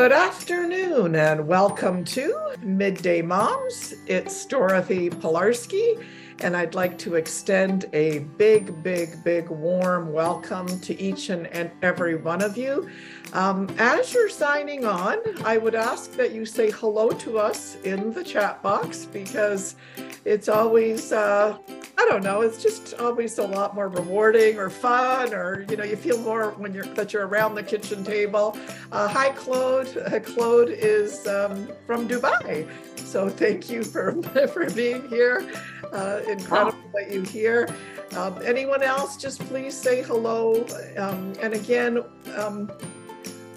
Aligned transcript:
Good 0.00 0.12
afternoon 0.12 1.14
and 1.14 1.46
welcome 1.46 2.04
to 2.04 2.54
Midday 2.62 3.20
Moms. 3.20 3.92
It's 4.06 4.46
Dorothy 4.46 5.10
Pilarski, 5.10 6.02
and 6.38 6.56
I'd 6.56 6.74
like 6.74 6.96
to 7.00 7.16
extend 7.16 7.84
a 7.92 8.20
big, 8.38 8.82
big, 8.82 9.22
big 9.22 9.50
warm 9.50 10.10
welcome 10.10 10.80
to 10.80 10.98
each 10.98 11.28
and, 11.28 11.70
every 11.82 12.14
one 12.14 12.40
of 12.40 12.56
you. 12.56 12.88
Um, 13.34 13.68
as 13.78 14.14
you're 14.14 14.30
signing 14.30 14.86
on, 14.86 15.18
I 15.44 15.58
would 15.58 15.74
ask 15.74 16.12
that 16.12 16.32
you 16.32 16.46
say 16.46 16.70
hello 16.70 17.10
to 17.10 17.38
us 17.38 17.76
in 17.84 18.10
the 18.14 18.24
chat 18.24 18.62
box 18.62 19.04
because 19.04 19.76
it's 20.24 20.48
always 20.48 21.12
uh, 21.12 21.58
I 22.00 22.06
don't 22.08 22.22
know. 22.22 22.40
It's 22.40 22.62
just 22.62 22.94
always 22.94 23.36
a 23.36 23.42
lot 23.42 23.74
more 23.74 23.88
rewarding 23.88 24.58
or 24.58 24.70
fun, 24.70 25.34
or 25.34 25.66
you 25.68 25.76
know, 25.76 25.84
you 25.84 25.96
feel 25.96 26.18
more 26.18 26.52
when 26.52 26.72
you're 26.72 26.86
that 26.94 27.12
you're 27.12 27.26
around 27.26 27.56
the 27.56 27.62
kitchen 27.62 28.02
table. 28.02 28.56
Uh, 28.90 29.06
hi, 29.06 29.32
Claude. 29.32 29.94
Uh, 29.98 30.18
Claude 30.20 30.70
is 30.70 31.26
um, 31.26 31.68
from 31.86 32.08
Dubai, 32.08 32.66
so 32.96 33.28
thank 33.28 33.68
you 33.68 33.84
for 33.84 34.14
for 34.54 34.70
being 34.70 35.06
here. 35.10 35.46
Uh, 35.92 36.22
incredible 36.26 36.78
wow. 36.78 36.90
that 36.94 37.12
you 37.12 37.20
here. 37.20 37.68
Um, 38.16 38.40
anyone 38.46 38.82
else? 38.82 39.18
Just 39.18 39.40
please 39.40 39.76
say 39.76 40.02
hello. 40.02 40.64
Um, 40.96 41.34
and 41.42 41.52
again. 41.52 42.02
Um, 42.34 42.72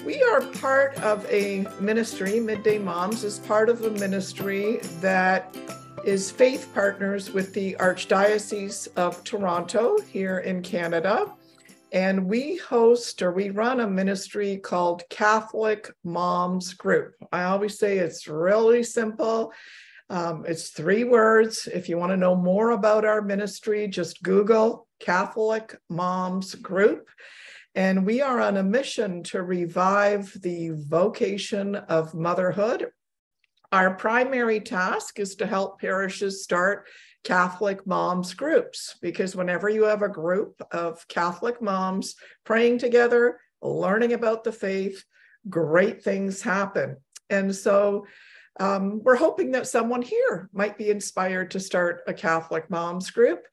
we 0.03 0.21
are 0.21 0.41
part 0.41 0.97
of 0.97 1.25
a 1.31 1.65
ministry, 1.79 2.41
Midday 2.41 2.77
Moms 2.77 3.23
is 3.23 3.39
part 3.39 3.69
of 3.69 3.85
a 3.85 3.89
ministry 3.91 4.79
that 4.99 5.55
is 6.03 6.29
faith 6.29 6.69
partners 6.73 7.31
with 7.31 7.53
the 7.53 7.75
Archdiocese 7.79 8.89
of 8.97 9.23
Toronto 9.23 9.97
here 10.01 10.39
in 10.39 10.61
Canada. 10.61 11.31
And 11.93 12.25
we 12.25 12.57
host 12.57 13.21
or 13.21 13.31
we 13.31 13.51
run 13.51 13.79
a 13.79 13.87
ministry 13.87 14.57
called 14.57 15.03
Catholic 15.09 15.89
Moms 16.03 16.73
Group. 16.73 17.13
I 17.31 17.43
always 17.43 17.79
say 17.79 17.99
it's 17.99 18.27
really 18.27 18.83
simple. 18.83 19.53
Um, 20.09 20.43
it's 20.45 20.71
three 20.71 21.05
words. 21.05 21.69
If 21.73 21.87
you 21.87 21.97
want 21.97 22.11
to 22.11 22.17
know 22.17 22.35
more 22.35 22.71
about 22.71 23.05
our 23.05 23.21
ministry, 23.21 23.87
just 23.87 24.23
Google 24.23 24.87
Catholic 24.99 25.77
Moms 25.89 26.55
Group. 26.55 27.07
And 27.75 28.05
we 28.05 28.21
are 28.21 28.41
on 28.41 28.57
a 28.57 28.63
mission 28.63 29.23
to 29.23 29.41
revive 29.41 30.33
the 30.41 30.71
vocation 30.75 31.75
of 31.75 32.13
motherhood 32.13 32.87
our 33.73 33.95
primary 33.95 34.59
task 34.59 35.19
is 35.19 35.35
to 35.35 35.47
help 35.47 35.81
parishes 35.81 36.43
start 36.43 36.87
Catholic 37.23 37.87
moms 37.87 38.35
groups 38.35 38.95
because 39.01 39.35
whenever 39.35 39.67
you 39.67 39.85
have 39.85 40.03
a 40.03 40.07
group 40.09 40.61
of 40.71 41.05
Catholic 41.07 41.59
moms 41.59 42.15
praying 42.43 42.77
together, 42.77 43.39
learning 43.63 44.13
about 44.13 44.43
the 44.43 44.51
faith, 44.51 45.03
great 45.49 46.03
things 46.03 46.43
happen. 46.43 46.97
And 47.31 47.55
so 47.55 48.05
um, 48.59 49.01
we're 49.03 49.15
hoping 49.15 49.51
that 49.53 49.67
someone 49.67 50.03
here 50.03 50.51
might 50.53 50.77
be 50.77 50.91
inspired 50.91 51.49
to 51.51 51.59
start 51.59 52.03
a 52.05 52.13
Catholic 52.13 52.69
moms 52.69 53.09
group. 53.09 53.47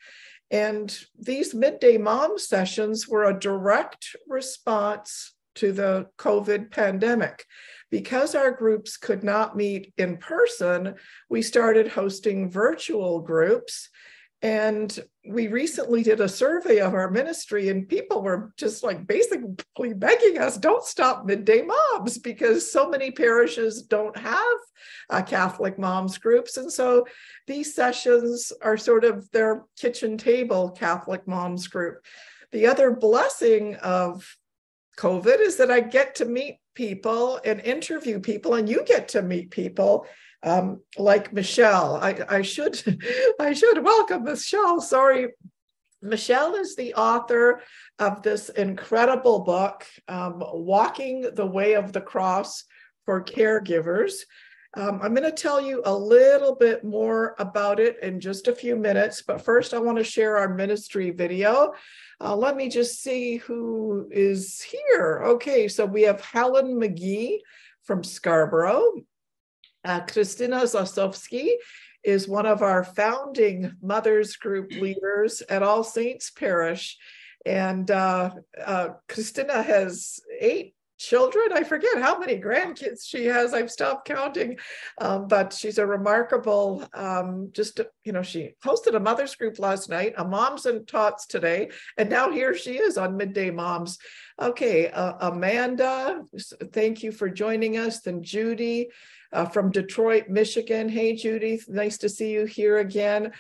And 0.50 0.94
these 1.18 1.54
midday 1.54 1.96
mom 1.96 2.36
sessions 2.36 3.08
were 3.08 3.24
a 3.24 3.38
direct 3.40 4.14
response 4.28 5.32
to 5.54 5.72
the 5.72 6.08
COVID 6.18 6.70
pandemic 6.70 7.46
because 7.90 8.34
our 8.34 8.50
groups 8.50 8.96
could 8.96 9.22
not 9.24 9.56
meet 9.56 9.92
in 9.98 10.16
person, 10.16 10.94
we 11.28 11.42
started 11.42 11.88
hosting 11.88 12.50
virtual 12.50 13.20
groups. 13.20 13.88
And 14.42 14.98
we 15.28 15.48
recently 15.48 16.02
did 16.02 16.20
a 16.20 16.28
survey 16.28 16.78
of 16.78 16.94
our 16.94 17.10
ministry, 17.10 17.68
and 17.68 17.86
people 17.86 18.22
were 18.22 18.54
just 18.56 18.82
like 18.82 19.06
basically 19.06 19.92
begging 19.92 20.38
us, 20.38 20.56
don't 20.56 20.82
stop 20.82 21.26
midday 21.26 21.60
moms, 21.60 22.16
because 22.16 22.72
so 22.72 22.88
many 22.88 23.10
parishes 23.10 23.82
don't 23.82 24.16
have 24.16 24.56
uh, 25.10 25.20
Catholic 25.20 25.78
moms 25.78 26.16
groups. 26.16 26.56
And 26.56 26.72
so 26.72 27.06
these 27.46 27.74
sessions 27.74 28.50
are 28.62 28.78
sort 28.78 29.04
of 29.04 29.30
their 29.30 29.64
kitchen 29.78 30.16
table 30.16 30.70
Catholic 30.70 31.28
moms 31.28 31.68
group. 31.68 32.02
The 32.50 32.66
other 32.66 32.92
blessing 32.92 33.76
of 33.76 34.26
COVID 34.96 35.40
is 35.40 35.58
that 35.58 35.70
I 35.70 35.80
get 35.80 36.14
to 36.16 36.24
meet 36.24 36.56
people 36.80 37.38
and 37.44 37.60
interview 37.60 38.18
people, 38.18 38.54
and 38.54 38.66
you 38.66 38.82
get 38.86 39.06
to 39.06 39.20
meet 39.20 39.50
people 39.50 40.06
um, 40.42 40.80
like 40.96 41.30
Michelle. 41.30 41.96
I, 41.96 42.24
I 42.26 42.40
should 42.40 42.74
I 43.38 43.52
should 43.52 43.84
welcome 43.84 44.24
Michelle. 44.24 44.80
Sorry, 44.80 45.28
Michelle 46.00 46.54
is 46.54 46.74
the 46.76 46.94
author 46.94 47.60
of 47.98 48.22
this 48.22 48.48
incredible 48.48 49.40
book, 49.40 49.84
um, 50.08 50.42
Walking 50.54 51.28
the 51.34 51.44
Way 51.44 51.74
of 51.74 51.92
the 51.92 52.00
Cross 52.00 52.64
for 53.04 53.22
Caregivers. 53.22 54.14
Um, 54.74 55.00
I'm 55.02 55.14
going 55.14 55.28
to 55.28 55.32
tell 55.32 55.60
you 55.60 55.82
a 55.84 55.94
little 55.94 56.54
bit 56.54 56.84
more 56.84 57.34
about 57.38 57.80
it 57.80 57.96
in 58.02 58.20
just 58.20 58.46
a 58.46 58.54
few 58.54 58.76
minutes, 58.76 59.20
but 59.20 59.40
first 59.44 59.74
I 59.74 59.78
want 59.78 59.98
to 59.98 60.04
share 60.04 60.36
our 60.36 60.54
ministry 60.54 61.10
video. 61.10 61.72
Uh, 62.20 62.36
let 62.36 62.56
me 62.56 62.68
just 62.68 63.02
see 63.02 63.38
who 63.38 64.08
is 64.12 64.62
here. 64.62 65.22
Okay, 65.24 65.66
so 65.66 65.84
we 65.84 66.02
have 66.02 66.20
Helen 66.20 66.80
McGee 66.80 67.38
from 67.82 68.04
Scarborough. 68.04 68.92
Uh, 69.84 70.00
Christina 70.02 70.58
Zasowski 70.58 71.54
is 72.04 72.28
one 72.28 72.46
of 72.46 72.62
our 72.62 72.84
founding 72.84 73.72
Mothers 73.82 74.36
Group 74.36 74.70
leaders 74.72 75.42
at 75.48 75.64
All 75.64 75.82
Saints 75.82 76.30
Parish. 76.30 76.96
And 77.44 77.90
uh, 77.90 78.30
uh, 78.64 78.88
Christina 79.08 79.62
has 79.62 80.20
eight 80.38 80.74
children. 81.00 81.48
I 81.52 81.64
forget 81.64 82.00
how 82.00 82.18
many 82.18 82.38
grandkids 82.38 83.06
she 83.06 83.24
has. 83.24 83.54
I've 83.54 83.70
stopped 83.70 84.06
counting, 84.06 84.58
um, 85.00 85.26
but 85.26 85.52
she's 85.52 85.78
a 85.78 85.86
remarkable. 85.86 86.86
Um, 86.92 87.50
just 87.52 87.80
you 88.04 88.12
know, 88.12 88.22
she 88.22 88.54
hosted 88.62 88.94
a 88.94 89.00
mothers 89.00 89.34
group 89.34 89.58
last 89.58 89.88
night, 89.88 90.12
a 90.18 90.24
moms 90.24 90.66
and 90.66 90.86
tots 90.86 91.26
today, 91.26 91.70
and 91.96 92.10
now 92.10 92.30
here 92.30 92.54
she 92.54 92.78
is 92.78 92.98
on 92.98 93.16
midday 93.16 93.50
moms. 93.50 93.98
Okay, 94.40 94.88
uh, 94.88 95.14
Amanda, 95.20 96.22
thank 96.72 97.02
you 97.02 97.12
for 97.12 97.30
joining 97.30 97.78
us. 97.78 98.00
Then 98.00 98.22
Judy 98.22 98.90
uh, 99.32 99.46
from 99.46 99.70
Detroit, 99.70 100.28
Michigan. 100.28 100.88
Hey, 100.88 101.16
Judy, 101.16 101.60
nice 101.66 101.98
to 101.98 102.08
see 102.10 102.30
you 102.30 102.44
here 102.44 102.78
again. 102.78 103.32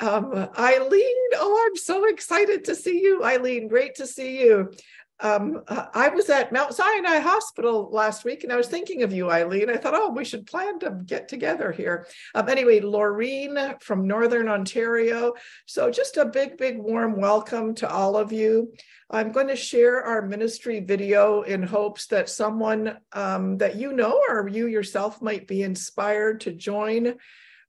Um, 0.00 0.48
Eileen, 0.58 1.28
oh, 1.34 1.66
I'm 1.66 1.76
so 1.76 2.08
excited 2.08 2.64
to 2.64 2.74
see 2.74 3.00
you, 3.02 3.22
Eileen. 3.22 3.68
Great 3.68 3.96
to 3.96 4.06
see 4.06 4.40
you 4.40 4.72
um, 5.20 5.62
I 5.68 6.08
was 6.08 6.28
at 6.28 6.52
Mount 6.52 6.74
Sinai 6.74 7.18
Hospital 7.18 7.88
last 7.90 8.24
week 8.24 8.44
and 8.44 8.52
I 8.52 8.56
was 8.56 8.68
thinking 8.68 9.02
of 9.02 9.12
you, 9.12 9.30
Eileen. 9.30 9.70
I 9.70 9.78
thought, 9.78 9.94
oh, 9.94 10.10
we 10.10 10.24
should 10.24 10.46
plan 10.46 10.78
to 10.80 10.90
get 11.06 11.26
together 11.26 11.72
here. 11.72 12.06
Um, 12.34 12.48
anyway, 12.48 12.80
Laureen 12.80 13.82
from 13.82 14.06
Northern 14.06 14.48
Ontario. 14.48 15.32
So, 15.64 15.90
just 15.90 16.18
a 16.18 16.26
big, 16.26 16.58
big 16.58 16.78
warm 16.78 17.18
welcome 17.18 17.74
to 17.76 17.88
all 17.88 18.16
of 18.16 18.30
you. 18.30 18.72
I'm 19.08 19.32
going 19.32 19.48
to 19.48 19.56
share 19.56 20.02
our 20.02 20.20
ministry 20.20 20.80
video 20.80 21.42
in 21.42 21.62
hopes 21.62 22.08
that 22.08 22.28
someone 22.28 22.98
um, 23.12 23.56
that 23.58 23.76
you 23.76 23.92
know 23.92 24.20
or 24.28 24.48
you 24.48 24.66
yourself 24.66 25.22
might 25.22 25.46
be 25.46 25.62
inspired 25.62 26.42
to 26.42 26.52
join 26.52 27.14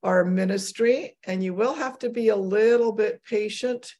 our 0.04 0.26
ministry. 0.26 1.16
And 1.24 1.44
you 1.44 1.54
will 1.54 1.76
have 1.76 1.98
to 2.00 2.10
be 2.10 2.30
a 2.30 2.36
little 2.36 2.92
bit 2.92 3.24
patient 3.24 3.94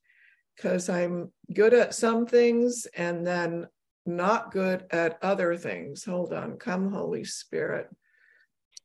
because 0.58 0.90
I'm 0.90 1.32
good 1.54 1.74
at 1.74 1.94
some 1.94 2.26
things 2.26 2.88
and 2.98 3.26
then 3.26 3.68
not 4.06 4.52
good 4.52 4.86
at 4.90 5.20
other 5.22 5.56
things. 5.56 6.04
Hold 6.04 6.34
on, 6.34 6.58
come, 6.58 6.92
Holy 6.92 7.24
Spirit. 7.24 7.90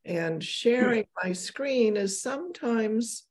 And 0.05 0.43
sharing 0.43 1.05
my 1.23 1.33
screen 1.33 1.97
is 1.97 2.21
sometimes, 2.21 3.23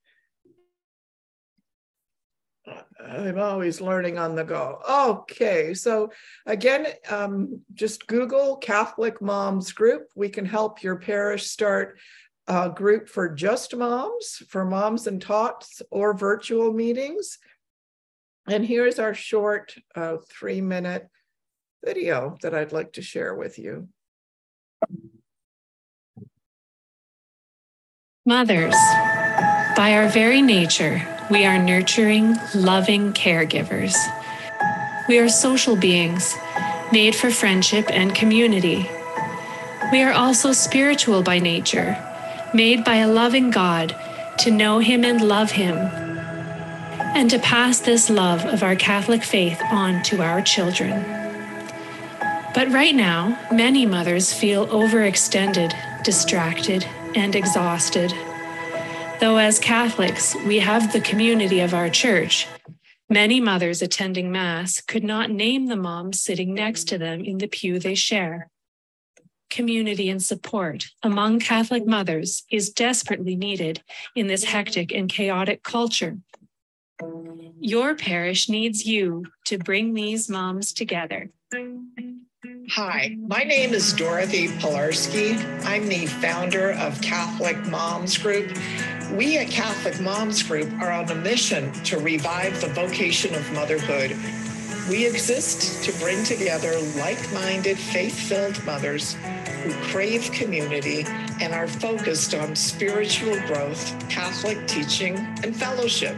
I'm 3.04 3.38
always 3.38 3.80
learning 3.80 4.18
on 4.18 4.34
the 4.34 4.44
go. 4.44 4.80
Okay, 4.88 5.74
so 5.74 6.10
again, 6.46 6.86
um, 7.10 7.60
just 7.74 8.06
Google 8.06 8.56
Catholic 8.56 9.20
Moms 9.20 9.72
Group. 9.72 10.08
We 10.16 10.30
can 10.30 10.46
help 10.46 10.82
your 10.82 10.96
parish 10.96 11.46
start 11.46 11.98
a 12.48 12.70
group 12.70 13.08
for 13.08 13.28
just 13.28 13.76
moms, 13.76 14.42
for 14.48 14.64
moms 14.64 15.06
and 15.06 15.20
tots, 15.22 15.82
or 15.90 16.14
virtual 16.14 16.72
meetings. 16.72 17.38
And 18.48 18.66
here's 18.66 18.98
our 18.98 19.14
short 19.14 19.74
uh, 19.94 20.16
three 20.28 20.60
minute 20.60 21.08
video 21.84 22.36
that 22.42 22.54
I'd 22.54 22.72
like 22.72 22.92
to 22.94 23.02
share 23.02 23.34
with 23.34 23.58
you. 23.58 23.88
Mothers, 28.26 28.74
by 29.76 29.94
our 29.94 30.08
very 30.08 30.42
nature, 30.42 31.06
we 31.30 31.44
are 31.44 31.58
nurturing, 31.58 32.36
loving 32.54 33.12
caregivers. 33.12 33.94
We 35.08 35.18
are 35.18 35.28
social 35.28 35.76
beings 35.76 36.34
made 36.92 37.14
for 37.14 37.30
friendship 37.30 37.86
and 37.90 38.14
community. 38.14 38.88
We 39.90 40.02
are 40.02 40.12
also 40.12 40.52
spiritual 40.52 41.22
by 41.22 41.38
nature, 41.38 41.96
made 42.54 42.84
by 42.84 42.96
a 42.96 43.08
loving 43.08 43.50
God 43.50 43.96
to 44.38 44.50
know 44.50 44.78
Him 44.78 45.04
and 45.04 45.20
love 45.26 45.50
Him 45.50 46.11
and 47.14 47.30
to 47.30 47.38
pass 47.38 47.80
this 47.80 48.08
love 48.08 48.44
of 48.46 48.62
our 48.62 48.74
Catholic 48.74 49.22
faith 49.22 49.60
on 49.70 50.02
to 50.04 50.22
our 50.22 50.40
children. 50.40 51.02
But 52.54 52.70
right 52.70 52.94
now, 52.94 53.38
many 53.50 53.86
mothers 53.86 54.32
feel 54.32 54.66
overextended, 54.68 56.04
distracted, 56.04 56.86
and 57.14 57.34
exhausted. 57.34 58.12
Though 59.20 59.36
as 59.36 59.58
Catholics, 59.58 60.34
we 60.46 60.58
have 60.58 60.92
the 60.92 61.00
community 61.00 61.60
of 61.60 61.74
our 61.74 61.88
church, 61.88 62.46
many 63.08 63.40
mothers 63.40 63.82
attending 63.82 64.32
Mass 64.32 64.80
could 64.80 65.04
not 65.04 65.30
name 65.30 65.66
the 65.66 65.76
moms 65.76 66.20
sitting 66.20 66.54
next 66.54 66.84
to 66.88 66.98
them 66.98 67.24
in 67.24 67.38
the 67.38 67.46
pew 67.46 67.78
they 67.78 67.94
share. 67.94 68.50
Community 69.48 70.08
and 70.08 70.22
support 70.22 70.86
among 71.02 71.38
Catholic 71.38 71.86
mothers 71.86 72.42
is 72.50 72.70
desperately 72.70 73.36
needed 73.36 73.82
in 74.16 74.26
this 74.26 74.44
hectic 74.44 74.92
and 74.92 75.10
chaotic 75.10 75.62
culture. 75.62 76.16
Your 77.60 77.94
parish 77.94 78.48
needs 78.48 78.86
you 78.86 79.26
to 79.44 79.58
bring 79.58 79.94
these 79.94 80.28
moms 80.28 80.72
together. 80.72 81.30
Hi, 82.70 83.16
my 83.28 83.44
name 83.44 83.74
is 83.74 83.92
Dorothy 83.92 84.48
Pilarski. 84.48 85.38
I'm 85.64 85.88
the 85.88 86.06
founder 86.06 86.72
of 86.72 87.00
Catholic 87.02 87.56
Moms 87.68 88.16
Group. 88.18 88.56
We 89.12 89.38
at 89.38 89.48
Catholic 89.48 90.00
Moms 90.00 90.42
Group 90.42 90.72
are 90.80 90.90
on 90.90 91.10
a 91.10 91.14
mission 91.14 91.72
to 91.84 91.98
revive 91.98 92.60
the 92.60 92.68
vocation 92.68 93.34
of 93.34 93.52
motherhood. 93.52 94.16
We 94.88 95.06
exist 95.06 95.84
to 95.84 95.92
bring 95.98 96.24
together 96.24 96.80
like 96.96 97.32
minded, 97.32 97.78
faith 97.78 98.18
filled 98.18 98.64
mothers 98.64 99.14
who 99.62 99.72
crave 99.92 100.30
community 100.32 101.04
and 101.40 101.52
are 101.52 101.68
focused 101.68 102.34
on 102.34 102.56
spiritual 102.56 103.38
growth, 103.46 104.08
Catholic 104.08 104.66
teaching, 104.66 105.16
and 105.44 105.54
fellowship. 105.54 106.16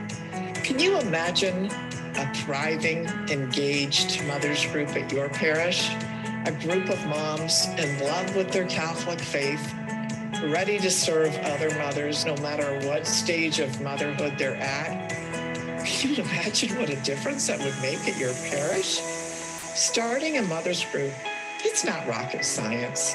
Can 0.65 0.79
you 0.79 0.99
imagine 0.99 1.67
a 2.17 2.35
thriving, 2.35 3.07
engaged 3.29 4.25
mothers 4.25 4.67
group 4.67 4.97
at 4.97 5.13
your 5.13 5.29
parish? 5.29 5.91
a 6.47 6.53
group 6.53 6.91
of 6.91 7.07
moms 7.07 7.67
in 7.79 7.99
love 8.01 8.37
with 8.37 8.51
their 8.51 8.67
Catholic 8.67 9.19
faith, 9.19 9.75
ready 10.45 10.79
to 10.79 10.91
serve 10.91 11.35
other 11.39 11.71
mothers 11.79 12.27
no 12.27 12.37
matter 12.37 12.87
what 12.87 13.07
stage 13.07 13.61
of 13.61 13.81
motherhood 13.81 14.35
they're 14.37 14.57
at. 14.57 15.09
Can 15.87 16.15
you 16.15 16.23
imagine 16.23 16.79
what 16.79 16.91
a 16.91 16.97
difference 16.97 17.47
that 17.47 17.59
would 17.61 17.81
make 17.81 18.07
at 18.07 18.19
your 18.19 18.35
parish? 18.51 19.01
Starting 19.01 20.37
a 20.37 20.43
mother's 20.43 20.85
group, 20.85 21.13
it's 21.65 21.83
not 21.83 22.07
rocket 22.07 22.45
science, 22.45 23.15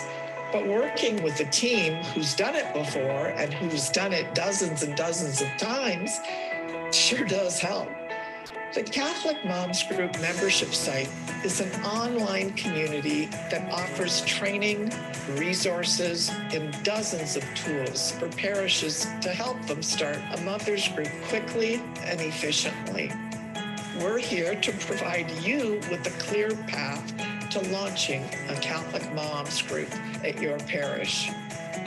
but 0.51 0.65
working 0.65 1.21
with 1.21 1.39
a 1.39 1.45
team 1.45 2.03
who's 2.05 2.35
done 2.35 2.55
it 2.55 2.73
before 2.73 3.27
and 3.27 3.53
who's 3.53 3.89
done 3.89 4.11
it 4.11 4.33
dozens 4.33 4.81
and 4.81 4.95
dozens 4.95 5.39
of 5.41 5.47
times 5.57 6.19
sure 6.93 7.25
does 7.25 7.59
help. 7.59 7.89
The 8.73 8.83
Catholic 8.83 9.43
Moms 9.45 9.83
Group 9.83 10.19
membership 10.21 10.73
site 10.75 11.09
is 11.43 11.59
an 11.59 11.71
online 11.83 12.53
community 12.53 13.25
that 13.49 13.71
offers 13.71 14.21
training, 14.25 14.91
resources, 15.29 16.29
and 16.51 16.71
dozens 16.83 17.35
of 17.35 17.43
tools 17.55 18.11
for 18.11 18.29
parishes 18.29 19.07
to 19.21 19.29
help 19.29 19.59
them 19.65 19.81
start 19.81 20.19
a 20.35 20.41
mothers 20.41 20.87
group 20.89 21.09
quickly 21.29 21.81
and 22.01 22.21
efficiently. 22.21 23.11
We're 23.99 24.19
here 24.19 24.53
to 24.53 24.71
provide 24.73 25.31
you 25.41 25.81
with 25.89 26.05
a 26.05 26.23
clear 26.23 26.51
path 26.67 27.11
to 27.49 27.59
launching 27.71 28.23
a 28.49 28.55
Catholic 28.55 29.11
Moms 29.13 29.63
Group 29.63 29.89
at 30.23 30.39
your 30.39 30.59
parish. 30.59 31.31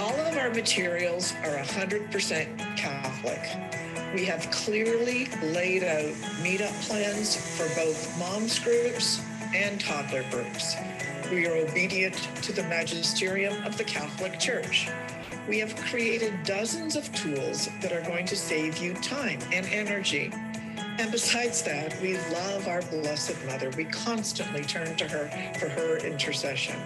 All 0.01 0.19
of 0.19 0.37
our 0.37 0.51
materials 0.51 1.33
are 1.45 1.57
100% 1.59 2.77
Catholic 2.77 3.82
we 4.15 4.25
have 4.27 4.51
clearly 4.51 5.27
laid 5.43 5.83
out 5.83 6.13
meetup 6.43 6.73
plans 6.87 7.37
for 7.57 7.67
both 7.75 8.19
moms 8.19 8.59
groups 8.59 9.23
and 9.55 9.81
toddler 9.81 10.25
groups. 10.31 10.77
We 11.31 11.47
are 11.47 11.57
obedient 11.57 12.15
to 12.43 12.53
the 12.53 12.63
magisterium 12.65 13.63
of 13.65 13.79
the 13.79 13.85
Catholic 13.85 14.39
Church. 14.39 14.89
We 15.49 15.59
have 15.61 15.75
created 15.77 16.35
dozens 16.45 16.95
of 16.95 17.11
tools 17.15 17.69
that 17.81 17.93
are 17.93 18.03
going 18.03 18.27
to 18.27 18.37
save 18.37 18.79
you 18.79 18.93
time 18.95 19.41
and 19.53 19.67
energy. 19.67 20.31
And 20.99 21.11
besides 21.11 21.63
that, 21.63 21.99
we 22.03 22.19
love 22.33 22.69
our 22.69 22.83
Blessed 22.83 23.43
Mother. 23.47 23.71
We 23.77 23.85
constantly 23.85 24.63
turn 24.63 24.95
to 24.97 25.09
her 25.09 25.29
for 25.59 25.71
her 25.71 25.97
intercession. 26.07 26.77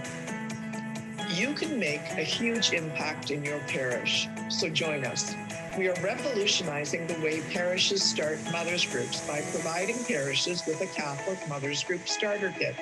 You 1.34 1.54
can 1.54 1.78
make 1.78 2.02
a 2.12 2.22
huge 2.22 2.72
impact 2.72 3.32
in 3.32 3.44
your 3.44 3.58
parish, 3.66 4.28
so 4.48 4.68
join 4.68 5.04
us. 5.04 5.34
We 5.76 5.88
are 5.88 6.00
revolutionizing 6.00 7.06
the 7.06 7.20
way 7.20 7.42
parishes 7.52 8.02
start 8.02 8.38
mothers 8.50 8.86
groups 8.86 9.20
by 9.26 9.42
providing 9.42 10.02
parishes 10.04 10.64
with 10.64 10.80
a 10.80 10.86
Catholic 10.86 11.38
mothers 11.50 11.84
group 11.84 12.08
starter 12.08 12.50
kit 12.58 12.74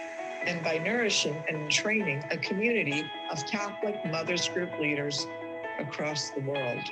and 0.47 0.63
by 0.63 0.79
nourishing 0.79 1.35
and 1.49 1.69
training 1.69 2.23
a 2.31 2.37
community 2.37 3.03
of 3.33 3.45
Catholic 3.47 3.97
mothers 4.07 4.49
group 4.49 4.71
leaders 4.79 5.27
across 5.81 6.31
the 6.31 6.41
world. 6.43 6.83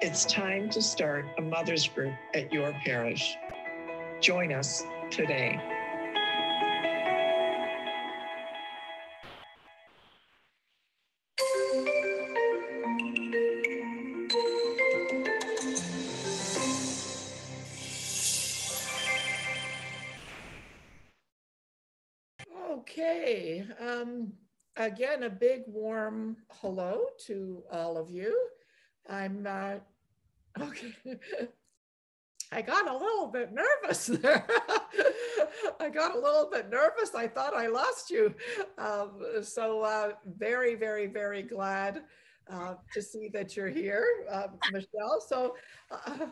It's 0.00 0.24
time 0.24 0.70
to 0.70 0.80
start 0.80 1.26
a 1.36 1.42
mothers 1.42 1.86
group 1.86 2.14
at 2.32 2.50
your 2.50 2.72
parish. 2.82 3.36
Join 4.20 4.50
us 4.50 4.82
today. 5.10 5.60
Okay. 23.08 23.64
Um, 23.80 24.34
again, 24.76 25.22
a 25.22 25.30
big 25.30 25.62
warm 25.66 26.36
hello 26.50 27.06
to 27.26 27.62
all 27.72 27.96
of 27.96 28.10
you. 28.10 28.38
I'm 29.08 29.46
uh, 29.48 29.76
okay. 30.60 30.92
I 32.52 32.60
got 32.62 32.86
a 32.86 32.92
little 32.92 33.28
bit 33.28 33.50
nervous 33.52 34.06
there. 34.06 34.46
I 35.80 35.88
got 35.88 36.16
a 36.16 36.20
little 36.20 36.50
bit 36.52 36.68
nervous. 36.68 37.14
I 37.14 37.28
thought 37.28 37.54
I 37.54 37.68
lost 37.68 38.10
you. 38.10 38.34
Um, 38.76 39.22
so 39.42 39.82
uh, 39.82 40.12
very, 40.26 40.74
very, 40.74 41.06
very 41.06 41.42
glad 41.42 42.02
uh, 42.50 42.74
to 42.94 43.02
see 43.02 43.28
that 43.32 43.56
you're 43.56 43.68
here, 43.68 44.04
uh, 44.30 44.48
Michelle. 44.72 45.20
So 45.26 45.54
uh, 45.90 46.26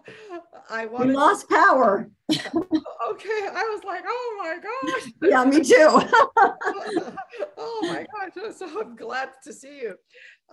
I 0.71 0.87
want. 0.87 1.09
We 1.09 1.15
lost 1.15 1.49
power. 1.49 2.11
okay, 2.31 2.45
I 2.45 3.71
was 3.75 3.83
like, 3.85 4.05
oh 4.07 4.37
my 4.39 4.59
gosh. 4.63 5.13
Yeah, 5.23 5.45
me 5.45 5.63
too. 5.63 7.13
oh 7.59 7.81
my 7.83 8.07
gosh! 8.13 8.55
So 8.57 8.81
I'm 8.81 8.97
glad 8.97 9.31
to 9.45 9.53
see 9.53 9.81
you. 9.81 9.95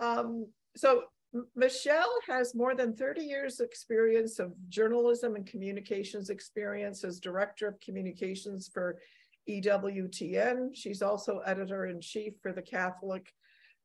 Um, 0.00 0.46
so 0.76 1.04
Michelle 1.56 2.14
has 2.28 2.54
more 2.54 2.74
than 2.74 2.94
30 2.94 3.22
years 3.22 3.60
experience 3.60 4.38
of 4.38 4.52
journalism 4.68 5.34
and 5.34 5.46
communications 5.46 6.30
experience 6.30 7.04
as 7.04 7.18
director 7.18 7.66
of 7.66 7.80
communications 7.80 8.70
for 8.72 8.98
EWTN. 9.48 10.70
She's 10.74 11.02
also 11.02 11.40
editor 11.40 11.86
in 11.86 12.00
chief 12.00 12.34
for 12.40 12.52
the 12.52 12.62
Catholic 12.62 13.32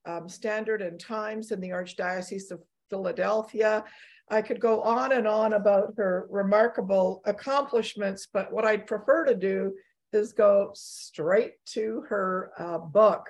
um, 0.10 0.30
Standard 0.30 0.82
and 0.82 1.00
Times 1.00 1.52
in 1.52 1.60
the 1.60 1.70
Archdiocese 1.70 2.52
of 2.52 2.62
Philadelphia. 2.90 3.84
I 4.30 4.42
could 4.42 4.60
go 4.60 4.82
on 4.82 5.12
and 5.12 5.28
on 5.28 5.54
about 5.54 5.94
her 5.98 6.28
remarkable 6.30 7.22
accomplishments, 7.26 8.28
but 8.32 8.52
what 8.52 8.66
I'd 8.66 8.88
prefer 8.88 9.26
to 9.26 9.36
do 9.36 9.74
is 10.14 10.34
go 10.34 10.72
straight 10.74 11.54
to 11.74 12.04
her 12.10 12.52
uh, 12.58 12.78
book. 12.78 13.30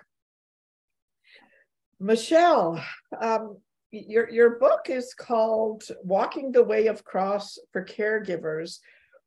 Michelle, 1.99 2.83
um, 3.21 3.57
your, 3.91 4.29
your 4.29 4.59
book 4.59 4.87
is 4.87 5.13
called 5.13 5.83
Walking 6.03 6.51
the 6.51 6.63
Way 6.63 6.87
of 6.87 7.03
Cross 7.03 7.57
for 7.73 7.83
Caregivers. 7.83 8.79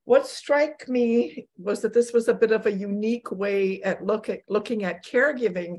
What 0.05 0.27
struck 0.27 0.89
me 0.89 1.47
was 1.57 1.81
that 1.83 1.95
this 1.95 2.13
was 2.13 2.29
a 2.29 2.35
bit 2.35 2.51
of 2.51 2.67
a 2.67 2.73
unique 2.73 3.31
way 3.31 3.83
at 3.83 4.05
look 4.05 4.29
at 4.29 4.41
looking 4.49 4.85
at 4.85 5.05
caregiving 5.05 5.79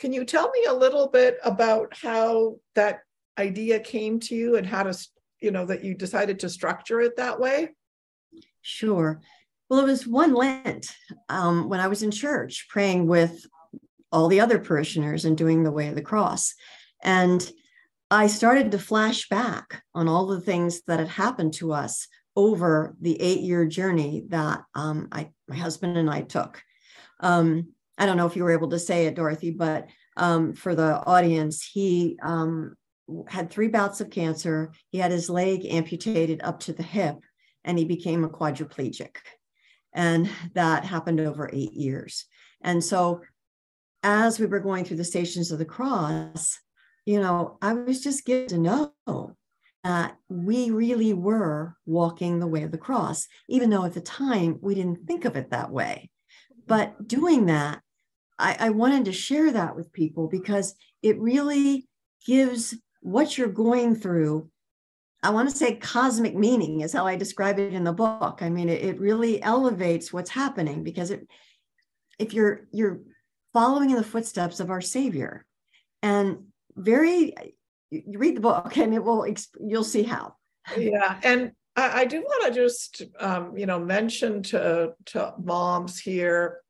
can 0.00 0.14
you 0.14 0.24
tell 0.24 0.50
me 0.50 0.64
a 0.64 0.72
little 0.72 1.08
bit 1.08 1.36
about 1.44 1.94
how 1.94 2.56
that 2.74 3.00
idea 3.38 3.78
came 3.78 4.18
to 4.18 4.34
you 4.34 4.56
and 4.56 4.66
how 4.66 4.82
to, 4.82 4.98
you 5.40 5.50
know, 5.50 5.66
that 5.66 5.84
you 5.84 5.94
decided 5.94 6.40
to 6.40 6.48
structure 6.48 7.02
it 7.02 7.18
that 7.18 7.38
way? 7.38 7.68
Sure. 8.62 9.20
Well, 9.68 9.80
it 9.80 9.86
was 9.86 10.06
one 10.06 10.32
Lent 10.32 10.90
um, 11.28 11.68
when 11.68 11.80
I 11.80 11.88
was 11.88 12.02
in 12.02 12.10
church 12.10 12.66
praying 12.70 13.06
with 13.06 13.46
all 14.10 14.28
the 14.28 14.40
other 14.40 14.58
parishioners 14.58 15.26
and 15.26 15.36
doing 15.36 15.62
the 15.62 15.70
way 15.70 15.88
of 15.88 15.94
the 15.94 16.02
cross. 16.02 16.54
And 17.02 17.48
I 18.10 18.26
started 18.26 18.72
to 18.72 18.78
flash 18.78 19.28
back 19.28 19.82
on 19.94 20.08
all 20.08 20.26
the 20.26 20.40
things 20.40 20.80
that 20.86 20.98
had 20.98 21.08
happened 21.08 21.52
to 21.54 21.74
us 21.74 22.08
over 22.40 22.96
the 23.02 23.20
eight 23.20 23.40
year 23.40 23.66
journey 23.66 24.24
that 24.28 24.62
um, 24.74 25.08
I, 25.12 25.28
my 25.46 25.56
husband 25.56 25.98
and 25.98 26.08
I 26.08 26.22
took. 26.22 26.62
Um, 27.20 27.74
I 27.98 28.06
don't 28.06 28.16
know 28.16 28.26
if 28.26 28.34
you 28.34 28.44
were 28.44 28.52
able 28.52 28.70
to 28.70 28.78
say 28.78 29.04
it, 29.04 29.14
Dorothy, 29.14 29.50
but 29.50 29.88
um, 30.16 30.54
for 30.54 30.74
the 30.74 31.04
audience, 31.04 31.62
he 31.62 32.18
um, 32.22 32.76
had 33.28 33.50
three 33.50 33.68
bouts 33.68 34.00
of 34.00 34.08
cancer. 34.08 34.72
He 34.88 34.96
had 34.96 35.10
his 35.10 35.28
leg 35.28 35.66
amputated 35.66 36.40
up 36.42 36.60
to 36.60 36.72
the 36.72 36.82
hip, 36.82 37.16
and 37.62 37.78
he 37.78 37.84
became 37.84 38.24
a 38.24 38.30
quadriplegic. 38.30 39.16
And 39.92 40.30
that 40.54 40.86
happened 40.86 41.20
over 41.20 41.50
eight 41.52 41.74
years. 41.74 42.24
And 42.62 42.82
so 42.82 43.20
as 44.02 44.40
we 44.40 44.46
were 44.46 44.60
going 44.60 44.86
through 44.86 44.96
the 44.96 45.04
stations 45.04 45.50
of 45.50 45.58
the 45.58 45.66
cross, 45.66 46.58
you 47.04 47.20
know, 47.20 47.58
I 47.60 47.74
was 47.74 48.00
just 48.00 48.24
getting 48.24 48.48
to 48.48 48.58
know 48.58 49.36
that 49.84 50.16
we 50.28 50.70
really 50.70 51.12
were 51.12 51.74
walking 51.86 52.38
the 52.38 52.46
way 52.46 52.62
of 52.62 52.70
the 52.70 52.78
cross, 52.78 53.26
even 53.48 53.70
though 53.70 53.84
at 53.84 53.94
the 53.94 54.00
time 54.00 54.58
we 54.60 54.74
didn't 54.74 55.06
think 55.06 55.24
of 55.24 55.36
it 55.36 55.50
that 55.50 55.70
way. 55.70 56.10
But 56.66 57.08
doing 57.08 57.46
that, 57.46 57.80
I, 58.38 58.56
I 58.58 58.70
wanted 58.70 59.06
to 59.06 59.12
share 59.12 59.52
that 59.52 59.76
with 59.76 59.92
people 59.92 60.28
because 60.28 60.74
it 61.02 61.18
really 61.18 61.88
gives 62.26 62.74
what 63.00 63.36
you're 63.38 63.48
going 63.48 63.96
through 63.96 64.50
I 65.22 65.30
want 65.30 65.50
to 65.50 65.56
say 65.56 65.74
cosmic 65.74 66.34
meaning 66.34 66.80
is 66.80 66.92
how 66.92 67.06
I 67.06 67.16
describe 67.16 67.58
it 67.58 67.74
in 67.74 67.84
the 67.84 67.92
book. 67.92 68.38
I 68.40 68.48
mean, 68.48 68.68
it, 68.68 68.82
it 68.82 69.00
really 69.00 69.42
elevates 69.42 70.12
what's 70.12 70.30
happening 70.30 70.82
because 70.82 71.10
it, 71.10 71.28
if 72.18 72.32
you're 72.32 72.66
you're 72.72 73.00
following 73.52 73.90
in 73.90 73.96
the 73.96 74.02
footsteps 74.02 74.60
of 74.60 74.70
our 74.70 74.80
Savior, 74.80 75.44
and 76.02 76.44
very, 76.74 77.34
you 77.90 78.18
read 78.18 78.36
the 78.36 78.40
book 78.40 78.76
and 78.76 78.94
it 78.94 79.02
will 79.02 79.26
you'll 79.60 79.84
see 79.84 80.02
how. 80.02 80.34
Yeah, 80.76 81.18
and 81.22 81.52
I, 81.76 82.00
I 82.00 82.04
do 82.04 82.20
want 82.20 82.54
to 82.54 82.60
just 82.60 83.02
um, 83.18 83.56
you 83.56 83.66
know 83.66 83.78
mention 83.78 84.42
to 84.44 84.94
to 85.06 85.34
moms 85.42 85.98
here 85.98 86.60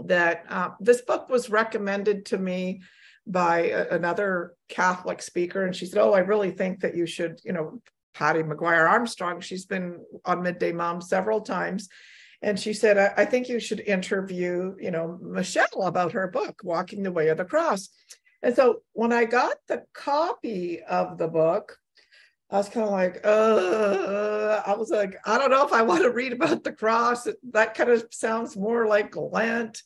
that 0.00 0.44
uh, 0.48 0.70
this 0.80 1.02
book 1.02 1.28
was 1.28 1.50
recommended 1.50 2.26
to 2.26 2.38
me 2.38 2.82
by 3.26 3.68
a, 3.68 3.88
another 3.90 4.54
Catholic 4.68 5.22
speaker, 5.22 5.64
and 5.64 5.74
she 5.74 5.86
said, 5.86 6.00
"Oh, 6.00 6.12
I 6.12 6.20
really 6.20 6.50
think 6.50 6.80
that 6.80 6.96
you 6.96 7.06
should, 7.06 7.40
you 7.44 7.52
know, 7.52 7.80
Patti 8.14 8.42
Maguire 8.42 8.86
Armstrong. 8.86 9.40
She's 9.40 9.66
been 9.66 10.00
on 10.24 10.42
Midday 10.42 10.72
Mom 10.72 11.00
several 11.00 11.40
times." 11.40 11.88
And 12.42 12.60
she 12.60 12.74
said, 12.74 12.98
I, 12.98 13.22
I 13.22 13.24
think 13.24 13.48
you 13.48 13.58
should 13.58 13.80
interview, 13.80 14.74
you 14.78 14.90
know, 14.90 15.18
Michelle 15.22 15.84
about 15.84 16.12
her 16.12 16.28
book, 16.28 16.60
Walking 16.62 17.02
the 17.02 17.10
Way 17.10 17.28
of 17.28 17.38
the 17.38 17.44
Cross. 17.46 17.88
And 18.44 18.54
so 18.54 18.82
when 18.92 19.10
I 19.10 19.24
got 19.24 19.56
the 19.68 19.84
copy 19.94 20.82
of 20.82 21.16
the 21.16 21.28
book, 21.28 21.78
I 22.50 22.58
was 22.58 22.68
kind 22.68 22.84
of 22.84 22.92
like, 22.92 23.22
uh, 23.24 24.60
I 24.66 24.74
was 24.76 24.90
like, 24.90 25.16
I 25.24 25.38
don't 25.38 25.50
know 25.50 25.66
if 25.66 25.72
I 25.72 25.80
want 25.90 26.02
to 26.02 26.10
read 26.10 26.34
about 26.34 26.62
the 26.62 26.72
cross. 26.72 27.26
That 27.52 27.74
kind 27.74 27.88
of 27.88 28.06
sounds 28.10 28.54
more 28.54 28.86
like 28.86 29.16
Lent. 29.16 29.82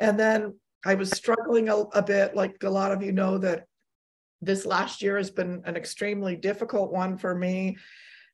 And 0.00 0.18
then 0.18 0.58
I 0.84 0.96
was 0.96 1.10
struggling 1.10 1.68
a, 1.68 1.76
a 1.76 2.02
bit, 2.02 2.34
like 2.34 2.56
a 2.64 2.68
lot 2.68 2.90
of 2.90 3.00
you 3.00 3.12
know 3.12 3.38
that 3.38 3.66
this 4.42 4.66
last 4.66 5.02
year 5.02 5.16
has 5.16 5.30
been 5.30 5.62
an 5.64 5.76
extremely 5.76 6.34
difficult 6.34 6.92
one 6.92 7.16
for 7.16 7.32
me. 7.32 7.76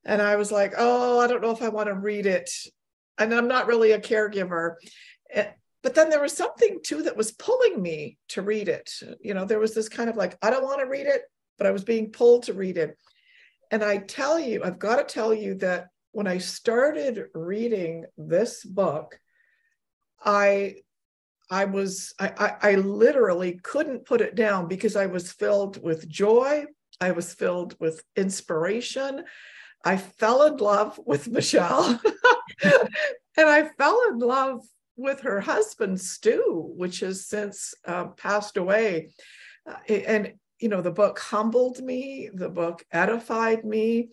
And 0.06 0.22
I 0.22 0.36
was 0.36 0.50
like, 0.50 0.72
oh, 0.78 1.20
I 1.20 1.26
don't 1.26 1.42
know 1.42 1.50
if 1.50 1.60
I 1.60 1.68
want 1.68 1.88
to 1.88 1.94
read 1.94 2.24
it. 2.24 2.48
And 3.18 3.34
I'm 3.34 3.48
not 3.48 3.66
really 3.66 3.92
a 3.92 4.00
caregiver. 4.00 4.76
But 5.86 5.94
then 5.94 6.10
there 6.10 6.20
was 6.20 6.36
something 6.36 6.80
too 6.82 7.04
that 7.04 7.16
was 7.16 7.30
pulling 7.30 7.80
me 7.80 8.18
to 8.30 8.42
read 8.42 8.68
it. 8.68 8.90
You 9.20 9.34
know, 9.34 9.44
there 9.44 9.60
was 9.60 9.72
this 9.72 9.88
kind 9.88 10.10
of 10.10 10.16
like, 10.16 10.36
I 10.42 10.50
don't 10.50 10.64
want 10.64 10.80
to 10.80 10.86
read 10.86 11.06
it, 11.06 11.22
but 11.58 11.68
I 11.68 11.70
was 11.70 11.84
being 11.84 12.10
pulled 12.10 12.42
to 12.42 12.54
read 12.54 12.76
it. 12.76 12.98
And 13.70 13.84
I 13.84 13.98
tell 13.98 14.36
you, 14.36 14.64
I've 14.64 14.80
got 14.80 14.96
to 14.96 15.04
tell 15.04 15.32
you 15.32 15.54
that 15.58 15.86
when 16.10 16.26
I 16.26 16.38
started 16.38 17.26
reading 17.34 18.04
this 18.18 18.64
book, 18.64 19.20
I 20.24 20.78
I 21.52 21.66
was, 21.66 22.12
I, 22.18 22.32
I, 22.36 22.70
I, 22.72 22.74
literally 22.74 23.60
couldn't 23.62 24.06
put 24.06 24.20
it 24.20 24.34
down 24.34 24.66
because 24.66 24.96
I 24.96 25.06
was 25.06 25.30
filled 25.30 25.80
with 25.80 26.08
joy. 26.08 26.64
I 27.00 27.12
was 27.12 27.32
filled 27.32 27.76
with 27.78 28.02
inspiration. 28.16 29.22
I 29.84 29.98
fell 29.98 30.42
in 30.46 30.56
love 30.56 30.98
with 31.06 31.28
Michelle 31.28 32.00
and 32.64 32.88
I 33.36 33.68
fell 33.78 34.02
in 34.10 34.18
love 34.18 34.62
with 34.96 35.20
her 35.20 35.40
husband, 35.40 36.00
Stu, 36.00 36.72
which 36.76 37.00
has 37.00 37.26
since 37.26 37.74
uh, 37.86 38.06
passed 38.08 38.56
away. 38.56 39.10
Uh, 39.68 39.76
and, 39.88 40.34
you 40.58 40.68
know, 40.68 40.80
the 40.80 40.90
book 40.90 41.18
humbled 41.18 41.82
me, 41.82 42.30
the 42.32 42.48
book 42.48 42.84
edified 42.92 43.64
me 43.64 44.10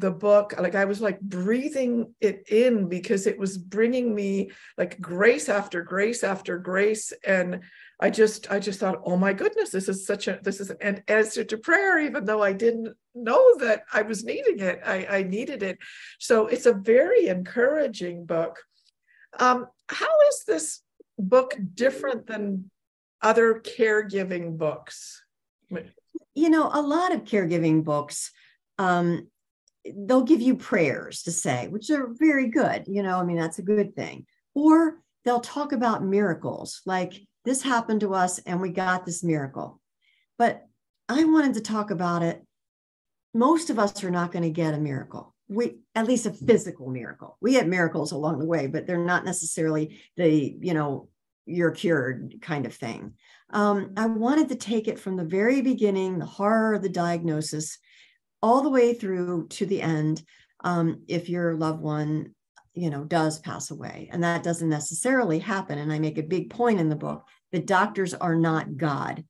the 0.00 0.10
book 0.10 0.54
like 0.58 0.74
i 0.74 0.86
was 0.86 1.00
like 1.00 1.20
breathing 1.20 2.14
it 2.20 2.48
in 2.48 2.88
because 2.88 3.26
it 3.26 3.38
was 3.38 3.58
bringing 3.58 4.14
me 4.14 4.50
like 4.78 4.98
grace 5.00 5.48
after 5.48 5.82
grace 5.82 6.24
after 6.24 6.58
grace. 6.58 7.12
And 7.24 7.60
i 8.00 8.08
just 8.08 8.50
i 8.50 8.58
just 8.58 8.80
thought 8.80 9.02
oh 9.04 9.16
my 9.16 9.34
goodness 9.34 9.70
this 9.70 9.88
is 9.88 10.06
such 10.06 10.26
a 10.26 10.40
this 10.42 10.58
is 10.58 10.70
an 10.80 11.02
answer 11.06 11.44
to 11.44 11.58
prayer 11.58 11.98
even 11.98 12.24
though 12.24 12.42
i 12.42 12.52
didn't 12.52 12.96
know 13.14 13.58
that 13.58 13.82
i 13.92 14.00
was 14.00 14.24
needing 14.24 14.60
it. 14.60 14.80
I, 14.84 15.06
I 15.18 15.22
needed 15.22 15.62
it. 15.62 15.78
So 16.18 16.46
it's 16.46 16.66
a 16.66 16.72
very 16.72 17.26
encouraging 17.26 18.24
book. 18.24 18.58
Um, 19.38 19.66
how 19.90 20.10
is 20.28 20.44
this 20.46 20.80
book 21.18 21.54
different 21.74 22.26
than 22.26 22.70
other 23.22 23.60
caregiving 23.60 24.56
books 24.56 25.22
you 26.34 26.48
know 26.48 26.70
a 26.72 26.80
lot 26.80 27.12
of 27.12 27.24
caregiving 27.24 27.84
books 27.84 28.30
um, 28.78 29.28
they'll 29.84 30.22
give 30.22 30.40
you 30.40 30.56
prayers 30.56 31.22
to 31.22 31.32
say, 31.32 31.68
which 31.68 31.90
are 31.90 32.08
very 32.12 32.48
good. 32.48 32.84
You 32.86 33.02
know, 33.02 33.18
I 33.18 33.24
mean, 33.24 33.36
that's 33.38 33.58
a 33.58 33.62
good 33.62 33.94
thing. 33.94 34.26
Or 34.54 35.00
they'll 35.24 35.40
talk 35.40 35.72
about 35.72 36.04
miracles, 36.04 36.82
like 36.86 37.14
this 37.44 37.62
happened 37.62 38.00
to 38.00 38.14
us 38.14 38.38
and 38.40 38.60
we 38.60 38.70
got 38.70 39.04
this 39.04 39.22
miracle. 39.22 39.80
But 40.38 40.62
I 41.08 41.24
wanted 41.24 41.54
to 41.54 41.60
talk 41.60 41.90
about 41.90 42.22
it. 42.22 42.42
Most 43.32 43.70
of 43.70 43.78
us 43.78 44.02
are 44.02 44.10
not 44.10 44.32
going 44.32 44.42
to 44.42 44.50
get 44.50 44.74
a 44.74 44.78
miracle. 44.78 45.34
We 45.50 45.80
at 45.94 46.06
least 46.06 46.26
a 46.26 46.32
physical 46.32 46.88
miracle. 46.88 47.36
We 47.40 47.52
get 47.52 47.68
miracles 47.68 48.12
along 48.12 48.38
the 48.38 48.46
way, 48.46 48.68
but 48.68 48.86
they're 48.86 48.98
not 49.04 49.24
necessarily 49.24 50.00
the, 50.16 50.56
you 50.60 50.72
know, 50.72 51.08
you're 51.44 51.72
cured 51.72 52.36
kind 52.40 52.64
of 52.64 52.74
thing. 52.74 53.14
Um, 53.52 53.92
I 53.96 54.06
wanted 54.06 54.48
to 54.50 54.54
take 54.54 54.86
it 54.86 54.98
from 54.98 55.16
the 55.16 55.24
very 55.24 55.60
beginning, 55.60 56.18
the 56.18 56.26
horror 56.26 56.74
of 56.74 56.82
the 56.82 56.88
diagnosis, 56.88 57.78
all 58.42 58.62
the 58.62 58.70
way 58.70 58.94
through 58.94 59.48
to 59.48 59.66
the 59.66 59.82
end 59.82 60.22
um, 60.62 61.02
if 61.08 61.28
your 61.28 61.56
loved 61.56 61.80
one 61.80 62.34
you 62.74 62.88
know 62.88 63.04
does 63.04 63.38
pass 63.40 63.70
away 63.70 64.08
and 64.12 64.22
that 64.22 64.44
doesn't 64.44 64.68
necessarily 64.68 65.40
happen 65.40 65.78
and 65.78 65.92
i 65.92 65.98
make 65.98 66.18
a 66.18 66.22
big 66.22 66.50
point 66.50 66.78
in 66.78 66.88
the 66.88 66.96
book 66.96 67.26
that 67.50 67.66
doctors 67.66 68.14
are 68.14 68.36
not 68.36 68.76
god 68.76 69.24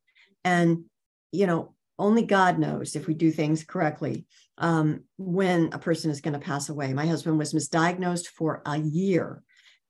and 0.44 0.84
you 1.32 1.46
know 1.46 1.74
only 2.00 2.22
god 2.22 2.58
knows 2.58 2.96
if 2.96 3.06
we 3.06 3.14
do 3.14 3.30
things 3.30 3.64
correctly 3.64 4.26
um, 4.58 5.04
when 5.16 5.70
a 5.72 5.78
person 5.78 6.10
is 6.10 6.20
going 6.20 6.34
to 6.34 6.40
pass 6.40 6.68
away 6.68 6.92
my 6.92 7.06
husband 7.06 7.38
was 7.38 7.54
misdiagnosed 7.54 8.26
for 8.26 8.62
a 8.66 8.78
year 8.78 9.42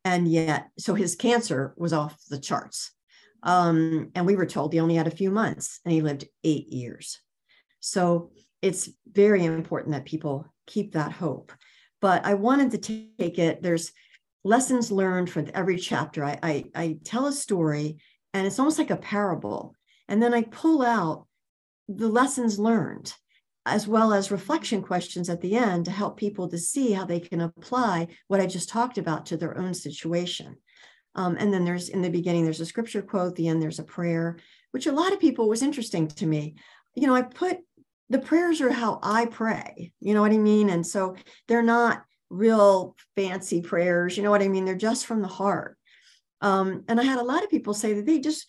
and 0.04 0.28
yet 0.28 0.68
so 0.78 0.94
his 0.94 1.16
cancer 1.16 1.74
was 1.76 1.92
off 1.92 2.16
the 2.28 2.38
charts 2.38 2.92
um, 3.42 4.10
and 4.14 4.26
we 4.26 4.36
were 4.36 4.46
told 4.46 4.72
he 4.72 4.80
only 4.80 4.96
had 4.96 5.06
a 5.06 5.10
few 5.10 5.30
months 5.30 5.80
and 5.84 5.92
he 5.92 6.02
lived 6.02 6.26
eight 6.44 6.68
years 6.68 7.20
so 7.80 8.30
it's 8.62 8.90
very 9.10 9.44
important 9.44 9.92
that 9.92 10.04
people 10.04 10.46
keep 10.66 10.92
that 10.92 11.12
hope. 11.12 11.52
But 12.00 12.24
I 12.24 12.34
wanted 12.34 12.70
to 12.72 12.78
take 13.18 13.38
it, 13.38 13.62
there's 13.62 13.92
lessons 14.44 14.90
learned 14.90 15.30
from 15.30 15.50
every 15.52 15.76
chapter. 15.76 16.24
I, 16.24 16.38
I, 16.42 16.64
I 16.74 16.98
tell 17.04 17.26
a 17.26 17.32
story 17.32 17.98
and 18.32 18.46
it's 18.46 18.58
almost 18.58 18.78
like 18.78 18.90
a 18.90 18.96
parable. 18.96 19.74
And 20.08 20.22
then 20.22 20.32
I 20.32 20.42
pull 20.42 20.82
out 20.82 21.26
the 21.96 22.08
lessons 22.08 22.58
learned 22.58 23.12
as 23.66 23.86
well 23.86 24.12
as 24.12 24.30
reflection 24.30 24.82
questions 24.82 25.28
at 25.28 25.40
the 25.40 25.54
end 25.54 25.84
to 25.84 25.90
help 25.90 26.16
people 26.16 26.48
to 26.48 26.58
see 26.58 26.92
how 26.92 27.04
they 27.04 27.20
can 27.20 27.42
apply 27.42 28.08
what 28.28 28.40
I 28.40 28.46
just 28.46 28.68
talked 28.68 28.96
about 28.96 29.26
to 29.26 29.36
their 29.36 29.58
own 29.58 29.74
situation. 29.74 30.56
Um, 31.14 31.36
and 31.38 31.52
then 31.52 31.64
there's 31.64 31.88
in 31.88 32.00
the 32.00 32.08
beginning, 32.08 32.44
there's 32.44 32.60
a 32.60 32.66
scripture 32.66 33.02
quote, 33.02 33.36
the 33.36 33.48
end, 33.48 33.60
there's 33.60 33.78
a 33.78 33.84
prayer, 33.84 34.38
which 34.70 34.86
a 34.86 34.92
lot 34.92 35.12
of 35.12 35.20
people 35.20 35.48
was 35.48 35.62
interesting 35.62 36.08
to 36.08 36.26
me. 36.26 36.54
You 36.94 37.06
know, 37.06 37.14
I 37.14 37.22
put 37.22 37.58
the 38.08 38.18
prayers 38.18 38.60
are 38.60 38.72
how 38.72 38.98
I 39.02 39.26
pray. 39.26 39.92
You 40.00 40.14
know 40.14 40.20
what 40.20 40.32
I 40.32 40.38
mean? 40.38 40.70
And 40.70 40.86
so 40.86 41.16
they're 41.46 41.62
not 41.62 42.04
real 42.28 42.96
fancy 43.16 43.60
prayers. 43.60 44.16
You 44.16 44.22
know 44.22 44.30
what 44.30 44.42
I 44.42 44.48
mean? 44.48 44.64
They're 44.64 44.74
just 44.74 45.06
from 45.06 45.22
the 45.22 45.28
heart. 45.28 45.76
Um, 46.40 46.84
and 46.88 46.98
I 46.98 47.04
had 47.04 47.18
a 47.18 47.24
lot 47.24 47.44
of 47.44 47.50
people 47.50 47.74
say 47.74 47.92
that 47.94 48.06
they 48.06 48.18
just 48.18 48.46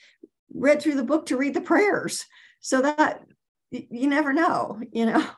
read 0.53 0.81
through 0.81 0.95
the 0.95 1.03
book 1.03 1.27
to 1.27 1.37
read 1.37 1.53
the 1.53 1.61
prayers. 1.61 2.25
So 2.61 2.81
that 2.81 3.21
you 3.71 4.07
never 4.07 4.33
know, 4.33 4.79
you 4.91 5.05
know? 5.05 5.25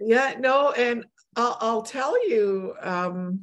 Yeah, 0.00 0.34
no. 0.40 0.72
And 0.72 1.04
I'll, 1.36 1.56
I'll 1.60 1.82
tell 1.82 2.28
you 2.28 2.74
um, 2.82 3.42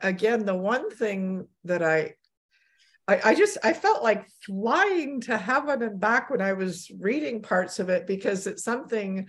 again, 0.00 0.46
the 0.46 0.54
one 0.54 0.90
thing 0.90 1.48
that 1.64 1.82
I 1.82 2.14
I, 3.08 3.20
I, 3.24 3.34
just 3.34 3.56
I 3.64 3.72
felt 3.72 4.02
like 4.02 4.28
flying 4.44 5.22
to 5.22 5.36
heaven 5.36 5.82
and 5.82 5.98
back 5.98 6.28
when 6.28 6.42
I 6.42 6.52
was 6.52 6.90
reading 7.00 7.40
parts 7.40 7.78
of 7.78 7.88
it 7.88 8.06
because 8.06 8.46
it's 8.46 8.62
something 8.62 9.26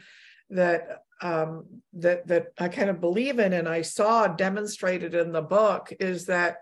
that 0.50 1.00
um, 1.22 1.66
that 1.94 2.28
that 2.28 2.48
I 2.60 2.68
kind 2.68 2.90
of 2.90 3.00
believe 3.00 3.40
in 3.40 3.54
and 3.54 3.68
I 3.68 3.82
saw 3.82 4.28
demonstrated 4.28 5.16
in 5.16 5.32
the 5.32 5.42
book 5.42 5.94
is 6.00 6.26
that 6.26 6.58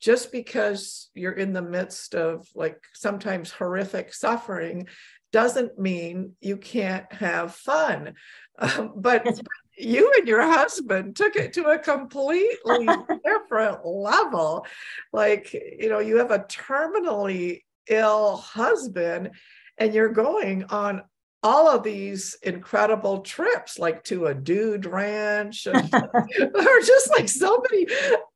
just 0.00 0.32
because 0.32 1.10
you're 1.14 1.32
in 1.32 1.52
the 1.52 1.62
midst 1.62 2.14
of 2.14 2.48
like 2.54 2.80
sometimes 2.94 3.50
horrific 3.50 4.14
suffering 4.14 4.88
doesn't 5.32 5.78
mean 5.78 6.34
you 6.40 6.56
can't 6.56 7.10
have 7.12 7.54
fun. 7.54 8.14
Um, 8.62 8.92
but 8.94 9.40
you 9.78 10.12
and 10.18 10.28
your 10.28 10.42
husband 10.42 11.16
took 11.16 11.34
it 11.34 11.54
to 11.54 11.64
a 11.64 11.78
completely 11.78 12.86
different 13.24 13.86
level. 13.86 14.66
Like, 15.14 15.54
you 15.54 15.88
know, 15.88 16.00
you 16.00 16.18
have 16.18 16.30
a 16.30 16.40
terminally 16.40 17.62
ill 17.88 18.36
husband 18.36 19.30
and 19.78 19.94
you're 19.94 20.12
going 20.12 20.64
on 20.64 21.04
all 21.42 21.68
of 21.68 21.82
these 21.82 22.36
incredible 22.42 23.20
trips 23.20 23.78
like 23.78 24.04
to 24.04 24.26
a 24.26 24.34
dude 24.34 24.84
ranch 24.84 25.66
or 25.66 25.72
just 25.72 27.10
like 27.10 27.30
so 27.30 27.62
many 27.70 27.86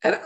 and 0.02 0.20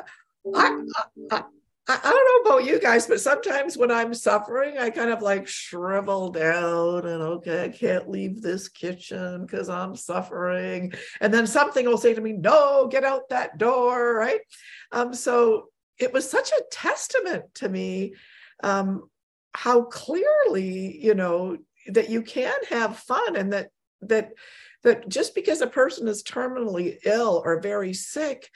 I, 0.55 0.85
I, 1.33 1.43
I, 1.89 1.99
I 2.05 2.11
don't 2.11 2.45
know 2.45 2.51
about 2.51 2.65
you 2.67 2.79
guys, 2.79 3.07
but 3.07 3.21
sometimes 3.21 3.77
when 3.77 3.91
I'm 3.91 4.15
suffering, 4.15 4.79
I 4.79 4.91
kind 4.91 5.11
of 5.11 5.23
like 5.23 5.49
shrivel 5.49 6.31
down 6.31 7.07
and 7.07 7.23
okay, 7.23 7.65
I 7.65 7.69
can't 7.71 8.09
leave 8.09 8.43
this 8.43 8.69
kitchen 8.69 9.47
because 9.47 9.69
I'm 9.69 9.97
suffering. 9.97 10.93
And 11.21 11.33
then 11.33 11.47
something 11.47 11.87
will 11.87 11.99
say 11.99 12.15
to 12.15 12.21
me, 12.21 12.33
no, 12.33 12.87
get 12.89 13.05
out 13.05 13.31
that 13.31 13.59
door, 13.59 14.15
right? 14.15 14.41
Um, 14.93 15.15
so 15.15 15.69
it 15.99 16.13
was 16.13 16.31
such 16.31 16.51
a 16.51 16.63
testament 16.71 17.55
to 17.55 17.69
me 17.69 18.15
um, 18.63 19.09
how 19.55 19.83
clearly, 19.83 20.99
you 21.03 21.15
know, 21.15 21.57
that 21.89 22.11
you 22.11 22.23
can 22.23 22.55
have 22.69 22.99
fun 22.99 23.35
and 23.35 23.53
that 23.53 23.71
that 24.03 24.33
that 24.85 25.09
just 25.09 25.35
because 25.35 25.61
a 25.61 25.67
person 25.67 26.07
is 26.07 26.23
terminally 26.23 26.99
ill 27.05 27.43
or 27.45 27.61
very 27.61 27.93
sick 27.93 28.49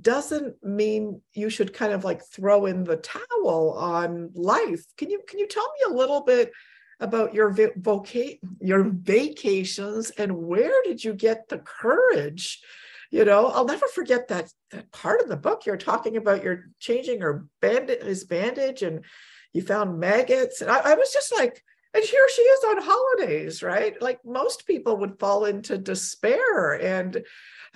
doesn't 0.00 0.62
mean 0.64 1.20
you 1.32 1.48
should 1.48 1.72
kind 1.72 1.92
of 1.92 2.04
like 2.04 2.24
throw 2.24 2.66
in 2.66 2.84
the 2.84 2.96
towel 2.96 3.74
on 3.78 4.30
life. 4.34 4.84
Can 4.96 5.10
you 5.10 5.20
can 5.28 5.38
you 5.38 5.46
tell 5.46 5.64
me 5.64 5.94
a 5.94 5.96
little 5.96 6.22
bit 6.22 6.50
about 6.98 7.34
your 7.34 7.52
voca- 7.54 8.38
your 8.60 8.84
vacations 8.84 10.10
and 10.10 10.36
where 10.36 10.82
did 10.82 11.04
you 11.04 11.14
get 11.14 11.48
the 11.48 11.58
courage? 11.58 12.60
You 13.10 13.24
know, 13.24 13.46
I'll 13.46 13.64
never 13.64 13.86
forget 13.86 14.28
that 14.28 14.50
that 14.72 14.90
part 14.92 15.20
of 15.20 15.28
the 15.28 15.36
book 15.36 15.66
you're 15.66 15.76
talking 15.76 16.16
about. 16.16 16.42
You're 16.42 16.64
changing 16.80 17.20
her 17.20 17.46
bandage, 17.60 18.02
his 18.02 18.24
bandage, 18.24 18.82
and 18.82 19.04
you 19.52 19.62
found 19.62 20.00
maggots. 20.00 20.60
And 20.60 20.70
I, 20.70 20.78
I 20.78 20.94
was 20.94 21.12
just 21.12 21.32
like, 21.32 21.62
and 21.94 22.04
here 22.04 22.28
she 22.34 22.42
is 22.42 22.64
on 22.64 22.82
holidays, 22.82 23.62
right? 23.62 24.00
Like 24.02 24.18
most 24.24 24.66
people 24.66 24.98
would 24.98 25.18
fall 25.18 25.44
into 25.44 25.78
despair 25.78 26.74
and 26.74 27.22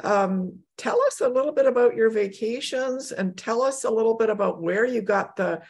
um, 0.04 0.58
tell 0.76 1.00
us 1.02 1.20
a 1.20 1.28
little 1.28 1.52
bit 1.52 1.66
about 1.66 1.94
your 1.94 2.10
vacations 2.10 3.12
and 3.12 3.36
tell 3.36 3.62
us 3.62 3.84
a 3.84 3.90
little 3.90 4.14
bit 4.14 4.30
about 4.30 4.62
where 4.62 4.84
you 4.84 5.02
got 5.02 5.36
the 5.36 5.60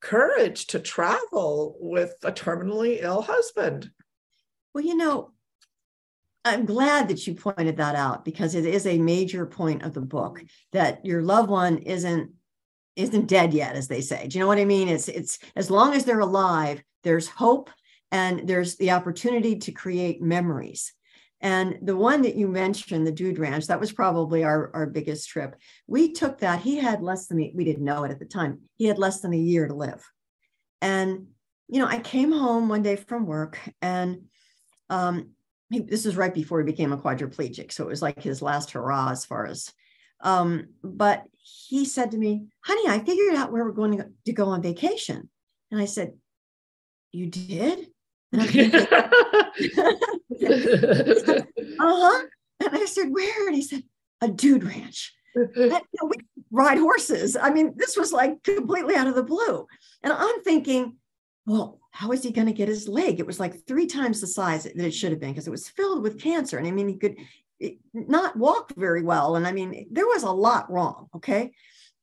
courage 0.00 0.66
to 0.68 0.80
travel 0.80 1.76
with 1.80 2.14
a 2.24 2.32
terminally 2.32 3.02
ill 3.02 3.22
husband. 3.22 3.90
Well, 4.74 4.84
you 4.84 4.96
know, 4.96 5.32
I'm 6.44 6.64
glad 6.64 7.08
that 7.08 7.26
you 7.26 7.34
pointed 7.34 7.76
that 7.76 7.94
out 7.94 8.24
because 8.24 8.54
it 8.54 8.64
is 8.64 8.86
a 8.86 8.98
major 8.98 9.44
point 9.44 9.82
of 9.82 9.92
the 9.92 10.00
book 10.00 10.42
that 10.72 11.04
your 11.04 11.22
loved 11.22 11.50
one 11.50 11.78
isn't 11.78 12.32
isn't 12.96 13.28
dead 13.28 13.54
yet 13.54 13.76
as 13.76 13.88
they 13.88 14.00
say. 14.00 14.26
Do 14.26 14.36
you 14.36 14.42
know 14.42 14.48
what 14.48 14.58
I 14.58 14.64
mean? 14.64 14.88
It's 14.88 15.08
it's 15.08 15.38
as 15.54 15.70
long 15.70 15.94
as 15.94 16.04
they're 16.04 16.20
alive, 16.20 16.82
there's 17.02 17.28
hope 17.28 17.70
and 18.10 18.48
there's 18.48 18.76
the 18.76 18.90
opportunity 18.92 19.56
to 19.56 19.72
create 19.72 20.22
memories. 20.22 20.92
And 21.40 21.78
the 21.80 21.96
one 21.96 22.22
that 22.22 22.36
you 22.36 22.48
mentioned, 22.48 23.06
the 23.06 23.12
Dude 23.12 23.38
Ranch, 23.38 23.66
that 23.68 23.80
was 23.80 23.92
probably 23.92 24.44
our, 24.44 24.70
our 24.74 24.86
biggest 24.86 25.28
trip. 25.28 25.56
We 25.86 26.12
took 26.12 26.38
that. 26.38 26.60
He 26.60 26.76
had 26.76 27.02
less 27.02 27.28
than, 27.28 27.38
we 27.54 27.64
didn't 27.64 27.84
know 27.84 28.04
it 28.04 28.10
at 28.10 28.18
the 28.18 28.26
time. 28.26 28.60
He 28.76 28.84
had 28.84 28.98
less 28.98 29.20
than 29.20 29.32
a 29.32 29.38
year 29.38 29.66
to 29.66 29.74
live. 29.74 30.06
And, 30.82 31.28
you 31.68 31.80
know, 31.80 31.86
I 31.86 31.98
came 31.98 32.30
home 32.30 32.68
one 32.68 32.82
day 32.82 32.96
from 32.96 33.26
work 33.26 33.58
and 33.80 34.24
um, 34.90 35.30
he, 35.70 35.80
this 35.80 36.04
is 36.04 36.16
right 36.16 36.34
before 36.34 36.58
he 36.58 36.64
became 36.64 36.92
a 36.92 36.98
quadriplegic. 36.98 37.72
So 37.72 37.84
it 37.84 37.88
was 37.88 38.02
like 38.02 38.22
his 38.22 38.42
last 38.42 38.72
hurrah 38.72 39.10
as 39.10 39.24
far 39.24 39.46
as, 39.46 39.72
um, 40.20 40.68
but 40.82 41.24
he 41.38 41.86
said 41.86 42.10
to 42.10 42.18
me, 42.18 42.48
honey, 42.62 42.86
I 42.86 42.98
figured 42.98 43.34
out 43.34 43.50
where 43.50 43.64
we're 43.64 43.72
going 43.72 43.96
to 43.96 44.04
go, 44.04 44.10
to 44.26 44.32
go 44.32 44.46
on 44.46 44.60
vacation. 44.60 45.30
And 45.70 45.80
I 45.80 45.86
said, 45.86 46.12
you 47.12 47.26
did? 47.26 47.86
uh-huh. 50.30 52.22
And 52.60 52.76
I 52.76 52.84
said, 52.86 53.08
where? 53.10 53.46
And 53.46 53.56
he 53.56 53.62
said, 53.62 53.82
a 54.20 54.28
dude 54.28 54.64
ranch. 54.64 55.14
And, 55.36 55.54
you 55.54 55.68
know, 55.70 56.08
we 56.08 56.16
ride 56.50 56.78
horses. 56.78 57.36
I 57.36 57.50
mean, 57.50 57.74
this 57.76 57.96
was 57.96 58.12
like 58.12 58.42
completely 58.42 58.96
out 58.96 59.06
of 59.06 59.14
the 59.14 59.22
blue. 59.22 59.64
And 60.02 60.12
I'm 60.12 60.42
thinking, 60.42 60.96
well, 61.46 61.78
how 61.92 62.10
is 62.10 62.24
he 62.24 62.32
going 62.32 62.48
to 62.48 62.52
get 62.52 62.66
his 62.66 62.88
leg? 62.88 63.20
It 63.20 63.26
was 63.28 63.38
like 63.38 63.64
three 63.64 63.86
times 63.86 64.20
the 64.20 64.26
size 64.26 64.64
that 64.64 64.76
it 64.76 64.90
should 64.92 65.12
have 65.12 65.20
been 65.20 65.30
because 65.30 65.46
it 65.46 65.52
was 65.52 65.68
filled 65.68 66.02
with 66.02 66.20
cancer. 66.20 66.58
And 66.58 66.66
I 66.66 66.72
mean, 66.72 66.88
he 66.88 66.96
could 66.96 67.16
not 67.94 68.36
walk 68.36 68.72
very 68.76 69.02
well. 69.02 69.36
And 69.36 69.46
I 69.46 69.52
mean, 69.52 69.86
there 69.92 70.06
was 70.06 70.24
a 70.24 70.30
lot 70.30 70.70
wrong. 70.70 71.08
Okay. 71.14 71.52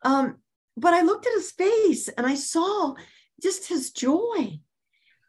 Um, 0.04 0.38
but 0.78 0.94
I 0.94 1.02
looked 1.02 1.26
at 1.26 1.34
his 1.34 1.52
face 1.52 2.08
and 2.08 2.26
I 2.26 2.36
saw 2.36 2.94
just 3.42 3.68
his 3.68 3.92
joy. 3.92 4.60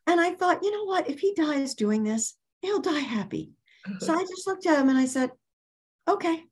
And 0.06 0.20
I 0.20 0.34
thought, 0.34 0.62
you 0.62 0.70
know 0.70 0.84
what? 0.84 1.10
If 1.10 1.20
he 1.20 1.34
dies 1.34 1.74
doing 1.74 2.04
this, 2.04 2.34
he'll 2.60 2.80
die 2.80 3.00
happy. 3.00 3.52
So 4.00 4.12
I 4.12 4.20
just 4.20 4.46
looked 4.46 4.66
at 4.66 4.78
him 4.78 4.90
and 4.90 4.98
I 4.98 5.06
said, 5.06 5.30
okay. 6.06 6.44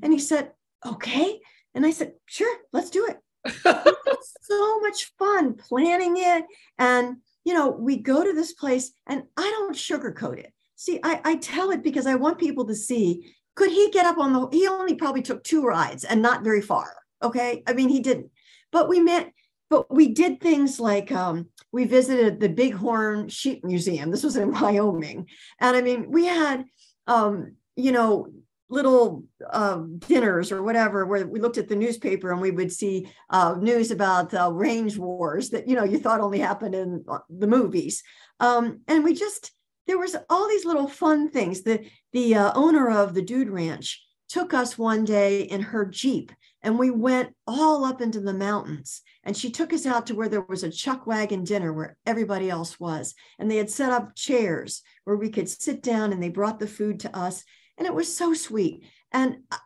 And 0.00 0.12
he 0.12 0.18
said, 0.20 0.52
okay. 0.86 1.40
And 1.74 1.84
I 1.84 1.90
said, 1.90 2.12
sure, 2.26 2.56
let's 2.72 2.90
do 2.90 3.08
it. 3.08 3.18
so 4.42 4.80
much 4.80 5.12
fun 5.18 5.54
planning 5.54 6.14
it. 6.18 6.44
And, 6.78 7.16
you 7.44 7.54
know, 7.54 7.70
we 7.70 7.96
go 7.96 8.22
to 8.22 8.32
this 8.32 8.52
place 8.52 8.92
and 9.08 9.24
I 9.36 9.42
don't 9.42 9.74
sugarcoat 9.74 10.38
it. 10.38 10.52
See, 10.76 11.00
I, 11.02 11.20
I 11.24 11.36
tell 11.36 11.70
it 11.70 11.82
because 11.82 12.06
I 12.06 12.14
want 12.14 12.38
people 12.38 12.66
to 12.66 12.74
see 12.76 13.34
could 13.54 13.70
he 13.70 13.90
get 13.90 14.06
up 14.06 14.18
on 14.18 14.32
the, 14.32 14.48
he 14.50 14.66
only 14.66 14.94
probably 14.94 15.22
took 15.22 15.44
two 15.44 15.62
rides 15.62 16.04
and 16.04 16.22
not 16.22 16.44
very 16.44 16.62
far. 16.62 16.94
Okay. 17.22 17.62
I 17.66 17.72
mean, 17.72 17.88
he 17.88 18.00
didn't, 18.00 18.30
but 18.70 18.88
we 18.88 19.00
met, 19.00 19.32
but 19.72 19.90
we 19.90 20.08
did 20.08 20.38
things 20.38 20.78
like 20.78 21.10
um, 21.12 21.46
we 21.72 21.86
visited 21.86 22.38
the 22.38 22.50
Bighorn 22.50 23.30
Sheep 23.30 23.64
Museum. 23.64 24.10
This 24.10 24.22
was 24.22 24.36
in 24.36 24.52
Wyoming. 24.60 25.26
And 25.60 25.74
I 25.74 25.80
mean, 25.80 26.10
we 26.10 26.26
had, 26.26 26.66
um, 27.06 27.56
you 27.74 27.90
know, 27.90 28.28
little 28.68 29.24
uh, 29.50 29.80
dinners 30.06 30.52
or 30.52 30.62
whatever 30.62 31.06
where 31.06 31.26
we 31.26 31.40
looked 31.40 31.56
at 31.56 31.70
the 31.70 31.76
newspaper 31.76 32.32
and 32.32 32.42
we 32.42 32.50
would 32.50 32.70
see 32.70 33.08
uh, 33.30 33.56
news 33.58 33.90
about 33.90 34.34
uh, 34.34 34.52
range 34.52 34.98
wars 34.98 35.48
that 35.50 35.66
you 35.66 35.74
know 35.74 35.84
you 35.84 35.98
thought 35.98 36.20
only 36.20 36.38
happened 36.38 36.74
in 36.74 37.04
uh, 37.06 37.18
the 37.28 37.46
movies 37.46 38.02
um, 38.40 38.80
and 38.88 39.04
we 39.04 39.12
just 39.12 39.52
there 39.86 39.98
was 39.98 40.16
all 40.30 40.48
these 40.48 40.64
little 40.64 40.88
fun 40.88 41.28
things 41.28 41.62
the 41.62 41.84
the 42.14 42.34
uh, 42.34 42.50
owner 42.54 42.90
of 42.90 43.12
the 43.12 43.20
dude 43.20 43.50
ranch 43.50 44.02
took 44.30 44.54
us 44.54 44.78
one 44.78 45.04
day 45.04 45.42
in 45.42 45.60
her 45.60 45.84
jeep 45.84 46.32
and 46.62 46.78
we 46.78 46.90
went 46.90 47.34
all 47.46 47.84
up 47.84 48.00
into 48.00 48.20
the 48.20 48.32
mountains. 48.32 49.02
And 49.24 49.36
she 49.36 49.50
took 49.50 49.72
us 49.72 49.86
out 49.86 50.06
to 50.06 50.14
where 50.14 50.28
there 50.28 50.46
was 50.48 50.62
a 50.62 50.70
chuck 50.70 51.06
wagon 51.06 51.44
dinner 51.44 51.72
where 51.72 51.96
everybody 52.06 52.48
else 52.50 52.78
was. 52.78 53.14
And 53.38 53.50
they 53.50 53.56
had 53.56 53.70
set 53.70 53.92
up 53.92 54.14
chairs 54.14 54.82
where 55.04 55.16
we 55.16 55.30
could 55.30 55.48
sit 55.48 55.82
down 55.82 56.12
and 56.12 56.22
they 56.22 56.28
brought 56.28 56.60
the 56.60 56.66
food 56.66 57.00
to 57.00 57.16
us. 57.16 57.44
And 57.78 57.86
it 57.86 57.94
was 57.94 58.14
so 58.14 58.32
sweet. 58.34 58.84
And 59.12 59.38
uh, 59.50 59.56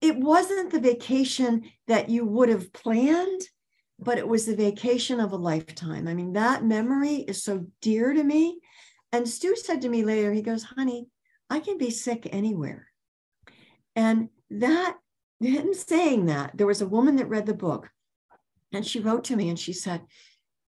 it 0.00 0.16
wasn't 0.16 0.70
the 0.70 0.80
vacation 0.80 1.70
that 1.86 2.08
you 2.08 2.24
would 2.24 2.48
have 2.48 2.72
planned 2.72 3.42
but 4.02 4.16
it 4.18 4.26
was 4.26 4.46
the 4.46 4.56
vacation 4.56 5.20
of 5.20 5.32
a 5.32 5.36
lifetime. 5.36 6.08
I 6.08 6.14
mean 6.14 6.32
that 6.32 6.64
memory 6.64 7.16
is 7.16 7.44
so 7.44 7.66
dear 7.82 8.12
to 8.12 8.24
me. 8.24 8.58
And 9.12 9.28
stu 9.28 9.54
said 9.56 9.82
to 9.82 9.88
me 9.88 10.04
later 10.04 10.32
he 10.32 10.42
goes 10.42 10.62
honey 10.62 11.08
i 11.50 11.60
can 11.60 11.76
be 11.76 11.90
sick 11.90 12.28
anywhere. 12.32 12.86
And 13.96 14.28
that 14.50 14.96
him 15.40 15.72
saying 15.72 16.26
that, 16.26 16.56
there 16.56 16.66
was 16.66 16.82
a 16.82 16.88
woman 16.88 17.16
that 17.16 17.28
read 17.28 17.46
the 17.46 17.54
book 17.54 17.90
and 18.72 18.86
she 18.86 19.00
wrote 19.00 19.24
to 19.24 19.36
me 19.36 19.48
and 19.48 19.58
she 19.58 19.72
said, 19.72 20.02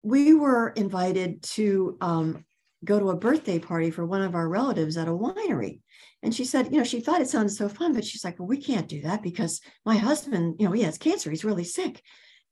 We 0.03 0.34
were 0.34 0.69
invited 0.69 1.41
to 1.43 1.97
um, 2.01 2.45
go 2.86 2.99
to 2.99 3.10
a 3.10 3.17
birthday 3.17 3.60
party 3.60 3.91
for 3.91 4.05
one 4.05 4.21
of 4.21 4.36
our 4.36 4.47
relatives 4.47 4.97
at 4.97 5.08
a 5.08 5.12
winery. 5.12 5.82
And 6.23 6.34
she 6.34 6.45
said, 6.45 6.71
You 6.71 6.77
know, 6.77 6.84
she 6.84 7.01
thought 7.01 7.21
it 7.21 7.29
sounded 7.29 7.51
so 7.51 7.67
fun, 7.67 7.93
but 7.93 8.05
she's 8.05 8.23
like, 8.23 8.39
Well, 8.39 8.47
we 8.47 8.58
can't 8.58 8.88
do 8.88 9.01
that 9.01 9.23
because 9.23 9.62
my 9.86 9.97
husband, 9.97 10.55
you 10.60 10.65
know, 10.65 10.71
he 10.71 10.84
has 10.84 10.97
cancer. 10.97 11.29
He's 11.29 11.45
really 11.45 11.63
sick. 11.63 12.01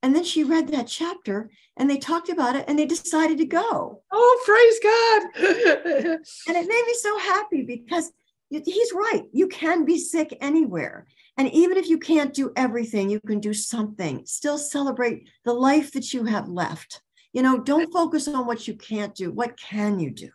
And 0.03 0.15
then 0.15 0.23
she 0.23 0.43
read 0.43 0.67
that 0.69 0.87
chapter 0.87 1.49
and 1.75 1.89
they 1.89 1.97
talked 1.97 2.29
about 2.29 2.55
it 2.55 2.65
and 2.67 2.77
they 2.77 2.85
decided 2.85 3.39
to 3.39 3.45
go. 3.45 4.03
Oh, 4.11 4.41
praise 4.45 4.79
God. 4.83 6.17
and 6.47 6.57
it 6.57 6.67
made 6.67 6.83
me 6.85 6.93
so 6.99 7.17
happy 7.17 7.63
because 7.63 8.11
he's 8.49 8.93
right. 8.93 9.23
You 9.33 9.47
can 9.47 9.85
be 9.85 9.97
sick 9.97 10.37
anywhere. 10.39 11.07
And 11.37 11.51
even 11.53 11.77
if 11.77 11.87
you 11.87 11.99
can't 11.99 12.33
do 12.33 12.51
everything, 12.55 13.09
you 13.09 13.19
can 13.19 13.39
do 13.39 13.53
something. 13.53 14.25
Still 14.25 14.57
celebrate 14.57 15.29
the 15.45 15.53
life 15.53 15.91
that 15.93 16.13
you 16.13 16.25
have 16.25 16.49
left. 16.49 17.01
You 17.31 17.43
know, 17.43 17.59
don't 17.59 17.93
focus 17.93 18.27
on 18.27 18.47
what 18.47 18.67
you 18.67 18.75
can't 18.75 19.13
do. 19.13 19.31
What 19.31 19.59
can 19.59 19.99
you 19.99 20.09
do? 20.09 20.31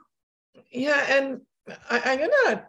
Yeah, 0.70 1.04
and 1.08 1.40
I, 1.90 1.98
am 1.98 2.30
gonna, 2.44 2.68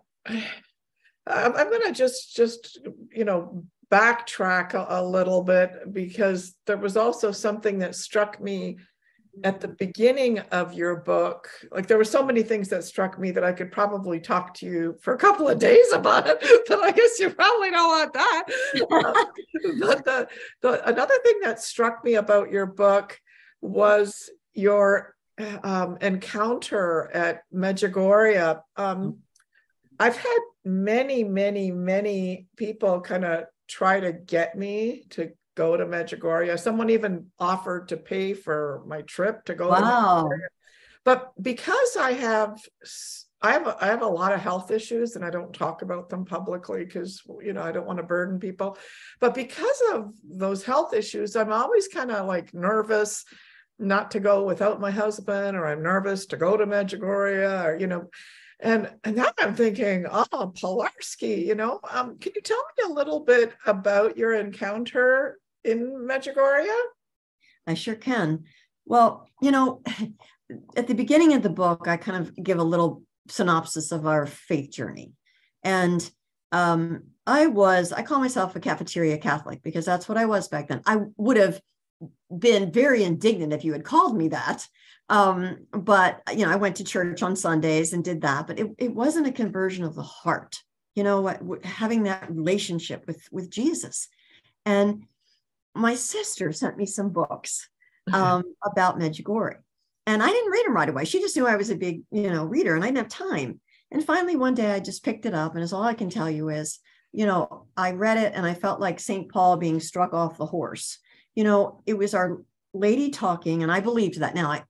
I'm 1.28 1.70
gonna 1.70 1.94
just 1.94 2.36
just 2.36 2.80
you 3.12 3.26
know 3.26 3.64
backtrack 3.92 4.74
a, 4.74 4.88
a 4.90 5.04
little 5.04 5.44
bit 5.44 5.94
because 5.94 6.56
there 6.66 6.78
was 6.78 6.98
also 6.98 7.32
something 7.32 7.78
that 7.80 7.96
struck 7.96 8.42
me 8.42 8.78
at 9.44 9.60
the 9.60 9.68
beginning 9.68 10.40
of 10.52 10.74
your 10.74 10.98
book, 10.98 11.50
like 11.72 11.88
there 11.88 11.98
were 11.98 12.04
so 12.04 12.24
many 12.24 12.44
things 12.44 12.70
that 12.70 12.84
struck 12.84 13.20
me 13.20 13.32
that 13.32 13.44
I 13.44 13.52
could 13.52 13.72
probably 13.72 14.20
talk 14.20 14.54
to 14.56 14.66
you 14.66 14.96
for 15.02 15.14
a 15.14 15.18
couple 15.18 15.48
of 15.48 15.60
days 15.60 15.92
about 15.92 16.28
it, 16.28 16.44
but 16.68 16.84
I 16.84 16.92
guess 16.92 17.20
you 17.20 17.30
probably 17.32 17.72
don't 17.72 17.88
want 17.88 18.14
that. 18.14 18.44
but 19.80 20.06
the, 20.06 20.28
the 20.62 20.88
another 20.88 21.16
thing 21.24 21.40
that 21.42 21.62
struck 21.62 22.04
me 22.04 22.16
about 22.16 22.52
your 22.52 22.68
book 22.68 23.20
was 23.62 24.30
your 24.54 25.16
um, 25.64 25.98
encounter 26.02 27.10
at 27.14 27.42
Medjugorje, 27.54 28.62
um, 28.78 28.98
mm-hmm. 28.98 29.10
I've 30.00 30.18
had 30.18 30.40
many, 30.66 31.24
many, 31.24 31.72
many 31.72 32.48
people 32.58 33.02
kind 33.02 33.26
of 33.26 33.46
try 33.68 34.00
to 34.00 34.12
get 34.12 34.58
me 34.58 35.06
to 35.12 35.32
go 35.56 35.78
to 35.78 35.86
Medjugorje. 35.86 36.60
Someone 36.60 36.90
even 36.90 37.28
offered 37.40 37.90
to 37.90 37.98
pay 37.98 38.34
for 38.34 38.84
my 38.88 39.02
trip 39.02 39.46
to 39.46 39.56
go. 39.56 39.70
Wow. 39.70 40.30
To 40.30 40.38
but 41.04 41.34
because 41.42 41.98
I 41.98 42.14
have 42.14 42.60
I 43.42 43.52
have 43.52 43.68
a, 43.68 43.78
I 43.82 43.88
have 43.88 44.02
a 44.02 44.08
lot 44.08 44.32
of 44.32 44.40
health 44.40 44.72
issues 44.72 45.16
and 45.16 45.26
I 45.26 45.30
don't 45.30 45.54
talk 45.54 45.82
about 45.82 46.10
them 46.10 46.24
publicly 46.24 46.86
because 46.86 47.22
you 47.42 47.52
know 47.52 47.62
I 47.62 47.74
don't 47.74 47.86
want 47.86 47.98
to 47.98 48.04
burden 48.04 48.40
people. 48.40 48.78
But 49.20 49.36
because 49.36 49.82
of 49.92 50.14
those 50.24 50.64
health 50.64 50.94
issues, 50.94 51.36
I'm 51.36 51.52
always 51.52 51.90
kind 51.90 52.10
of 52.12 52.26
like 52.26 52.54
nervous 52.54 53.26
not 53.80 54.12
to 54.12 54.22
go 54.22 54.46
without 54.46 54.80
my 54.80 54.92
husband, 54.92 55.58
or 55.58 55.68
I'm 55.68 55.84
nervous 55.84 56.26
to 56.28 56.38
go 56.38 56.56
to 56.56 56.66
Medjugorje, 56.66 57.66
or 57.66 57.78
you 57.78 57.88
know. 57.88 58.10
And, 58.60 58.90
and 59.04 59.18
now 59.18 59.30
I'm 59.40 59.56
thinking, 59.56 60.06
oh, 60.10 60.54
Pilarski, 60.56 61.46
you 61.46 61.54
know, 61.54 61.82
um, 61.92 62.18
can 62.18 62.32
you 62.34 62.42
tell 62.42 62.64
me 62.78 62.90
a 62.90 62.94
little 62.94 63.20
bit 63.20 63.52
about 63.66 64.16
your 64.16 64.34
encounter 64.36 65.38
in 65.64 66.08
Medjugorje? 66.08 66.76
I 67.68 67.74
sure 67.74 67.96
can. 67.96 68.44
Well, 68.86 69.28
you 69.42 69.52
know, 69.52 69.82
at 70.76 70.88
the 70.88 70.96
beginning 70.96 71.34
of 71.34 71.44
the 71.44 71.50
book, 71.50 71.88
I 71.88 71.98
kind 71.98 72.22
of 72.22 72.36
give 72.36 72.60
a 72.60 72.64
little 72.64 73.04
synopsis 73.30 73.92
of 73.92 74.06
our 74.06 74.26
faith 74.26 74.72
journey. 74.72 75.14
And 75.64 76.10
um, 76.52 77.04
I 77.26 77.48
was, 77.48 77.94
I 77.94 78.04
call 78.04 78.20
myself 78.20 78.56
a 78.56 78.60
cafeteria 78.60 79.18
Catholic 79.18 79.64
because 79.64 79.86
that's 79.86 80.10
what 80.10 80.18
I 80.18 80.26
was 80.26 80.48
back 80.48 80.68
then. 80.68 80.82
I 80.86 81.00
would 81.18 81.38
have 81.38 81.62
been 82.38 82.72
very 82.72 83.04
indignant 83.04 83.54
if 83.54 83.64
you 83.64 83.72
had 83.72 83.86
called 83.86 84.18
me 84.18 84.30
that. 84.30 84.68
Um, 85.10 85.68
but, 85.72 86.22
you 86.36 86.46
know, 86.46 86.52
I 86.52 86.58
went 86.58 86.78
to 86.78 86.84
church 86.84 87.22
on 87.24 87.36
Sundays 87.36 87.94
and 87.94 88.04
did 88.04 88.22
that, 88.22 88.48
but 88.48 88.60
it, 88.60 88.68
it 88.78 88.94
wasn't 88.94 89.28
a 89.28 89.32
conversion 89.32 89.84
of 89.84 89.96
the 89.96 90.04
heart, 90.04 90.58
you 90.96 91.04
know, 91.04 91.28
having 91.64 92.04
that 92.04 92.30
relationship 92.30 93.06
with, 93.08 93.22
with 93.32 93.50
Jesus. 93.50 94.08
And 94.66 95.06
my 95.76 95.96
sister 95.96 96.52
sent 96.52 96.78
me 96.78 96.86
some 96.86 97.10
books 97.10 97.70
um, 98.14 98.44
about 98.64 99.00
Medjugorje. 99.00 99.58
And 100.06 100.22
I 100.22 100.28
didn't 100.28 100.52
read 100.52 100.66
them 100.66 100.76
right 100.76 100.90
away. 100.90 101.06
She 101.06 101.22
just 101.22 101.36
knew 101.38 101.48
I 101.48 101.56
was 101.56 101.70
a 101.70 101.76
big, 101.76 102.02
you 102.12 102.30
know, 102.30 102.44
reader 102.44 102.76
and 102.76 102.84
I 102.84 102.88
didn't 102.88 102.98
have 102.98 103.08
time. 103.08 103.62
And 103.90 104.04
finally, 104.04 104.36
one 104.36 104.54
day 104.54 104.72
I 104.72 104.80
just 104.80 105.06
picked 105.06 105.26
it 105.26 105.34
up. 105.34 105.54
And 105.56 105.64
as 105.64 105.72
all 105.72 105.84
I 105.84 105.94
can 105.94 106.10
tell 106.10 106.30
you 106.30 106.50
is, 106.50 106.80
you 107.14 107.26
know, 107.26 107.68
I 107.78 107.92
read 107.92 108.18
it 108.18 108.34
and 108.36 108.46
I 108.46 108.54
felt 108.54 108.82
like 108.82 109.00
St. 109.00 109.32
Paul 109.32 109.56
being 109.58 109.80
struck 109.80 110.14
off 110.14 110.38
the 110.38 110.48
horse. 110.48 110.98
You 111.36 111.44
know, 111.44 111.82
it 111.86 111.98
was 111.98 112.14
our 112.14 112.42
lady 112.74 113.12
talking, 113.12 113.64
and 113.64 113.72
I 113.72 113.80
believed 113.80 114.20
that. 114.20 114.36
Now, 114.36 114.52
I 114.52 114.64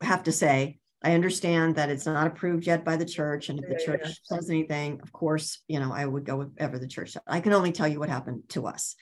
have 0.00 0.22
to 0.24 0.32
say, 0.32 0.78
I 1.02 1.12
understand 1.12 1.76
that 1.76 1.90
it's 1.90 2.06
not 2.06 2.26
approved 2.26 2.66
yet 2.66 2.84
by 2.84 2.96
the 2.96 3.04
church. 3.04 3.48
And 3.48 3.58
if 3.58 3.68
the 3.68 3.84
church 3.84 4.02
yeah. 4.04 4.12
says 4.22 4.50
anything, 4.50 5.00
of 5.02 5.12
course, 5.12 5.60
you 5.68 5.78
know, 5.78 5.92
I 5.92 6.06
would 6.06 6.24
go 6.24 6.36
whatever 6.36 6.78
the 6.78 6.88
church 6.88 7.12
said. 7.12 7.22
I 7.26 7.40
can 7.40 7.52
only 7.52 7.72
tell 7.72 7.86
you 7.86 8.00
what 8.00 8.08
happened 8.08 8.42
to 8.50 8.66
us. 8.66 8.96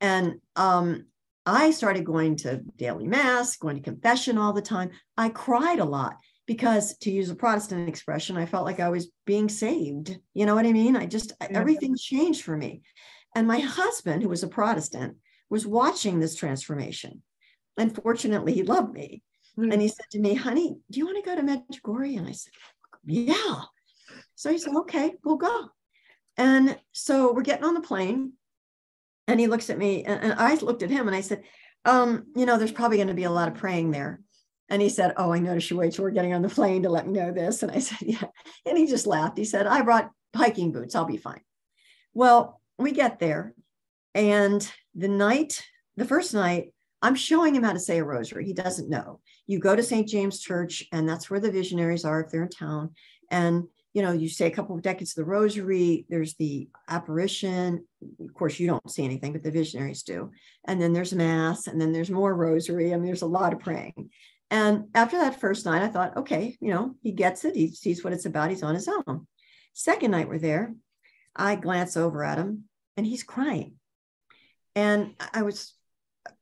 And 0.00 0.40
um, 0.56 1.06
I 1.46 1.70
started 1.70 2.04
going 2.04 2.36
to 2.36 2.58
daily 2.76 3.06
mass, 3.06 3.56
going 3.56 3.76
to 3.76 3.82
confession 3.82 4.38
all 4.38 4.52
the 4.52 4.62
time. 4.62 4.90
I 5.16 5.28
cried 5.28 5.80
a 5.80 5.84
lot 5.84 6.16
because, 6.46 6.96
to 6.98 7.10
use 7.10 7.30
a 7.30 7.34
Protestant 7.34 7.88
expression, 7.88 8.36
I 8.36 8.46
felt 8.46 8.64
like 8.64 8.80
I 8.80 8.88
was 8.88 9.10
being 9.26 9.48
saved. 9.48 10.16
You 10.34 10.46
know 10.46 10.54
what 10.54 10.66
I 10.66 10.72
mean? 10.72 10.96
I 10.96 11.06
just, 11.06 11.32
everything 11.40 11.96
changed 11.96 12.42
for 12.42 12.56
me. 12.56 12.82
And 13.34 13.46
my 13.46 13.58
husband, 13.58 14.22
who 14.22 14.28
was 14.28 14.42
a 14.42 14.48
Protestant, 14.48 15.16
was 15.50 15.66
watching 15.66 16.20
this 16.20 16.34
transformation. 16.34 17.22
Unfortunately, 17.76 18.52
he 18.52 18.62
loved 18.62 18.92
me. 18.92 19.22
Mm-hmm. 19.58 19.72
And 19.72 19.82
he 19.82 19.88
said 19.88 20.06
to 20.12 20.20
me, 20.20 20.34
honey, 20.34 20.76
do 20.90 20.98
you 20.98 21.06
want 21.06 21.22
to 21.22 21.28
go 21.28 21.36
to 21.36 21.42
Medjugorje? 21.42 22.18
And 22.18 22.28
I 22.28 22.32
said, 22.32 22.52
yeah. 23.04 23.62
So 24.34 24.50
he 24.50 24.58
said, 24.58 24.74
okay, 24.74 25.14
we'll 25.24 25.36
go. 25.36 25.68
And 26.36 26.78
so 26.92 27.32
we're 27.32 27.42
getting 27.42 27.64
on 27.64 27.74
the 27.74 27.80
plane 27.80 28.32
and 29.28 29.38
he 29.38 29.46
looks 29.46 29.70
at 29.70 29.78
me 29.78 30.04
and, 30.04 30.32
I 30.32 30.54
looked 30.56 30.82
at 30.82 30.90
him 30.90 31.06
and 31.06 31.16
I 31.16 31.20
said, 31.20 31.44
um, 31.84 32.24
you 32.34 32.46
know, 32.46 32.58
there's 32.58 32.72
probably 32.72 32.96
going 32.96 33.08
to 33.08 33.14
be 33.14 33.24
a 33.24 33.30
lot 33.30 33.48
of 33.48 33.54
praying 33.54 33.92
there. 33.92 34.20
And 34.68 34.82
he 34.82 34.88
said, 34.88 35.14
Oh, 35.16 35.32
I 35.32 35.38
noticed 35.38 35.70
you 35.70 35.76
wait 35.76 35.92
till 35.92 36.04
we're 36.04 36.10
getting 36.10 36.34
on 36.34 36.42
the 36.42 36.48
plane 36.48 36.82
to 36.82 36.90
let 36.90 37.06
me 37.06 37.12
know 37.12 37.32
this. 37.32 37.62
And 37.62 37.70
I 37.70 37.78
said, 37.78 37.98
Yeah. 38.02 38.24
And 38.66 38.76
he 38.76 38.86
just 38.86 39.06
laughed. 39.06 39.38
He 39.38 39.44
said, 39.44 39.66
I 39.66 39.82
brought 39.82 40.10
hiking 40.34 40.72
boots. 40.72 40.94
I'll 40.94 41.04
be 41.04 41.16
fine. 41.16 41.40
Well, 42.14 42.60
we 42.78 42.92
get 42.92 43.18
there. 43.18 43.54
And 44.14 44.68
the 44.94 45.08
night, 45.08 45.62
the 45.96 46.04
first 46.04 46.34
night, 46.34 46.72
I'm 47.00 47.14
showing 47.14 47.54
him 47.54 47.62
how 47.62 47.72
to 47.72 47.78
say 47.78 47.98
a 47.98 48.04
rosary. 48.04 48.44
He 48.44 48.52
doesn't 48.52 48.90
know. 48.90 49.20
You 49.46 49.60
go 49.60 49.76
to 49.76 49.82
St. 49.82 50.08
James 50.08 50.40
Church, 50.40 50.84
and 50.92 51.08
that's 51.08 51.30
where 51.30 51.40
the 51.40 51.50
visionaries 51.50 52.04
are 52.04 52.20
if 52.20 52.30
they're 52.30 52.42
in 52.42 52.48
town. 52.48 52.90
And 53.30 53.64
you 53.94 54.02
know, 54.02 54.12
you 54.12 54.28
say 54.28 54.46
a 54.46 54.50
couple 54.50 54.76
of 54.76 54.82
decades 54.82 55.12
of 55.12 55.24
the 55.24 55.30
rosary, 55.30 56.06
there's 56.08 56.34
the 56.34 56.68
apparition. 56.88 57.84
Of 58.20 58.34
course, 58.34 58.60
you 58.60 58.66
don't 58.66 58.90
see 58.90 59.04
anything, 59.04 59.32
but 59.32 59.42
the 59.42 59.50
visionaries 59.50 60.02
do. 60.02 60.30
And 60.66 60.80
then 60.80 60.92
there's 60.92 61.12
mass, 61.12 61.66
and 61.66 61.80
then 61.80 61.92
there's 61.92 62.10
more 62.10 62.34
rosary. 62.34 62.92
I 62.92 62.96
mean, 62.96 63.06
there's 63.06 63.22
a 63.22 63.26
lot 63.26 63.52
of 63.52 63.60
praying. 63.60 64.10
And 64.50 64.84
after 64.94 65.18
that 65.18 65.40
first 65.40 65.66
night, 65.66 65.82
I 65.82 65.88
thought, 65.88 66.16
okay, 66.16 66.56
you 66.60 66.72
know, 66.72 66.94
he 67.02 67.12
gets 67.12 67.44
it. 67.44 67.54
He 67.54 67.68
sees 67.68 68.02
what 68.02 68.12
it's 68.12 68.26
about. 68.26 68.50
He's 68.50 68.62
on 68.62 68.74
his 68.74 68.88
own. 68.88 69.26
Second 69.74 70.10
night 70.10 70.28
we're 70.28 70.38
there, 70.38 70.74
I 71.36 71.54
glance 71.54 71.96
over 71.96 72.24
at 72.24 72.38
him 72.38 72.64
and 72.96 73.06
he's 73.06 73.22
crying. 73.22 73.74
And 74.74 75.14
I 75.34 75.42
was, 75.42 75.74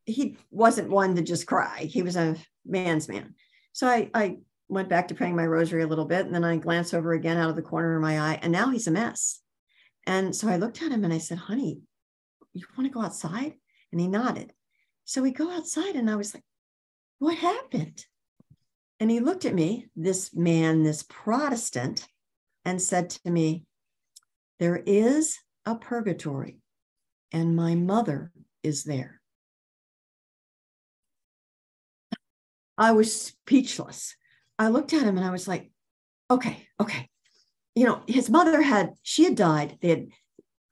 he 0.05 0.37
wasn't 0.51 0.91
one 0.91 1.17
to 1.17 1.23
just 1.23 1.47
cry. 1.47 1.81
He 1.81 2.03
was 2.03 2.17
a 2.17 2.37
man's 2.65 3.09
man. 3.09 3.35
So 3.73 3.89
I, 3.89 4.11
I 4.15 4.39
went 4.69 4.89
back 4.89 5.09
to 5.09 5.15
praying 5.15 5.37
my 5.37 5.47
rosary 5.47 5.83
a 5.83 5.87
little 5.87 6.05
bit. 6.05 6.27
And 6.27 6.35
then 6.35 6.45
I 6.45 6.57
glanced 6.57 6.95
over 6.95 7.13
again 7.13 7.37
out 7.37 7.51
of 7.51 7.57
the 7.57 7.63
corner 7.63 7.97
of 7.97 8.03
my 8.03 8.19
eye, 8.19 8.39
and 8.43 8.53
now 8.53 8.71
he's 8.71 8.87
a 8.87 8.91
mess. 8.93 9.41
And 10.07 10.35
so 10.35 10.49
I 10.49 10.57
looked 10.57 10.83
at 10.83 10.93
him 10.93 11.05
and 11.05 11.13
I 11.13 11.19
said, 11.19 11.39
honey, 11.39 11.81
you 12.53 12.65
want 12.77 12.89
to 12.89 12.95
go 12.95 13.03
outside? 13.03 13.55
And 13.93 14.01
he 14.01 14.09
nodded. 14.09 14.53
So 15.05 15.23
we 15.23 15.31
go 15.31 15.51
outside, 15.51 15.95
and 15.95 16.11
I 16.11 16.17
was 16.17 16.35
like, 16.35 16.43
what 17.19 17.37
happened? 17.37 18.05
And 18.99 19.11
he 19.11 19.21
looked 19.21 19.45
at 19.45 19.55
me, 19.55 19.89
this 19.95 20.35
man, 20.35 20.83
this 20.83 21.05
Protestant, 21.09 22.07
and 22.65 22.81
said 22.81 23.11
to 23.11 23.31
me, 23.31 23.65
There 24.59 24.83
is 24.85 25.39
a 25.65 25.77
purgatory, 25.77 26.59
and 27.33 27.55
my 27.55 27.75
mother 27.75 28.33
is 28.63 28.85
there. 28.85 29.21
I 32.79 32.93
was 32.93 33.15
speechless. 33.15 34.17
I 34.59 34.69
looked 34.69 34.93
at 34.93 35.03
him 35.03 35.17
and 35.17 35.27
I 35.27 35.31
was 35.31 35.47
like, 35.47 35.71
okay, 36.31 36.67
okay. 36.81 37.09
You 37.75 37.85
know, 37.87 38.03
his 38.07 38.31
mother 38.31 38.63
had, 38.63 38.95
she 39.03 39.25
had 39.25 39.37
died. 39.37 39.79
They 39.81 39.89
had 39.89 40.09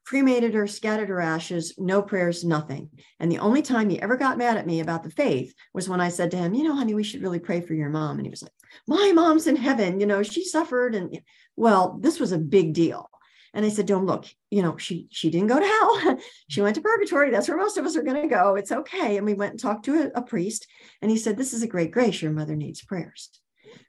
cremated 0.05 0.55
her, 0.55 0.67
scattered 0.67 1.09
her 1.09 1.21
ashes, 1.21 1.75
no 1.79 2.03
prayers, 2.03 2.45
nothing. 2.45 2.91
And 3.21 3.31
the 3.31 3.39
only 3.39 3.63
time 3.63 3.89
he 3.89 4.01
ever 4.01 4.17
got 4.17 4.39
mad 4.39 4.57
at 4.57 4.67
me 4.67 4.81
about 4.81 5.03
the 5.03 5.11
faith 5.11 5.55
was 5.73 5.89
when 5.89 6.01
I 6.01 6.09
said 6.09 6.31
to 6.31 6.37
him, 6.37 6.55
you 6.55 6.65
know, 6.65 6.75
honey, 6.75 6.95
we 6.95 7.05
should 7.05 7.23
really 7.23 7.39
pray 7.39 7.61
for 7.61 7.75
your 7.75 7.89
mom. 7.89 8.19
And 8.19 8.27
he 8.27 8.31
was 8.31 8.43
like, 8.43 8.53
my 8.87 9.13
mom's 9.13 9.47
in 9.47 9.57
heaven. 9.57 10.01
You 10.01 10.07
know, 10.07 10.23
she 10.23 10.45
suffered. 10.45 10.95
And 10.95 11.21
well, 11.57 11.99
this 12.01 12.21
was 12.21 12.33
a 12.33 12.39
big 12.39 12.75
deal. 12.75 13.09
And 13.55 13.65
I 13.65 13.69
said 13.69 13.89
him, 13.89 14.05
look, 14.05 14.27
you 14.51 14.63
know, 14.63 14.77
she 14.77 15.07
she 15.11 15.31
didn't 15.31 15.47
go 15.47 15.61
to 15.61 15.67
hell. 15.67 16.19
she 16.49 16.61
went 16.61 16.75
to 16.75 16.83
purgatory. 16.83 17.31
That's 17.31 17.49
where 17.49 17.57
most 17.57 17.79
of 17.79 17.87
us 17.87 17.97
are 17.97 18.03
going 18.03 18.21
to 18.21 18.29
go. 18.29 18.57
It's 18.57 18.73
okay. 18.73 19.17
And 19.17 19.25
we 19.25 19.35
went 19.35 19.53
and 19.53 19.61
talked 19.61 19.85
to 19.85 20.03
a, 20.03 20.19
a 20.19 20.23
priest. 20.23 20.67
And 21.01 21.11
he 21.11 21.17
said, 21.17 21.37
this 21.37 21.53
is 21.53 21.63
a 21.63 21.69
great 21.69 21.93
grace. 21.93 22.21
Your 22.21 22.33
mother 22.33 22.57
needs 22.57 22.83
prayers. 22.83 23.31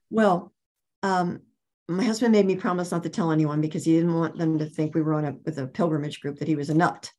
Well, 0.10 0.54
um, 1.04 1.42
my 1.88 2.04
husband 2.04 2.32
made 2.32 2.46
me 2.46 2.56
promise 2.56 2.92
not 2.92 3.04
to 3.04 3.10
tell 3.10 3.32
anyone 3.32 3.62
because 3.62 3.86
he 3.86 3.94
didn't 3.94 4.16
want 4.16 4.38
them 4.38 4.58
to 4.60 4.66
think 4.66 4.96
we 4.96 5.02
were 5.02 5.14
on 5.14 5.26
a 5.26 5.36
with 5.46 5.60
a 5.60 5.68
pilgrimage 5.68 6.20
group 6.20 6.40
that 6.40 6.48
he 6.48 6.56
was 6.56 6.70
a 6.70 6.74
nut. 6.74 7.12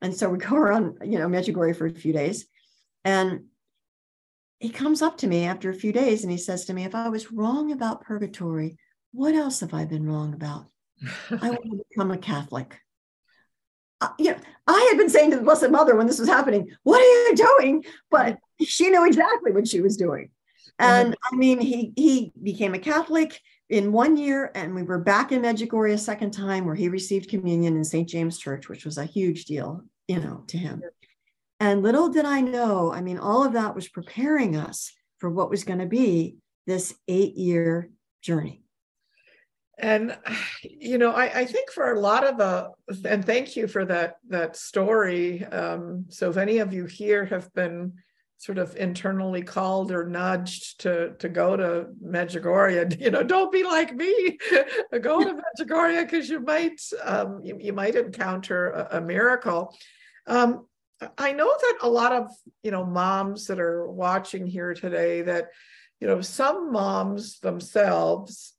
And 0.00 0.14
so 0.14 0.28
we 0.28 0.38
go 0.38 0.56
around, 0.56 0.98
you 1.04 1.18
know, 1.18 1.28
Medjugorje 1.28 1.76
for 1.76 1.86
a 1.86 1.90
few 1.90 2.12
days. 2.12 2.46
And 3.04 3.44
he 4.58 4.70
comes 4.70 5.02
up 5.02 5.18
to 5.18 5.26
me 5.26 5.44
after 5.44 5.70
a 5.70 5.74
few 5.74 5.92
days 5.92 6.22
and 6.22 6.32
he 6.32 6.38
says 6.38 6.64
to 6.64 6.72
me, 6.72 6.84
if 6.84 6.94
I 6.94 7.08
was 7.08 7.30
wrong 7.30 7.72
about 7.72 8.00
purgatory, 8.00 8.78
what 9.12 9.34
else 9.34 9.60
have 9.60 9.74
I 9.74 9.84
been 9.84 10.06
wrong 10.06 10.34
about? 10.34 10.66
I 11.30 11.50
want 11.50 11.62
to 11.62 11.84
become 11.90 12.10
a 12.10 12.18
Catholic. 12.18 12.78
Uh, 14.00 14.08
you 14.18 14.32
know, 14.32 14.38
I 14.66 14.88
had 14.90 14.98
been 14.98 15.10
saying 15.10 15.30
to 15.30 15.36
the 15.36 15.42
Blessed 15.42 15.70
Mother 15.70 15.96
when 15.96 16.06
this 16.06 16.18
was 16.18 16.28
happening, 16.28 16.68
what 16.82 17.00
are 17.00 17.30
you 17.30 17.36
doing? 17.36 17.84
But 18.10 18.38
she 18.62 18.90
knew 18.90 19.06
exactly 19.06 19.52
what 19.52 19.68
she 19.68 19.80
was 19.80 19.96
doing. 19.96 20.30
And 20.78 21.12
mm-hmm. 21.12 21.34
I 21.34 21.38
mean, 21.38 21.60
he 21.60 21.92
he 21.96 22.32
became 22.42 22.74
a 22.74 22.78
Catholic 22.78 23.40
in 23.68 23.92
one 23.92 24.16
year, 24.16 24.52
and 24.54 24.74
we 24.74 24.82
were 24.82 24.98
back 24.98 25.32
in 25.32 25.42
Medjugorje 25.42 25.94
a 25.94 25.98
second 25.98 26.32
time, 26.32 26.64
where 26.64 26.74
he 26.74 26.88
received 26.88 27.30
communion 27.30 27.76
in 27.76 27.84
St. 27.84 28.08
James 28.08 28.38
Church, 28.38 28.68
which 28.68 28.84
was 28.84 28.98
a 28.98 29.04
huge 29.04 29.46
deal, 29.46 29.82
you 30.06 30.20
know, 30.20 30.44
to 30.48 30.58
him. 30.58 30.82
And 31.58 31.82
little 31.82 32.10
did 32.10 32.26
I 32.26 32.40
know, 32.42 32.92
I 32.92 33.00
mean, 33.00 33.18
all 33.18 33.44
of 33.44 33.54
that 33.54 33.74
was 33.74 33.88
preparing 33.88 34.56
us 34.56 34.92
for 35.18 35.30
what 35.30 35.50
was 35.50 35.64
going 35.64 35.78
to 35.78 35.86
be 35.86 36.36
this 36.66 36.94
eight-year 37.08 37.90
journey. 38.20 38.62
And 39.78 40.16
you 40.62 40.96
know, 40.96 41.12
I, 41.12 41.40
I, 41.40 41.44
think 41.44 41.70
for 41.70 41.92
a 41.92 42.00
lot 42.00 42.24
of 42.24 42.38
the, 42.38 42.70
and 43.08 43.22
thank 43.24 43.56
you 43.56 43.66
for 43.68 43.84
that 43.84 44.16
that 44.30 44.56
story. 44.56 45.44
Um, 45.44 46.06
so 46.08 46.30
if 46.30 46.38
any 46.38 46.58
of 46.58 46.72
you 46.72 46.86
here 46.86 47.26
have 47.26 47.52
been 47.52 47.92
sort 48.38 48.58
of 48.58 48.76
internally 48.76 49.42
called 49.42 49.90
or 49.90 50.06
nudged 50.06 50.80
to 50.80 51.14
to 51.18 51.28
go 51.28 51.56
to 51.56 51.86
Medjugorje, 52.04 53.00
you 53.00 53.10
know, 53.10 53.22
don't 53.22 53.52
be 53.52 53.62
like 53.62 53.94
me. 53.94 54.38
go 55.00 55.22
to 55.22 55.34
Medjugorje 55.34 56.02
because 56.02 56.28
you 56.28 56.40
might 56.40 56.80
um, 57.04 57.40
you, 57.42 57.58
you 57.60 57.72
might 57.72 57.94
encounter 57.94 58.70
a, 58.70 58.98
a 58.98 59.00
miracle. 59.00 59.76
Um, 60.26 60.66
I 61.18 61.32
know 61.32 61.46
that 61.48 61.78
a 61.82 61.88
lot 61.88 62.12
of 62.12 62.30
you 62.62 62.70
know 62.70 62.84
moms 62.84 63.46
that 63.46 63.60
are 63.60 63.90
watching 63.90 64.46
here 64.46 64.74
today 64.74 65.22
that 65.22 65.48
you 66.00 66.06
know 66.06 66.20
some 66.20 66.72
moms 66.72 67.38
themselves 67.40 68.54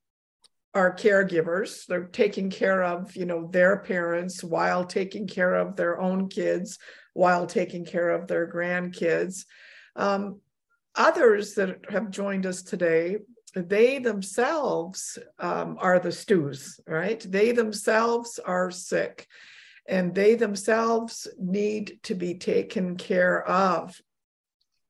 are 0.73 0.93
caregivers 0.93 1.85
they're 1.87 2.05
taking 2.05 2.51
care 2.51 2.83
of 2.83 3.15
you 3.15 3.25
know 3.25 3.47
their 3.47 3.79
parents 3.79 4.43
while 4.43 4.85
taking 4.85 5.25
care 5.25 5.55
of 5.55 5.75
their 5.75 5.99
own 5.99 6.29
kids 6.29 6.77
while 7.13 7.47
taking 7.47 7.83
care 7.83 8.09
of 8.09 8.27
their 8.27 8.51
grandkids 8.51 9.45
um, 9.97 10.39
others 10.95 11.53
that 11.55 11.79
have 11.89 12.09
joined 12.09 12.45
us 12.45 12.63
today 12.63 13.17
they 13.55 13.97
themselves 13.99 15.17
um, 15.39 15.77
are 15.79 15.99
the 15.99 16.11
stews 16.11 16.79
right? 16.87 17.19
They 17.19 17.51
themselves 17.51 18.39
are 18.39 18.71
sick 18.71 19.27
and 19.87 20.13
they 20.13 20.35
themselves 20.35 21.27
need 21.39 21.99
to 22.03 22.13
be 22.13 22.35
taken 22.35 22.97
care 22.97 23.47
of. 23.47 23.99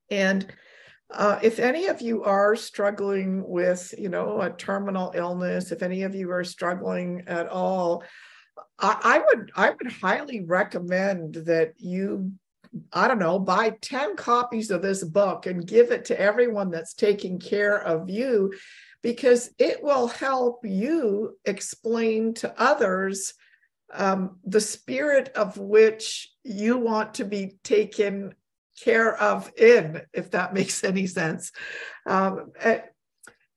And 0.09 0.47
uh, 1.13 1.39
if 1.41 1.59
any 1.59 1.87
of 1.87 2.01
you 2.01 2.23
are 2.23 2.55
struggling 2.55 3.47
with, 3.47 3.93
you 3.97 4.09
know, 4.09 4.41
a 4.41 4.49
terminal 4.49 5.13
illness, 5.15 5.71
if 5.71 5.81
any 5.81 6.03
of 6.03 6.15
you 6.15 6.31
are 6.31 6.43
struggling 6.43 7.23
at 7.27 7.47
all, 7.47 8.03
I, 8.79 8.99
I 9.03 9.19
would 9.19 9.51
I 9.55 9.69
would 9.69 9.91
highly 9.91 10.43
recommend 10.43 11.35
that 11.45 11.73
you 11.77 12.33
I 12.93 13.07
don't 13.07 13.19
know, 13.19 13.39
buy 13.39 13.75
10 13.81 14.15
copies 14.15 14.71
of 14.71 14.81
this 14.81 15.03
book 15.03 15.45
and 15.45 15.65
give 15.65 15.91
it 15.91 16.05
to 16.05 16.19
everyone 16.19 16.71
that's 16.71 16.93
taking 16.93 17.39
care 17.39 17.77
of 17.81 18.09
you 18.09 18.53
because 19.01 19.49
it 19.57 19.81
will 19.83 20.07
help 20.07 20.65
you 20.65 21.37
explain 21.45 22.33
to 22.35 22.53
others 22.61 23.33
um, 23.93 24.37
the 24.43 24.61
spirit 24.61 25.29
of 25.29 25.57
which 25.57 26.29
you 26.43 26.77
want 26.77 27.15
to 27.15 27.25
be 27.25 27.57
taken 27.63 28.33
care 28.81 29.15
of 29.17 29.51
in, 29.57 30.01
if 30.13 30.31
that 30.31 30.53
makes 30.53 30.83
any 30.83 31.07
sense. 31.07 31.51
Um, 32.05 32.51
eh, 32.59 32.81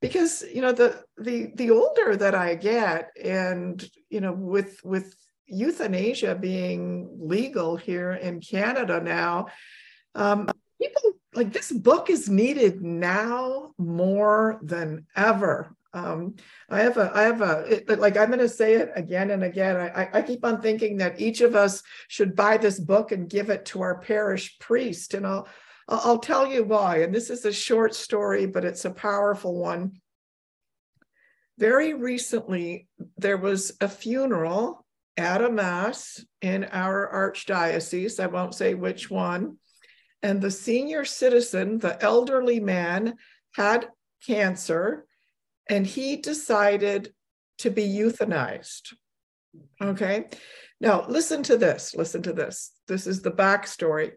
because 0.01 0.42
you 0.42 0.62
know 0.62 0.73
the 0.73 1.03
the 1.18 1.51
the 1.57 1.70
older 1.70 2.16
that 2.16 2.35
I 2.35 2.55
get, 2.55 3.11
and 3.23 3.85
you 4.09 4.23
know 4.23 4.33
with 4.33 4.81
with 4.83 5.14
euthanasia 5.50 6.34
being 6.34 7.08
legal 7.20 7.76
here 7.76 8.12
in 8.12 8.40
Canada 8.40 9.00
now, 9.00 9.46
um, 10.14 10.48
people 10.80 11.12
like 11.34 11.52
this 11.52 11.70
book 11.70 12.10
is 12.10 12.28
needed 12.28 12.82
now 12.82 13.72
more 13.78 14.58
than 14.62 15.06
ever. 15.16 15.76
Um, 15.92 16.36
I 16.68 16.80
have 16.80 16.96
a, 16.98 17.10
I 17.14 17.22
have 17.22 17.42
a, 17.42 17.64
it, 17.68 17.98
like 17.98 18.16
I'm 18.16 18.28
going 18.28 18.38
to 18.38 18.48
say 18.48 18.74
it 18.74 18.92
again 18.94 19.30
and 19.30 19.42
again. 19.42 19.76
I, 19.76 20.08
I 20.12 20.22
keep 20.22 20.44
on 20.44 20.60
thinking 20.60 20.98
that 20.98 21.20
each 21.20 21.40
of 21.40 21.56
us 21.56 21.82
should 22.08 22.36
buy 22.36 22.56
this 22.56 22.78
book 22.78 23.10
and 23.10 23.28
give 23.28 23.50
it 23.50 23.64
to 23.66 23.82
our 23.82 23.98
parish 24.00 24.58
priest. 24.60 25.14
And 25.14 25.26
I'll, 25.26 25.48
I'll 25.88 26.18
tell 26.18 26.46
you 26.46 26.62
why. 26.62 26.98
And 26.98 27.12
this 27.12 27.28
is 27.28 27.44
a 27.44 27.52
short 27.52 27.94
story, 27.94 28.46
but 28.46 28.64
it's 28.64 28.84
a 28.84 28.90
powerful 28.90 29.58
one. 29.58 30.00
Very 31.58 31.92
recently, 31.92 32.88
there 33.18 33.36
was 33.36 33.76
a 33.80 33.88
funeral 33.88 34.86
at 35.20 35.44
a 35.44 35.50
mass 35.50 36.24
in 36.40 36.64
our 36.72 37.11
archdiocese. 37.12 38.18
I 38.18 38.26
won't 38.26 38.54
say 38.54 38.74
which 38.74 39.11
one. 39.11 39.59
And 40.22 40.40
the 40.40 40.50
senior 40.50 41.04
citizen, 41.04 41.78
the 41.78 42.02
elderly 42.02 42.59
man, 42.59 43.16
had 43.54 43.88
cancer 44.26 45.06
and 45.68 45.87
he 45.87 46.16
decided 46.16 47.12
to 47.59 47.70
be 47.70 47.87
euthanized. 47.87 48.94
Okay. 49.80 50.26
Now, 50.80 51.04
listen 51.06 51.42
to 51.44 51.59
this. 51.59 51.94
Listen 51.94 52.22
to 52.22 52.33
this. 52.33 52.72
This 52.88 53.06
is 53.06 53.20
the 53.20 53.30
backstory. 53.30 54.12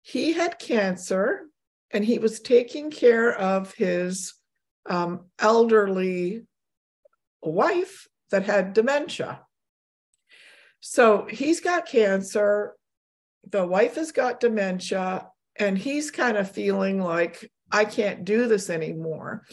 He 0.00 0.32
had 0.32 0.58
cancer 0.58 1.42
and 1.90 2.04
he 2.04 2.18
was 2.18 2.40
taking 2.40 2.90
care 2.90 3.32
of 3.32 3.74
his 3.74 4.34
um, 4.88 5.26
elderly 5.38 6.46
wife 7.42 8.08
that 8.30 8.44
had 8.44 8.72
dementia. 8.72 9.43
So 10.86 11.26
he's 11.30 11.60
got 11.60 11.86
cancer, 11.86 12.76
the 13.48 13.66
wife 13.66 13.94
has 13.94 14.12
got 14.12 14.38
dementia, 14.38 15.28
and 15.56 15.78
he's 15.78 16.10
kind 16.10 16.36
of 16.36 16.50
feeling 16.50 17.00
like, 17.00 17.50
I 17.72 17.86
can't 17.86 18.26
do 18.26 18.46
this 18.48 18.68
anymore. 18.68 19.46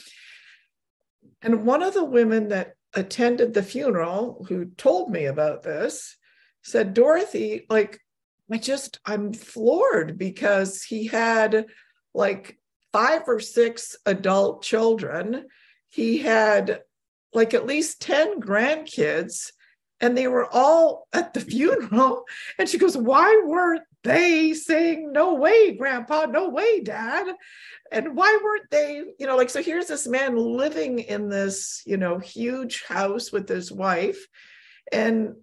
And 1.41 1.65
one 1.65 1.83
of 1.83 1.93
the 1.93 2.03
women 2.03 2.49
that 2.49 2.73
attended 2.93 3.53
the 3.53 3.63
funeral 3.63 4.45
who 4.49 4.65
told 4.75 5.09
me 5.09 5.23
about 5.23 5.63
this 5.63 6.17
said, 6.63 6.93
Dorothy, 6.93 7.65
like, 7.69 7.97
I 8.51 8.57
just, 8.57 8.99
I'm 9.05 9.31
floored 9.31 10.17
because 10.17 10.83
he 10.83 11.07
had 11.07 11.67
like 12.13 12.59
five 12.91 13.21
or 13.27 13.39
six 13.39 13.95
adult 14.05 14.63
children. 14.63 15.47
He 15.87 16.17
had 16.17 16.81
like 17.33 17.53
at 17.53 17.65
least 17.65 18.01
10 18.01 18.41
grandkids, 18.41 19.51
and 20.01 20.17
they 20.17 20.27
were 20.27 20.47
all 20.51 21.07
at 21.13 21.33
the 21.33 21.39
funeral. 21.41 22.25
And 22.57 22.67
she 22.67 22.77
goes, 22.77 22.97
Why 22.97 23.41
weren't 23.45 23.83
they 24.03 24.53
saying, 24.53 25.11
No 25.11 25.35
way, 25.35 25.75
grandpa, 25.75 26.25
no 26.25 26.49
way, 26.49 26.81
dad? 26.81 27.27
and 27.91 28.15
why 28.15 28.39
weren't 28.43 28.69
they 28.71 29.03
you 29.19 29.27
know 29.27 29.35
like 29.35 29.49
so 29.49 29.61
here's 29.61 29.87
this 29.87 30.07
man 30.07 30.35
living 30.35 30.99
in 30.99 31.29
this 31.29 31.83
you 31.85 31.97
know 31.97 32.17
huge 32.17 32.83
house 32.87 33.31
with 33.31 33.47
his 33.47 33.71
wife 33.71 34.27
and 34.91 35.35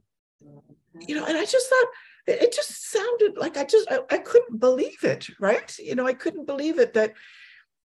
you 1.01 1.15
know 1.15 1.25
and 1.27 1.37
i 1.37 1.45
just 1.45 1.69
thought 1.69 1.87
it 2.27 2.53
just 2.53 2.91
sounded 2.91 3.37
like 3.37 3.57
i 3.57 3.65
just 3.65 3.91
I, 3.91 4.01
I 4.11 4.19
couldn't 4.19 4.59
believe 4.59 5.05
it 5.05 5.27
right 5.39 5.77
you 5.79 5.95
know 5.95 6.07
i 6.07 6.15
couldn't 6.15 6.47
believe 6.47 6.79
it 6.79 6.95
that 6.95 7.15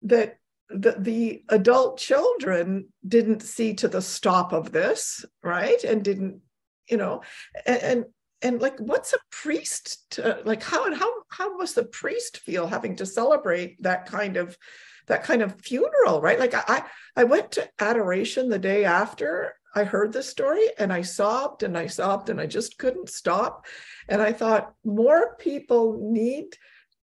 that 0.02 0.38
the, 0.74 0.96
the 0.98 1.42
adult 1.50 1.98
children 1.98 2.88
didn't 3.06 3.42
see 3.42 3.74
to 3.74 3.88
the 3.88 4.00
stop 4.00 4.52
of 4.52 4.72
this 4.72 5.24
right 5.42 5.82
and 5.84 6.02
didn't 6.02 6.40
you 6.88 6.96
know 6.96 7.22
and, 7.66 7.82
and 7.82 8.04
and 8.42 8.60
like 8.60 8.78
what's 8.78 9.12
a 9.12 9.18
priest 9.30 10.10
to, 10.10 10.40
like 10.44 10.62
how 10.62 10.92
how 10.94 11.12
how 11.30 11.56
must 11.56 11.76
the 11.76 11.84
priest 11.84 12.38
feel 12.38 12.66
having 12.66 12.96
to 12.96 13.06
celebrate 13.06 13.80
that 13.82 14.06
kind 14.06 14.36
of 14.36 14.58
that 15.06 15.24
kind 15.24 15.42
of 15.42 15.60
funeral 15.60 16.20
right? 16.20 16.38
Like 16.38 16.54
i 16.54 16.84
i 17.16 17.24
went 17.24 17.52
to 17.52 17.68
adoration 17.78 18.48
the 18.48 18.58
day 18.58 18.84
after 18.84 19.54
i 19.74 19.84
heard 19.84 20.12
this 20.12 20.28
story 20.28 20.66
and 20.78 20.92
i 20.92 21.02
sobbed 21.02 21.62
and 21.62 21.78
i 21.78 21.86
sobbed 21.86 22.28
and 22.28 22.40
i 22.40 22.46
just 22.46 22.78
couldn't 22.78 23.08
stop. 23.08 23.66
And 24.08 24.20
i 24.20 24.32
thought 24.32 24.74
more 24.84 25.36
people 25.36 25.98
need 26.00 26.56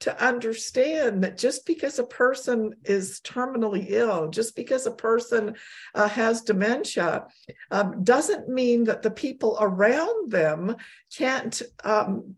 to 0.03 0.25
understand 0.25 1.23
that 1.23 1.39
just 1.39 1.65
because 1.65 2.01
a 2.01 2.05
person 2.05 2.75
is 2.85 3.21
terminally 3.21 3.87
ill, 3.89 4.29
just 4.29 4.57
because 4.57 4.85
a 4.85 4.91
person 4.91 5.55
uh, 5.95 6.09
has 6.09 6.43
dementia, 6.43 7.25
um, 7.71 8.03
doesn't 8.03 8.49
mean 8.49 8.83
that 8.83 9.03
the 9.03 9.13
people 9.13 9.57
around 9.61 10.33
them 10.33 10.75
can't, 11.17 11.63
um, 11.85 12.35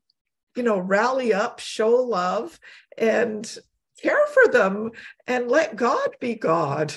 you 0.54 0.62
know, 0.62 0.78
rally 0.78 1.32
up, 1.32 1.58
show 1.58 1.94
love, 2.02 2.60
and 2.98 3.56
care 4.02 4.26
for 4.34 4.52
them 4.52 4.90
and 5.26 5.48
let 5.48 5.74
God 5.74 6.16
be 6.20 6.34
God, 6.34 6.94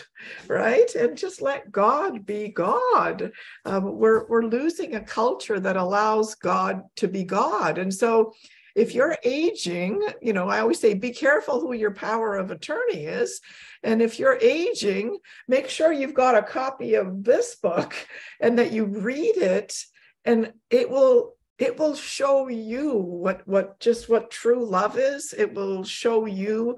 right? 0.49 0.93
And 0.95 1.17
just 1.17 1.41
let 1.41 1.71
God 1.71 2.25
be 2.25 2.49
God. 2.49 3.32
Um, 3.63 3.97
we're, 3.97 4.27
we're 4.27 4.43
losing 4.43 4.95
a 4.95 5.01
culture 5.01 5.62
that 5.62 5.77
allows 5.77 6.36
God 6.36 6.82
to 6.97 7.08
be 7.08 7.23
God. 7.23 7.77
And 7.77 7.93
so 7.93 8.34
if 8.78 8.94
you're 8.94 9.18
aging, 9.24 10.08
you 10.22 10.34
know, 10.34 10.48
I 10.48 10.60
always 10.60 10.80
say 10.80 10.94
be 10.94 11.10
careful 11.10 11.60
who 11.60 11.74
your 11.74 11.96
power 11.96 12.36
of 12.36 12.52
attorney 12.52 13.06
is. 13.06 13.42
And 13.82 14.04
if 14.04 14.20
you're 14.20 14.38
aging, 14.40 15.18
make 15.48 15.68
sure 15.68 15.92
you've 15.92 16.13
got 16.13 16.38
a 16.38 16.44
copy 16.44 16.94
of 16.94 17.24
this 17.24 17.56
book 17.56 17.96
and 18.40 18.60
that 18.60 18.72
you 18.72 18.86
read 18.86 19.38
it 19.38 19.76
and 20.24 20.54
it 20.70 20.90
will 20.90 21.34
it 21.58 21.80
will 21.80 21.96
show 21.96 22.50
you 22.50 22.94
what 22.94 23.42
what 23.48 23.80
just 23.80 24.08
what 24.10 24.30
true 24.30 24.63
love 24.63 25.00
is 25.00 25.34
it 25.36 25.56
will 25.56 25.84
show 25.84 26.28
you 26.28 26.78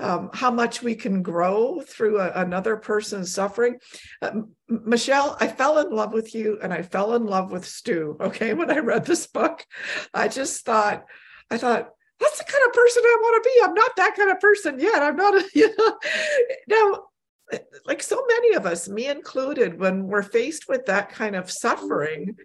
um, 0.00 0.30
how 0.34 0.50
much 0.50 0.82
we 0.82 0.94
can 0.94 1.22
grow 1.22 1.80
through 1.80 2.20
a, 2.20 2.32
another 2.32 2.76
person's 2.76 3.32
suffering. 3.32 3.78
Uh, 4.20 4.42
Michelle, 4.68 5.36
I 5.40 5.46
fell 5.46 5.78
in 5.78 5.90
love 5.90 6.12
with 6.12 6.34
you 6.34 6.58
and 6.62 6.72
I 6.72 6.82
fell 6.82 7.14
in 7.14 7.24
love 7.24 7.50
with 7.50 7.64
Stu. 7.64 8.16
Okay. 8.26 8.52
When 8.54 8.70
I 8.70 8.78
read 8.78 9.06
this 9.06 9.26
book, 9.26 9.64
I 10.12 10.28
just 10.28 10.64
thought, 10.64 11.04
I 11.50 11.58
thought, 11.58 11.90
that's 12.18 12.38
the 12.38 12.44
kind 12.44 12.64
of 12.66 12.72
person 12.72 13.02
I 13.04 13.18
want 13.20 13.44
to 13.44 13.50
be. 13.50 13.64
I'm 13.64 13.74
not 13.74 13.96
that 13.96 14.16
kind 14.16 14.30
of 14.30 14.40
person 14.40 14.78
yet. 14.78 15.02
I'm 15.02 15.16
not, 15.16 15.34
a, 15.34 15.44
you 15.54 15.74
know. 15.76 15.98
Now, 16.68 17.58
like 17.84 18.02
so 18.02 18.24
many 18.26 18.54
of 18.54 18.66
us, 18.66 18.88
me 18.88 19.06
included, 19.08 19.78
when 19.78 20.06
we're 20.06 20.22
faced 20.22 20.68
with 20.68 20.86
that 20.86 21.10
kind 21.10 21.36
of 21.36 21.50
suffering, 21.50 22.36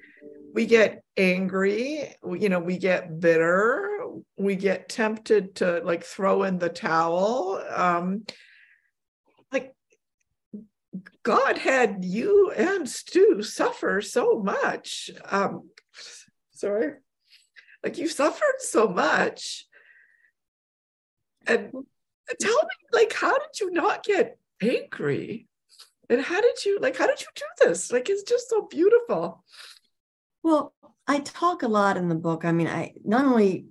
we 0.54 0.66
get 0.66 1.04
angry, 1.18 2.14
you 2.38 2.50
know, 2.50 2.60
we 2.60 2.78
get 2.78 3.20
bitter, 3.20 4.00
we 4.38 4.56
get 4.56 4.90
tempted 4.90 5.56
to 5.56 5.82
like 5.84 6.04
throw 6.04 6.44
in 6.44 6.60
the 6.60 6.70
towel. 6.70 7.64
Um, 7.74 8.26
like 9.52 9.74
God 11.24 11.58
had 11.58 12.04
you 12.04 12.52
and 12.52 12.88
Stu 12.88 13.42
suffer 13.44 14.02
so 14.02 14.40
much. 14.44 15.10
Um, 15.30 15.70
sorry, 16.52 16.96
like 17.84 17.98
you 17.98 18.08
suffered 18.08 18.60
so 18.60 18.88
much. 18.88 19.66
And 21.48 21.72
tell 22.40 22.54
me, 22.54 22.70
like, 22.94 23.14
how 23.14 23.38
did 23.38 23.60
you 23.60 23.72
not 23.72 24.04
get 24.04 24.38
angry? 24.62 25.48
And 26.10 26.22
how 26.22 26.42
did 26.42 26.66
you, 26.66 26.80
like, 26.80 26.98
how 26.98 27.08
did 27.08 27.22
you 27.22 27.28
do 27.36 27.46
this? 27.68 27.92
Like, 27.92 28.10
it's 28.10 28.24
just 28.24 28.50
so 28.50 28.68
beautiful. 28.68 29.44
Well, 30.44 30.74
I 31.08 31.20
talk 31.20 31.64
a 31.64 31.68
lot 31.68 31.98
in 31.98 32.10
the 32.10 32.16
book. 32.16 32.46
I 32.46 32.52
mean, 32.52 32.68
I 32.68 32.94
not 33.04 33.26
only 33.26 33.68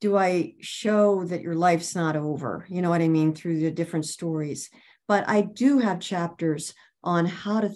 do 0.00 0.16
I 0.16 0.54
show 0.60 1.24
that 1.24 1.42
your 1.42 1.54
life's 1.54 1.94
not 1.94 2.16
over, 2.16 2.66
you 2.68 2.82
know 2.82 2.90
what 2.90 3.02
I 3.02 3.08
mean, 3.08 3.34
through 3.34 3.60
the 3.60 3.70
different 3.70 4.06
stories, 4.06 4.70
but 5.06 5.28
I 5.28 5.42
do 5.42 5.78
have 5.78 6.00
chapters 6.00 6.74
on 7.02 7.26
how 7.26 7.60
to. 7.60 7.74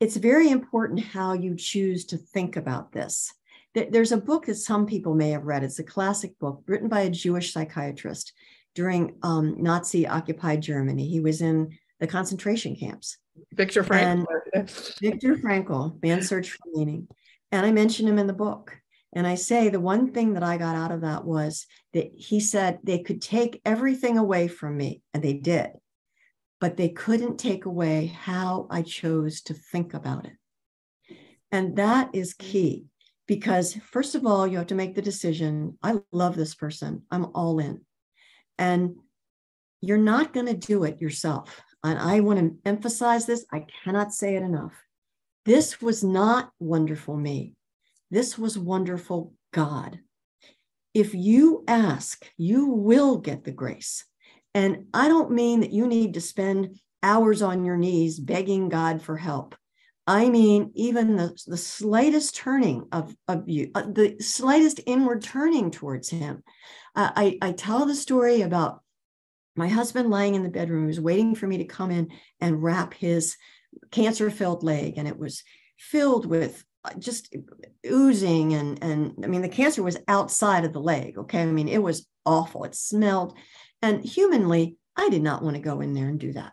It's 0.00 0.16
very 0.16 0.48
important 0.48 1.00
how 1.00 1.34
you 1.34 1.56
choose 1.56 2.06
to 2.06 2.16
think 2.16 2.56
about 2.56 2.92
this. 2.92 3.32
There's 3.74 4.12
a 4.12 4.16
book 4.16 4.46
that 4.46 4.56
some 4.56 4.86
people 4.86 5.14
may 5.14 5.30
have 5.30 5.44
read. 5.44 5.62
It's 5.62 5.78
a 5.78 5.84
classic 5.84 6.38
book 6.38 6.62
written 6.66 6.88
by 6.88 7.02
a 7.02 7.10
Jewish 7.10 7.52
psychiatrist 7.52 8.32
during 8.74 9.16
um, 9.22 9.62
Nazi 9.62 10.06
occupied 10.06 10.62
Germany. 10.62 11.08
He 11.08 11.20
was 11.20 11.40
in 11.40 11.78
the 12.00 12.06
concentration 12.06 12.74
camps. 12.74 13.18
Viktor 13.52 13.84
Frankl. 13.84 14.26
Viktor 15.00 15.36
Frankl, 15.36 16.02
Man's 16.02 16.28
Search 16.28 16.50
for 16.50 16.58
Meaning. 16.74 17.06
And 17.52 17.64
I 17.64 17.72
mention 17.72 18.08
him 18.08 18.18
in 18.18 18.26
the 18.26 18.32
book. 18.32 18.76
And 19.12 19.26
I 19.26 19.34
say 19.34 19.68
the 19.68 19.80
one 19.80 20.12
thing 20.12 20.34
that 20.34 20.42
I 20.42 20.56
got 20.56 20.76
out 20.76 20.92
of 20.92 21.00
that 21.00 21.24
was 21.24 21.66
that 21.94 22.10
he 22.16 22.38
said 22.38 22.78
they 22.82 23.00
could 23.00 23.20
take 23.20 23.60
everything 23.64 24.18
away 24.18 24.46
from 24.46 24.76
me, 24.76 25.02
and 25.12 25.22
they 25.22 25.32
did, 25.32 25.70
but 26.60 26.76
they 26.76 26.90
couldn't 26.90 27.38
take 27.38 27.64
away 27.64 28.06
how 28.06 28.68
I 28.70 28.82
chose 28.82 29.40
to 29.42 29.54
think 29.54 29.94
about 29.94 30.26
it. 30.26 31.16
And 31.50 31.74
that 31.76 32.10
is 32.12 32.34
key 32.34 32.86
because, 33.30 33.78
first 33.92 34.16
of 34.16 34.26
all, 34.26 34.44
you 34.44 34.58
have 34.58 34.66
to 34.66 34.74
make 34.74 34.96
the 34.96 35.00
decision 35.00 35.78
I 35.84 36.00
love 36.10 36.34
this 36.34 36.56
person, 36.56 37.02
I'm 37.12 37.26
all 37.26 37.60
in. 37.60 37.80
And 38.58 38.96
you're 39.80 39.98
not 39.98 40.32
going 40.32 40.46
to 40.46 40.54
do 40.54 40.82
it 40.82 41.00
yourself. 41.00 41.62
And 41.84 41.96
I 41.96 42.18
want 42.18 42.40
to 42.40 42.56
emphasize 42.68 43.26
this, 43.26 43.46
I 43.52 43.66
cannot 43.84 44.12
say 44.12 44.34
it 44.34 44.42
enough. 44.42 44.74
This 45.44 45.80
was 45.80 46.02
not 46.02 46.50
wonderful 46.58 47.16
me. 47.16 47.54
This 48.10 48.36
was 48.36 48.58
wonderful 48.58 49.32
God. 49.52 50.00
If 50.92 51.14
you 51.14 51.62
ask, 51.68 52.28
you 52.36 52.66
will 52.66 53.18
get 53.18 53.44
the 53.44 53.52
grace. 53.52 54.06
And 54.56 54.86
I 54.92 55.06
don't 55.06 55.30
mean 55.30 55.60
that 55.60 55.72
you 55.72 55.86
need 55.86 56.14
to 56.14 56.20
spend 56.20 56.80
hours 57.00 57.42
on 57.42 57.64
your 57.64 57.76
knees 57.76 58.18
begging 58.18 58.68
God 58.70 59.00
for 59.00 59.16
help. 59.16 59.54
I 60.10 60.28
mean, 60.28 60.72
even 60.74 61.14
the, 61.14 61.40
the 61.46 61.56
slightest 61.56 62.34
turning 62.34 62.88
of, 62.90 63.14
of 63.28 63.48
you, 63.48 63.70
uh, 63.76 63.82
the 63.82 64.16
slightest 64.18 64.80
inward 64.84 65.22
turning 65.22 65.70
towards 65.70 66.08
Him. 66.08 66.42
Uh, 66.96 67.12
I, 67.14 67.38
I 67.40 67.52
tell 67.52 67.86
the 67.86 67.94
story 67.94 68.40
about 68.40 68.82
my 69.54 69.68
husband 69.68 70.10
lying 70.10 70.34
in 70.34 70.42
the 70.42 70.48
bedroom, 70.48 70.82
he 70.82 70.88
was 70.88 71.00
waiting 71.00 71.36
for 71.36 71.46
me 71.46 71.58
to 71.58 71.64
come 71.64 71.92
in 71.92 72.08
and 72.40 72.60
wrap 72.60 72.92
his 72.92 73.36
cancer 73.92 74.30
filled 74.30 74.64
leg 74.64 74.94
and 74.96 75.06
it 75.06 75.16
was 75.16 75.44
filled 75.78 76.26
with 76.26 76.64
uh, 76.84 76.90
just 76.98 77.32
oozing 77.86 78.54
and 78.54 78.82
and 78.82 79.14
I 79.22 79.28
mean 79.28 79.42
the 79.42 79.48
cancer 79.48 79.82
was 79.82 79.98
outside 80.08 80.64
of 80.64 80.72
the 80.72 80.80
leg 80.80 81.18
okay? 81.18 81.42
I 81.42 81.46
mean 81.46 81.68
it 81.68 81.82
was 81.82 82.08
awful 82.26 82.64
it 82.64 82.74
smelled. 82.74 83.36
And 83.80 84.04
humanly 84.04 84.76
I 84.96 85.08
did 85.08 85.22
not 85.22 85.42
want 85.44 85.54
to 85.54 85.62
go 85.62 85.80
in 85.80 85.94
there 85.94 86.08
and 86.08 86.18
do 86.18 86.32
that. 86.32 86.52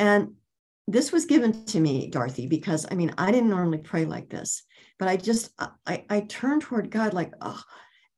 And 0.00 0.32
this 0.88 1.12
was 1.12 1.26
given 1.26 1.64
to 1.66 1.80
me 1.80 2.08
Dorothy 2.08 2.46
because 2.46 2.86
I 2.90 2.94
mean 2.94 3.12
I 3.18 3.32
didn't 3.32 3.50
normally 3.50 3.78
pray 3.78 4.04
like 4.04 4.28
this 4.28 4.62
but 4.98 5.08
I 5.08 5.16
just 5.16 5.50
uh, 5.58 5.68
I 5.86 6.04
I 6.08 6.20
turned 6.20 6.62
toward 6.62 6.90
God 6.90 7.14
like 7.14 7.32
oh 7.40 7.62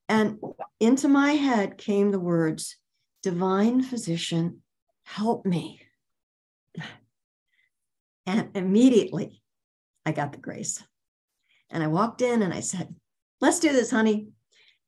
and 0.08 0.38
into 0.80 1.08
my 1.08 1.32
head 1.32 1.78
came 1.78 2.10
the 2.10 2.20
words 2.20 2.76
divine 3.22 3.82
physician 3.82 4.62
help 5.04 5.46
me 5.46 5.80
and 8.28 8.50
immediately 8.54 9.42
I 10.04 10.12
got 10.12 10.32
the 10.32 10.38
grace. 10.38 10.82
And 11.70 11.82
I 11.82 11.86
walked 11.86 12.22
in 12.22 12.42
and 12.42 12.52
I 12.52 12.60
said, 12.60 12.94
Let's 13.40 13.60
do 13.60 13.72
this, 13.72 13.90
honey. 13.90 14.28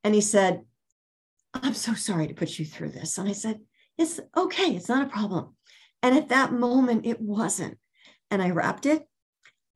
And 0.03 0.15
he 0.15 0.21
said, 0.21 0.63
I'm 1.55 1.75
so 1.75 1.95
sorry 1.95 2.27
to 2.27 2.35
put 2.35 2.59
you 2.59 2.65
through 2.65 2.91
this. 2.91 3.19
And 3.19 3.29
I 3.29 3.33
said, 3.33 3.61
It's 3.97 4.21
okay. 4.37 4.75
It's 4.75 4.89
not 4.89 5.07
a 5.07 5.11
problem. 5.11 5.55
And 6.03 6.17
at 6.17 6.29
that 6.31 6.53
moment, 6.53 7.07
it 7.07 7.21
wasn't. 7.21 7.79
And 8.31 8.43
I 8.43 8.51
wrapped 8.51 8.87
it 8.87 9.07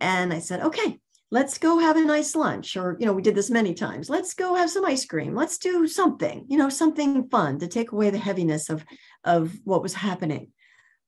and 0.00 0.32
I 0.32 0.38
said, 0.38 0.60
Okay, 0.60 0.98
let's 1.30 1.58
go 1.58 1.78
have 1.78 1.96
a 1.96 2.04
nice 2.04 2.36
lunch. 2.36 2.76
Or, 2.76 2.96
you 3.00 3.06
know, 3.06 3.12
we 3.12 3.22
did 3.22 3.34
this 3.34 3.50
many 3.50 3.74
times. 3.74 4.08
Let's 4.08 4.34
go 4.34 4.54
have 4.54 4.70
some 4.70 4.84
ice 4.84 5.04
cream. 5.04 5.34
Let's 5.34 5.58
do 5.58 5.86
something, 5.86 6.46
you 6.48 6.56
know, 6.56 6.68
something 6.68 7.28
fun 7.28 7.58
to 7.58 7.66
take 7.66 7.92
away 7.92 8.10
the 8.10 8.18
heaviness 8.18 8.70
of, 8.70 8.84
of 9.24 9.52
what 9.64 9.82
was 9.82 9.94
happening. 9.94 10.52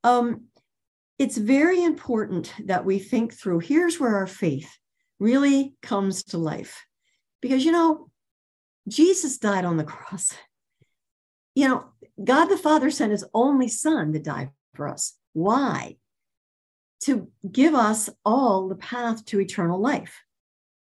Um, 0.02 0.46
it's 1.18 1.36
very 1.36 1.82
important 1.82 2.52
that 2.64 2.84
we 2.84 2.98
think 2.98 3.32
through 3.32 3.60
here's 3.60 3.98
where 3.98 4.16
our 4.16 4.26
faith 4.26 4.70
really 5.18 5.74
comes 5.80 6.24
to 6.24 6.38
life. 6.38 6.84
Because, 7.40 7.64
you 7.64 7.72
know, 7.72 8.10
Jesus 8.88 9.38
died 9.38 9.64
on 9.64 9.76
the 9.76 9.84
cross. 9.84 10.32
You 11.54 11.68
know, 11.68 11.84
God 12.22 12.46
the 12.46 12.58
Father 12.58 12.90
sent 12.90 13.12
his 13.12 13.24
only 13.32 13.68
son 13.68 14.12
to 14.12 14.18
die 14.18 14.50
for 14.76 14.88
us. 14.88 15.14
Why? 15.32 15.96
To 17.02 17.28
give 17.50 17.74
us 17.74 18.08
all 18.24 18.68
the 18.68 18.76
path 18.76 19.24
to 19.26 19.40
eternal 19.40 19.80
life. 19.80 20.22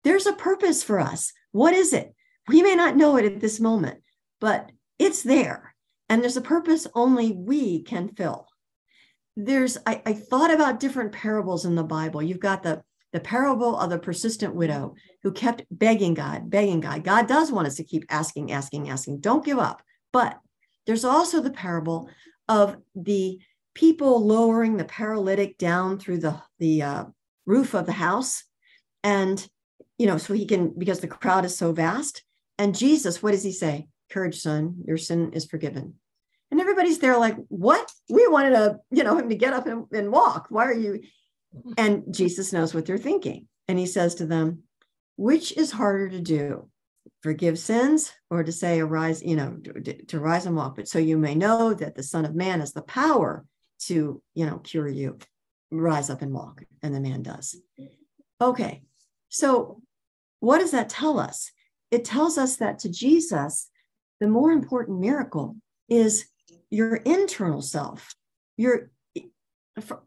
There's 0.05 0.27
a 0.27 0.33
purpose 0.33 0.83
for 0.83 1.01
us. 1.01 1.33
What 1.53 1.75
is 1.75 1.93
it? 1.93 2.15
We 2.49 2.63
may 2.63 2.75
not 2.75 2.97
know 2.97 3.17
it 3.17 3.25
at 3.25 3.41
this 3.41 3.61
moment, 3.61 4.03
but 4.41 4.71
it's 4.99 5.23
there. 5.23 5.75
And 6.09 6.23
there's 6.23 6.37
a 6.37 6.43
purpose 6.43 6.87
only 6.95 7.33
we 7.33 7.83
can 7.83 8.09
fill 8.09 8.49
there's 9.39 9.79
I, 9.87 10.03
I 10.05 10.13
thought 10.15 10.53
about 10.53 10.81
different 10.81 11.13
parables 11.13 11.65
in 11.65 11.77
the 11.77 11.85
Bible. 11.85 12.21
You've 12.21 12.41
got 12.41 12.63
the 12.65 12.83
the 13.13 13.21
parable 13.21 13.79
of 13.79 13.89
the 13.89 13.99
persistent 13.99 14.55
widow 14.55 14.95
who 15.23 15.33
kept 15.33 15.65
begging 15.71 16.13
God, 16.13 16.51
begging 16.51 16.81
God. 16.81 17.05
God 17.05 17.27
does 17.27 17.51
want 17.51 17.67
us 17.67 17.77
to 17.77 17.85
keep 17.85 18.05
asking, 18.11 18.53
asking, 18.53 18.91
asking. 18.91 19.21
Don't 19.21 19.45
give 19.45 19.59
up. 19.59 19.81
But 20.13 20.39
there's 20.87 21.05
also 21.05 21.41
the 21.41 21.51
parable 21.51 22.11
of 22.49 22.77
the 22.95 23.39
people 23.79 24.27
lowering 24.27 24.77
the 24.77 24.85
paralytic 24.85 25.57
down 25.57 26.01
through 26.01 26.19
the 26.19 26.43
the 26.59 26.83
uh, 26.83 27.05
roof 27.47 27.75
of 27.75 27.87
the 27.87 27.93
house, 27.93 28.43
and 29.05 29.49
you 29.99 30.07
know, 30.07 30.19
so 30.19 30.35
he 30.35 30.47
can 30.47 30.77
because 30.77 30.99
the 30.99 31.07
crowd 31.07 31.45
is 31.45 31.57
so 31.57 31.73
vast. 31.73 32.25
And 32.59 32.77
Jesus, 32.77 33.23
what 33.23 33.31
does 33.31 33.45
he 33.45 33.53
say? 33.53 33.87
Courage, 34.11 34.41
son, 34.41 34.83
your 34.85 34.97
sin 34.97 35.31
is 35.33 35.47
forgiven. 35.47 35.95
And 36.51 36.61
everybody's 36.61 36.99
there 36.99 37.19
like, 37.19 37.37
what? 37.49 37.93
We 38.09 38.27
wanted 38.27 38.51
to, 38.51 38.79
you 38.91 39.05
know, 39.05 39.17
him 39.17 39.29
to 39.29 39.37
get 39.37 39.53
up 39.53 39.67
and, 39.67 39.85
and 39.93 40.11
walk. 40.11 40.47
Why 40.49 40.65
are 40.65 40.75
you? 40.75 41.03
And 41.77 42.03
Jesus 42.11 42.53
knows 42.53 42.75
what 42.75 42.85
they're 42.85 42.99
thinking. 42.99 43.47
And 43.69 43.79
he 43.79 43.87
says 43.87 44.17
to 44.17 44.27
them, 44.27 44.63
which 45.17 45.57
is 45.57 45.71
harder 45.71 46.09
to 46.09 46.21
do? 46.21 46.69
Forgive 47.23 47.59
sins 47.59 48.13
or 48.31 48.43
to 48.43 48.51
say 48.51 48.81
arise, 48.81 49.23
you 49.23 49.37
know, 49.37 49.59
to, 49.63 50.05
to 50.07 50.19
rise 50.19 50.47
and 50.47 50.57
walk. 50.57 50.77
But 50.77 50.89
so 50.89 50.99
you 50.99 51.19
may 51.19 51.35
know 51.35 51.75
that 51.75 51.95
the 51.95 52.03
Son 52.03 52.25
of 52.25 52.35
Man 52.35 52.61
has 52.61 52.73
the 52.73 52.83
power 52.83 53.45
to, 53.87 54.23
you 54.35 54.47
know, 54.47 54.59
cure 54.59 54.89
you. 54.89 55.19
Rise 55.71 56.11
up 56.11 56.23
and 56.23 56.33
walk. 56.33 56.65
And 56.83 56.95
the 56.95 57.01
man 57.01 57.23
does. 57.23 57.57
Okay. 58.41 58.83
So 59.29 59.83
what 60.41 60.59
does 60.59 60.71
that 60.71 60.89
tell 60.89 61.19
us? 61.19 61.51
It 61.91 62.05
tells 62.05 62.39
us 62.39 62.57
that 62.57 62.79
to 62.81 62.89
Jesus, 62.89 63.69
the 64.21 64.29
more 64.29 64.53
important 64.53 65.01
miracle 65.01 65.57
is 65.89 66.27
your 66.71 66.97
internal 66.97 67.63
self. 67.63 68.15
Your 68.57 68.91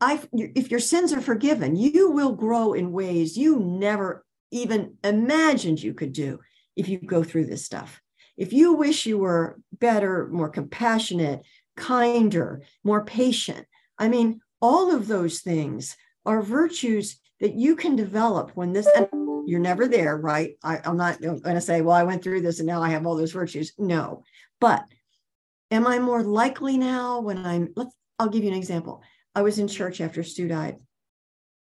I, 0.01 0.19
if 0.33 0.69
your 0.69 0.81
sins 0.81 1.13
are 1.13 1.21
forgiven, 1.21 1.77
you 1.77 2.11
will 2.11 2.33
grow 2.33 2.73
in 2.73 2.91
ways 2.91 3.37
you 3.37 3.59
never 3.59 4.25
even 4.51 4.95
imagined 5.03 5.81
you 5.81 5.93
could 5.93 6.11
do 6.11 6.39
if 6.75 6.89
you 6.89 6.99
go 6.99 7.23
through 7.23 7.45
this 7.45 7.65
stuff. 7.65 8.01
If 8.37 8.51
you 8.51 8.73
wish 8.73 9.05
you 9.05 9.17
were 9.17 9.59
better, 9.71 10.27
more 10.29 10.49
compassionate, 10.49 11.45
kinder, 11.75 12.63
more 12.83 13.05
patient, 13.05 13.65
I 13.97 14.07
mean, 14.07 14.41
all 14.61 14.93
of 14.93 15.07
those 15.07 15.41
things 15.41 15.95
are 16.25 16.41
virtues 16.41 17.19
that 17.39 17.55
you 17.55 17.75
can 17.75 17.95
develop 17.95 18.51
when 18.55 18.73
this, 18.73 18.87
and 18.95 19.07
you're 19.47 19.59
never 19.59 19.87
there, 19.87 20.17
right? 20.17 20.57
I, 20.63 20.79
I'm 20.85 20.97
not 20.97 21.21
going 21.21 21.41
to 21.41 21.61
say, 21.61 21.81
well, 21.81 21.95
I 21.95 22.03
went 22.03 22.23
through 22.23 22.41
this 22.41 22.59
and 22.59 22.67
now 22.67 22.81
I 22.81 22.89
have 22.89 23.07
all 23.07 23.15
those 23.15 23.31
virtues. 23.31 23.73
No, 23.79 24.23
but 24.59 24.83
Am 25.71 25.87
I 25.87 25.99
more 25.99 26.21
likely 26.21 26.77
now 26.77 27.21
when 27.21 27.45
I'm, 27.45 27.69
let's, 27.77 27.95
I'll 28.19 28.27
give 28.27 28.43
you 28.43 28.51
an 28.51 28.57
example. 28.57 29.01
I 29.33 29.41
was 29.41 29.57
in 29.57 29.69
church 29.69 30.01
after 30.01 30.21
Stu 30.21 30.49
died, 30.49 30.75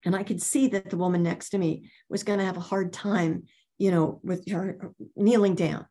and 0.05 0.16
I 0.16 0.24
could 0.24 0.42
see 0.42 0.66
that 0.68 0.90
the 0.90 0.96
woman 0.96 1.22
next 1.22 1.50
to 1.50 1.59
me 1.59 1.88
was 2.09 2.24
going 2.24 2.40
to 2.40 2.44
have 2.44 2.57
a 2.57 2.61
hard 2.61 2.92
time, 2.92 3.44
you 3.78 3.92
know, 3.92 4.20
with 4.24 4.50
her 4.50 4.92
kneeling 5.14 5.55
down. 5.55 5.86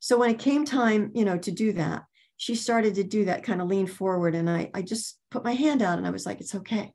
so 0.00 0.18
when 0.18 0.30
it 0.30 0.40
came 0.40 0.64
time, 0.64 1.12
you 1.14 1.24
know, 1.24 1.38
to 1.38 1.52
do 1.52 1.72
that, 1.74 2.02
she 2.36 2.54
started 2.54 2.96
to 2.96 3.04
do 3.04 3.26
that 3.26 3.44
kind 3.44 3.60
of 3.60 3.68
lean 3.68 3.86
forward. 3.86 4.34
And 4.34 4.50
I, 4.50 4.70
I 4.74 4.82
just 4.82 5.18
put 5.30 5.44
my 5.44 5.54
hand 5.54 5.82
out 5.82 5.98
and 5.98 6.06
I 6.06 6.10
was 6.10 6.26
like, 6.26 6.40
it's 6.40 6.54
okay. 6.54 6.92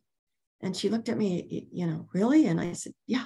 And 0.61 0.75
she 0.75 0.89
looked 0.89 1.09
at 1.09 1.17
me, 1.17 1.67
you 1.71 1.87
know, 1.87 2.07
really? 2.13 2.47
And 2.47 2.59
I 2.59 2.73
said, 2.73 2.93
yeah, 3.07 3.25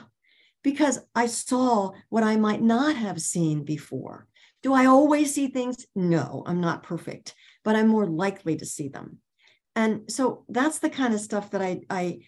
because 0.63 0.99
I 1.15 1.25
saw 1.25 1.91
what 2.09 2.23
I 2.23 2.35
might 2.35 2.61
not 2.61 2.95
have 2.95 3.19
seen 3.19 3.63
before. 3.63 4.27
Do 4.61 4.73
I 4.73 4.85
always 4.85 5.33
see 5.33 5.47
things? 5.47 5.85
No, 5.95 6.43
I'm 6.45 6.61
not 6.61 6.83
perfect, 6.83 7.33
but 7.63 7.75
I'm 7.75 7.87
more 7.87 8.05
likely 8.05 8.55
to 8.57 8.65
see 8.65 8.87
them. 8.87 9.17
And 9.75 10.09
so 10.09 10.45
that's 10.47 10.79
the 10.79 10.89
kind 10.89 11.13
of 11.13 11.19
stuff 11.19 11.51
that 11.51 11.61
I, 11.61 11.81
I, 11.89 12.19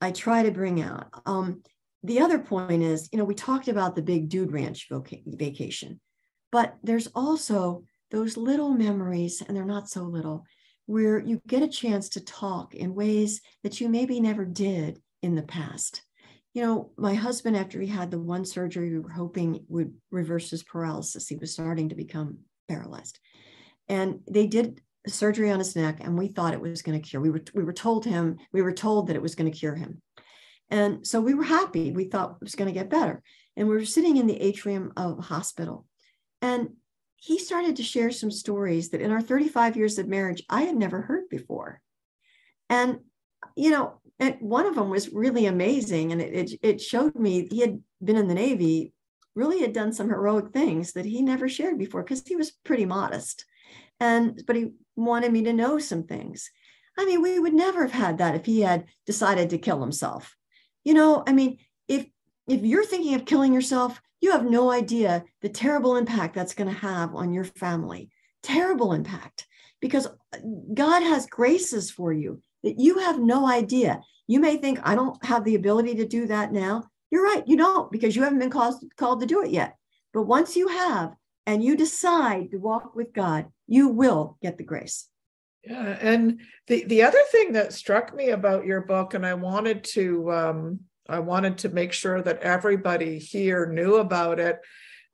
I 0.00 0.12
try 0.12 0.44
to 0.44 0.50
bring 0.52 0.80
out. 0.80 1.08
Um, 1.26 1.62
the 2.04 2.20
other 2.20 2.38
point 2.38 2.82
is, 2.82 3.08
you 3.12 3.18
know, 3.18 3.24
we 3.24 3.34
talked 3.34 3.68
about 3.68 3.94
the 3.94 4.02
big 4.02 4.28
dude 4.28 4.52
ranch 4.52 4.88
vacation, 5.26 6.00
but 6.50 6.76
there's 6.82 7.08
also 7.08 7.84
those 8.12 8.36
little 8.36 8.70
memories, 8.70 9.42
and 9.42 9.56
they're 9.56 9.64
not 9.64 9.88
so 9.88 10.02
little, 10.02 10.44
where 10.86 11.18
you 11.18 11.40
get 11.48 11.62
a 11.62 11.68
chance 11.68 12.10
to 12.10 12.24
talk 12.24 12.74
in 12.74 12.94
ways 12.94 13.40
that 13.64 13.80
you 13.80 13.88
maybe 13.88 14.20
never 14.20 14.44
did 14.44 15.00
in 15.22 15.34
the 15.34 15.42
past. 15.42 16.02
You 16.52 16.62
know, 16.62 16.90
my 16.98 17.14
husband, 17.14 17.56
after 17.56 17.80
he 17.80 17.88
had 17.88 18.10
the 18.10 18.20
one 18.20 18.44
surgery 18.44 18.90
we 18.90 18.98
were 18.98 19.10
hoping 19.10 19.64
would 19.68 19.94
reverse 20.10 20.50
his 20.50 20.62
paralysis, 20.62 21.26
he 21.26 21.36
was 21.36 21.52
starting 21.52 21.88
to 21.88 21.94
become 21.94 22.38
paralyzed. 22.68 23.18
And 23.88 24.20
they 24.30 24.46
did 24.46 24.82
surgery 25.06 25.50
on 25.50 25.58
his 25.58 25.74
neck, 25.74 25.98
and 26.00 26.16
we 26.16 26.28
thought 26.28 26.52
it 26.52 26.60
was 26.60 26.82
going 26.82 27.00
to 27.00 27.08
cure. 27.08 27.22
We 27.22 27.30
were 27.30 27.42
we 27.54 27.64
were 27.64 27.72
told 27.72 28.04
him 28.04 28.36
we 28.52 28.62
were 28.62 28.72
told 28.72 29.06
that 29.06 29.16
it 29.16 29.22
was 29.22 29.34
going 29.34 29.50
to 29.50 29.58
cure 29.58 29.74
him. 29.74 30.02
And 30.68 31.06
so 31.06 31.20
we 31.20 31.34
were 31.34 31.44
happy. 31.44 31.92
We 31.92 32.04
thought 32.04 32.36
it 32.40 32.44
was 32.44 32.54
going 32.54 32.68
to 32.68 32.78
get 32.78 32.90
better. 32.90 33.22
And 33.56 33.68
we 33.68 33.74
were 33.74 33.84
sitting 33.84 34.16
in 34.16 34.26
the 34.26 34.40
atrium 34.40 34.92
of 34.96 35.24
hospital. 35.24 35.86
And 36.40 36.70
he 37.22 37.38
started 37.38 37.76
to 37.76 37.82
share 37.84 38.10
some 38.10 38.32
stories 38.32 38.90
that 38.90 39.00
in 39.00 39.12
our 39.12 39.20
35 39.20 39.76
years 39.76 39.96
of 39.98 40.08
marriage, 40.08 40.42
I 40.50 40.62
had 40.62 40.76
never 40.76 41.02
heard 41.02 41.28
before. 41.28 41.80
And, 42.68 42.98
you 43.56 43.70
know, 43.70 44.00
and 44.18 44.36
one 44.40 44.66
of 44.66 44.74
them 44.74 44.90
was 44.90 45.12
really 45.12 45.46
amazing. 45.46 46.10
And 46.10 46.20
it, 46.20 46.34
it, 46.34 46.58
it 46.62 46.80
showed 46.80 47.14
me 47.14 47.46
he 47.48 47.60
had 47.60 47.80
been 48.02 48.16
in 48.16 48.26
the 48.26 48.34
Navy, 48.34 48.92
really 49.36 49.60
had 49.60 49.72
done 49.72 49.92
some 49.92 50.08
heroic 50.08 50.52
things 50.52 50.94
that 50.94 51.04
he 51.04 51.22
never 51.22 51.48
shared 51.48 51.78
before 51.78 52.02
because 52.02 52.26
he 52.26 52.34
was 52.34 52.50
pretty 52.64 52.86
modest. 52.86 53.44
And, 54.00 54.42
but 54.46 54.56
he 54.56 54.72
wanted 54.96 55.32
me 55.32 55.44
to 55.44 55.52
know 55.52 55.78
some 55.78 56.02
things. 56.02 56.50
I 56.98 57.04
mean, 57.04 57.22
we 57.22 57.38
would 57.38 57.54
never 57.54 57.82
have 57.82 57.92
had 57.92 58.18
that 58.18 58.34
if 58.34 58.46
he 58.46 58.62
had 58.62 58.86
decided 59.06 59.50
to 59.50 59.58
kill 59.58 59.80
himself 59.80 60.36
you 60.84 60.94
know 60.94 61.22
i 61.26 61.32
mean 61.32 61.58
if 61.88 62.06
if 62.52 62.62
you're 62.62 62.84
thinking 62.84 63.14
of 63.14 63.24
killing 63.24 63.54
yourself 63.54 64.00
you 64.20 64.30
have 64.30 64.44
no 64.44 64.70
idea 64.70 65.24
the 65.40 65.48
terrible 65.48 65.96
impact 65.96 66.34
that's 66.34 66.54
going 66.54 66.72
to 66.72 66.80
have 66.80 67.14
on 67.14 67.32
your 67.32 67.44
family. 67.44 68.10
Terrible 68.42 68.92
impact. 68.92 69.46
Because 69.80 70.06
god 70.74 71.02
has 71.02 71.26
graces 71.26 71.90
for 71.90 72.12
you 72.12 72.40
that 72.62 72.78
you 72.78 72.98
have 72.98 73.18
no 73.18 73.46
idea. 73.48 74.00
You 74.28 74.38
may 74.40 74.56
think 74.56 74.78
i 74.84 74.94
don't 74.94 75.22
have 75.24 75.44
the 75.44 75.56
ability 75.56 75.96
to 75.96 76.06
do 76.06 76.26
that 76.26 76.52
now. 76.52 76.84
You're 77.10 77.24
right 77.24 77.42
you 77.46 77.56
don't 77.56 77.90
because 77.90 78.14
you 78.14 78.22
haven't 78.22 78.38
been 78.38 78.50
called, 78.50 78.82
called 78.96 79.20
to 79.20 79.26
do 79.26 79.42
it 79.42 79.50
yet. 79.50 79.76
But 80.12 80.22
once 80.22 80.56
you 80.56 80.68
have 80.68 81.14
and 81.46 81.64
you 81.64 81.76
decide 81.76 82.52
to 82.52 82.58
walk 82.58 82.94
with 82.94 83.12
god 83.12 83.46
you 83.66 83.88
will 83.88 84.36
get 84.40 84.56
the 84.56 84.64
grace. 84.64 85.08
Yeah, 85.64 85.96
and 86.00 86.40
the 86.66 86.84
the 86.84 87.02
other 87.02 87.22
thing 87.30 87.52
that 87.52 87.72
struck 87.72 88.14
me 88.14 88.30
about 88.30 88.66
your 88.66 88.80
book, 88.80 89.14
and 89.14 89.24
I 89.24 89.34
wanted 89.34 89.84
to 89.96 90.32
um, 90.32 90.80
I 91.12 91.20
wanted 91.20 91.58
to 91.58 91.68
make 91.68 91.92
sure 91.92 92.20
that 92.22 92.40
everybody 92.40 93.18
here 93.18 93.66
knew 93.66 93.96
about 93.96 94.38
it, 94.38 94.60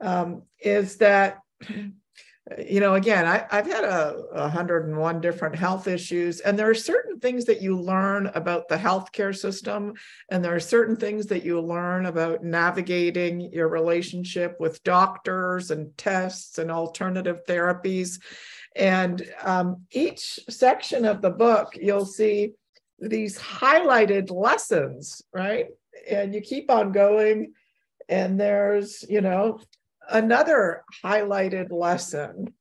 um, 0.01 0.43
is 0.61 0.97
that 0.97 1.41
you 2.59 2.81
know 2.81 2.95
again 2.95 3.27
I, 3.27 3.45
i've 3.51 3.67
had 3.67 3.85
a 3.85 4.23
101 4.33 5.21
different 5.21 5.55
health 5.55 5.87
issues 5.87 6.41
and 6.41 6.59
there 6.59 6.71
are 6.71 6.75
certain 6.75 7.21
things 7.21 7.45
that 7.45 7.61
you 7.61 7.79
learn 7.79 8.29
about 8.29 8.69
the 8.69 8.77
healthcare 8.79 9.37
system 9.37 9.93
and 10.31 10.43
there 10.43 10.55
are 10.55 10.61
certain 10.61 10.97
things 10.97 11.27
that 11.27 11.45
you 11.45 11.61
learn 11.61 12.07
about 12.07 12.43
navigating 12.43 13.53
your 13.53 13.69
relationship 13.69 14.57
with 14.59 14.83
doctors 14.83 15.71
and 15.71 15.95
tests 15.99 16.57
and 16.57 16.71
alternative 16.71 17.41
therapies 17.47 18.19
and 18.79 19.29
um, 19.43 19.83
each 19.91 20.39
section 20.49 21.05
of 21.05 21.21
the 21.21 21.31
book, 21.31 21.77
you'll 21.81 22.07
see 22.07 22.53
these 23.01 23.39
highlighted 23.39 24.31
lessons, 24.31 25.21
right? 25.33 25.67
And 26.11 26.35
you 26.35 26.41
keep 26.41 26.71
on 26.71 26.93
going, 26.93 27.53
and 28.09 28.41
there's, 28.41 29.05
you 29.09 29.21
know, 29.21 29.61
another 30.09 30.85
highlighted 31.05 31.71
lesson. 31.71 32.55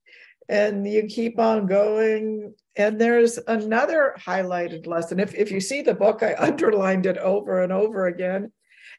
And 0.49 0.87
you 0.87 1.03
keep 1.03 1.39
on 1.39 1.65
going, 1.65 2.53
and 2.75 2.99
there's 2.99 3.37
another 3.47 4.15
highlighted 4.17 4.87
lesson. 4.87 5.19
If, 5.19 5.35
if 5.35 5.51
you 5.51 5.59
see 5.59 5.81
the 5.81 5.93
book, 5.93 6.23
I 6.23 6.35
underlined 6.39 7.05
it 7.05 7.17
over 7.17 7.61
and 7.61 7.73
over 7.73 8.07
again. 8.07 8.51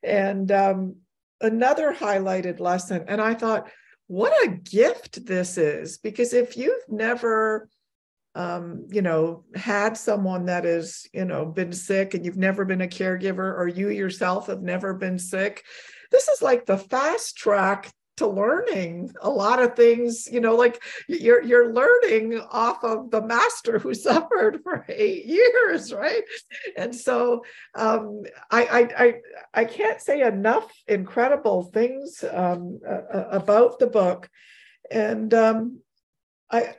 And 0.03 0.51
um, 0.53 0.97
another 1.41 1.95
highlighted 1.95 2.61
lesson. 2.61 3.05
And 3.09 3.21
I 3.21 3.35
thought, 3.35 3.71
what 4.09 4.33
a 4.47 4.51
gift 4.51 5.27
this 5.27 5.59
is 5.59 5.99
because 5.99 6.33
if 6.33 6.57
you've 6.57 6.89
never 6.89 7.69
um, 8.35 8.87
you 8.91 9.03
know 9.03 9.45
had 9.55 9.97
someone 9.97 10.47
that 10.47 10.65
is 10.65 11.09
you 11.13 11.25
know 11.25 11.45
been 11.47 11.73
sick 11.73 12.15
and 12.15 12.25
you've 12.25 12.37
never 12.37 12.65
been 12.65 12.83
a 12.83 12.87
caregiver 12.87 13.59
or 13.59 13.69
you 13.69 13.89
yourself 13.89 14.47
have 14.47 14.63
never 14.63 14.95
been 14.95 15.19
sick 15.19 15.65
this 16.11 16.29
is 16.29 16.43
like 16.43 16.67
the 16.67 16.79
fast 16.79 17.37
track 17.37 17.91
to 18.19 18.27
learning 18.27 19.11
a 19.23 19.31
lot 19.31 19.63
of 19.63 19.77
things 19.77 20.29
you 20.31 20.41
know 20.41 20.57
like 20.57 20.83
you're 21.07 21.43
you're 21.43 21.73
learning 21.73 22.41
off 22.51 22.83
of 22.83 23.11
the 23.11 23.23
master 23.23 23.79
who 23.79 23.95
suffered 24.09 24.61
for 24.63 24.85
eight 24.89 25.25
years 25.25 25.93
right? 25.93 26.23
And 26.77 26.95
so 26.95 27.45
um, 27.75 28.23
I, 28.51 28.65
I 28.65 29.05
i 29.05 29.15
i 29.55 29.65
can't 29.65 30.01
say 30.01 30.23
enough 30.23 30.71
incredible 30.87 31.63
things 31.63 32.25
um, 32.31 32.81
uh, 32.87 33.25
about 33.31 33.79
the 33.79 33.87
book. 33.87 34.29
And 34.91 35.33
um, 35.35 35.81
i 36.51 36.75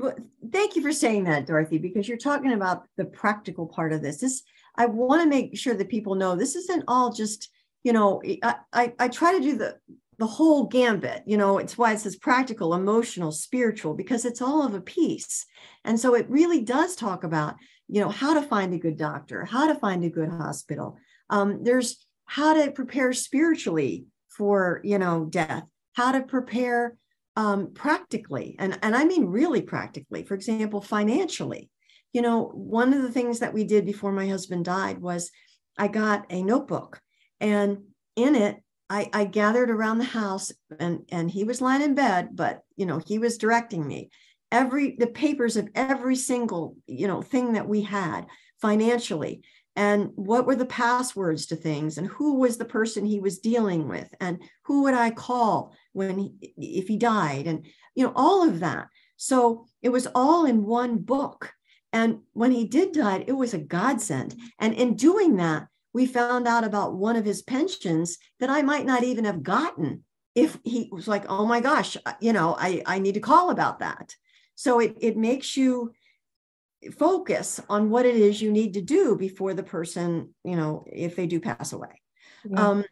well, 0.00 0.14
thank 0.50 0.76
you 0.76 0.82
for 0.82 0.92
saying 0.92 1.24
that 1.24 1.46
dorothy 1.46 1.78
because 1.78 2.08
you're 2.08 2.18
talking 2.18 2.52
about 2.52 2.84
the 2.96 3.04
practical 3.04 3.66
part 3.66 3.92
of 3.92 4.02
this. 4.02 4.18
This 4.18 4.42
i 4.76 4.86
want 4.86 5.22
to 5.22 5.28
make 5.28 5.56
sure 5.56 5.74
that 5.74 5.88
people 5.88 6.14
know 6.14 6.36
this 6.36 6.54
isn't 6.54 6.84
all 6.86 7.12
just 7.12 7.50
you 7.82 7.92
know 7.92 8.22
I, 8.42 8.56
I, 8.72 8.92
I 8.98 9.08
try 9.08 9.32
to 9.32 9.40
do 9.40 9.56
the 9.56 9.76
the 10.18 10.26
whole 10.26 10.64
gambit 10.64 11.22
you 11.26 11.36
know 11.36 11.58
it's 11.58 11.76
why 11.76 11.92
it 11.92 12.00
says 12.00 12.16
practical 12.16 12.74
emotional 12.74 13.32
spiritual 13.32 13.94
because 13.94 14.24
it's 14.24 14.42
all 14.42 14.64
of 14.64 14.74
a 14.74 14.80
piece. 14.80 15.44
And 15.84 15.98
so 16.00 16.14
it 16.14 16.28
really 16.28 16.62
does 16.62 16.96
talk 16.96 17.24
about 17.24 17.56
you 17.88 18.00
know 18.00 18.08
how 18.08 18.34
to 18.34 18.42
find 18.42 18.74
a 18.74 18.78
good 18.78 18.96
doctor 18.96 19.44
how 19.44 19.66
to 19.66 19.74
find 19.74 20.04
a 20.04 20.10
good 20.10 20.28
hospital. 20.28 20.98
Um, 21.30 21.64
there's 21.64 22.06
how 22.24 22.54
to 22.54 22.70
prepare 22.70 23.12
spiritually 23.12 24.06
for 24.28 24.80
you 24.84 24.98
know 24.98 25.24
death 25.24 25.64
how 25.94 26.12
to 26.12 26.22
prepare 26.22 26.96
um, 27.36 27.72
practically 27.74 28.56
and, 28.58 28.78
and 28.82 28.96
i 28.96 29.04
mean 29.04 29.26
really 29.26 29.62
practically 29.62 30.24
for 30.24 30.34
example 30.34 30.80
financially 30.80 31.70
you 32.12 32.22
know 32.22 32.50
one 32.54 32.92
of 32.92 33.02
the 33.02 33.12
things 33.12 33.40
that 33.40 33.52
we 33.52 33.64
did 33.64 33.84
before 33.84 34.12
my 34.12 34.26
husband 34.26 34.64
died 34.64 35.00
was 35.00 35.30
i 35.78 35.86
got 35.86 36.24
a 36.30 36.42
notebook 36.42 37.00
and 37.40 37.78
in 38.16 38.34
it 38.34 38.62
I, 38.88 39.10
I 39.12 39.24
gathered 39.24 39.70
around 39.70 39.98
the 39.98 40.04
house 40.04 40.52
and, 40.78 41.00
and 41.10 41.30
he 41.30 41.44
was 41.44 41.60
lying 41.60 41.82
in 41.82 41.94
bed, 41.94 42.30
but 42.34 42.62
you 42.76 42.86
know, 42.86 43.00
he 43.04 43.18
was 43.18 43.38
directing 43.38 43.86
me. 43.86 44.10
Every 44.52 44.94
the 44.96 45.08
papers 45.08 45.56
of 45.56 45.68
every 45.74 46.14
single, 46.14 46.76
you 46.86 47.08
know, 47.08 47.20
thing 47.20 47.54
that 47.54 47.68
we 47.68 47.82
had 47.82 48.26
financially 48.60 49.42
and 49.74 50.10
what 50.14 50.46
were 50.46 50.56
the 50.56 50.66
passwords 50.66 51.46
to 51.46 51.56
things 51.56 51.98
and 51.98 52.06
who 52.06 52.38
was 52.38 52.56
the 52.56 52.64
person 52.64 53.04
he 53.04 53.20
was 53.20 53.40
dealing 53.40 53.88
with 53.88 54.08
and 54.20 54.40
who 54.64 54.84
would 54.84 54.94
I 54.94 55.10
call 55.10 55.74
when 55.96 56.18
he, 56.18 56.54
if 56.56 56.88
he 56.88 56.96
died 56.96 57.46
and 57.46 57.66
you 57.94 58.04
know 58.04 58.12
all 58.14 58.46
of 58.46 58.60
that. 58.60 58.88
So 59.16 59.66
it 59.82 59.88
was 59.88 60.06
all 60.14 60.44
in 60.44 60.64
one 60.64 60.98
book. 60.98 61.52
And 61.92 62.18
when 62.34 62.52
he 62.52 62.64
did 62.66 62.92
die, 62.92 63.24
it 63.26 63.32
was 63.32 63.54
a 63.54 63.58
godsend. 63.58 64.34
And 64.58 64.74
in 64.74 64.96
doing 64.96 65.36
that, 65.36 65.68
we 65.94 66.04
found 66.04 66.46
out 66.46 66.64
about 66.64 66.96
one 66.96 67.16
of 67.16 67.24
his 67.24 67.40
pensions 67.40 68.18
that 68.38 68.50
I 68.50 68.60
might 68.60 68.84
not 68.84 69.02
even 69.02 69.24
have 69.24 69.42
gotten 69.42 70.04
if 70.34 70.58
he 70.62 70.90
was 70.92 71.08
like, 71.08 71.24
oh 71.30 71.46
my 71.46 71.60
gosh, 71.60 71.96
uh, 72.04 72.12
you 72.20 72.34
know, 72.34 72.54
I, 72.58 72.82
I 72.84 72.98
need 72.98 73.14
to 73.14 73.20
call 73.20 73.48
about 73.48 73.78
that. 73.78 74.14
So 74.54 74.80
it, 74.80 74.96
it 75.00 75.16
makes 75.16 75.56
you 75.56 75.92
focus 76.98 77.60
on 77.70 77.88
what 77.88 78.04
it 78.04 78.16
is 78.16 78.42
you 78.42 78.52
need 78.52 78.74
to 78.74 78.82
do 78.82 79.16
before 79.16 79.54
the 79.54 79.62
person, 79.62 80.34
you 80.44 80.56
know, 80.56 80.84
if 80.86 81.16
they 81.16 81.26
do 81.26 81.40
pass 81.40 81.72
away. 81.72 82.02
Yeah. 82.44 82.68
Um, 82.68 82.84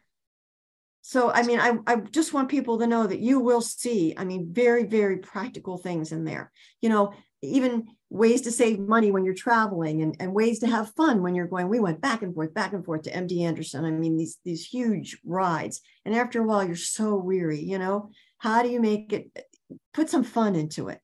so, 1.07 1.29
I 1.31 1.43
mean, 1.43 1.59
I, 1.59 1.77
I 1.85 1.97
just 1.97 2.33
want 2.33 2.49
people 2.49 2.79
to 2.79 2.87
know 2.87 3.05
that 3.05 3.19
you 3.19 3.39
will 3.39 3.61
see, 3.61 4.15
I 4.17 4.25
mean, 4.25 4.51
very, 4.51 4.85
very 4.85 5.17
practical 5.17 5.77
things 5.77 6.11
in 6.11 6.23
there. 6.23 6.51
You 6.81 6.89
know, 6.89 7.13
even 7.43 7.85
ways 8.09 8.41
to 8.41 8.51
save 8.51 8.79
money 8.79 9.11
when 9.11 9.23
you're 9.23 9.35
traveling 9.35 10.01
and, 10.01 10.17
and 10.19 10.33
ways 10.33 10.57
to 10.59 10.67
have 10.67 10.95
fun 10.95 11.21
when 11.21 11.35
you're 11.35 11.45
going. 11.45 11.69
We 11.69 11.79
went 11.79 12.01
back 12.01 12.23
and 12.23 12.33
forth, 12.33 12.55
back 12.55 12.73
and 12.73 12.83
forth 12.83 13.03
to 13.03 13.11
MD 13.11 13.41
Anderson. 13.41 13.85
I 13.85 13.91
mean, 13.91 14.17
these 14.17 14.39
these 14.43 14.65
huge 14.65 15.19
rides. 15.23 15.79
And 16.05 16.15
after 16.15 16.41
a 16.41 16.43
while, 16.43 16.65
you're 16.65 16.75
so 16.75 17.13
weary, 17.17 17.59
you 17.59 17.77
know. 17.77 18.09
How 18.39 18.63
do 18.63 18.69
you 18.69 18.81
make 18.81 19.13
it 19.13 19.45
put 19.93 20.09
some 20.09 20.23
fun 20.23 20.55
into 20.55 20.87
it? 20.87 21.01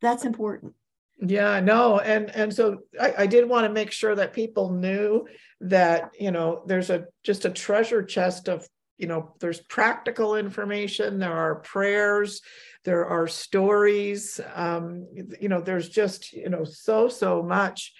That's 0.00 0.24
important. 0.24 0.74
Yeah, 1.18 1.58
no, 1.58 1.98
and 1.98 2.30
and 2.36 2.54
so 2.54 2.78
I, 3.00 3.14
I 3.18 3.26
did 3.26 3.48
want 3.48 3.66
to 3.66 3.72
make 3.72 3.90
sure 3.90 4.14
that 4.14 4.32
people 4.32 4.70
knew 4.70 5.26
that 5.62 6.12
you 6.20 6.30
know 6.30 6.62
there's 6.66 6.90
a 6.90 7.06
just 7.24 7.46
a 7.46 7.50
treasure 7.50 8.04
chest 8.04 8.48
of 8.48 8.64
you 9.00 9.06
know 9.06 9.34
there's 9.40 9.60
practical 9.60 10.36
information, 10.36 11.18
there 11.18 11.32
are 11.32 11.56
prayers, 11.56 12.42
there 12.84 13.06
are 13.06 13.26
stories, 13.26 14.40
um, 14.54 15.06
you 15.40 15.48
know 15.48 15.60
there's 15.60 15.88
just 15.88 16.32
you 16.32 16.50
know 16.50 16.64
so 16.64 17.08
so 17.08 17.42
much. 17.42 17.92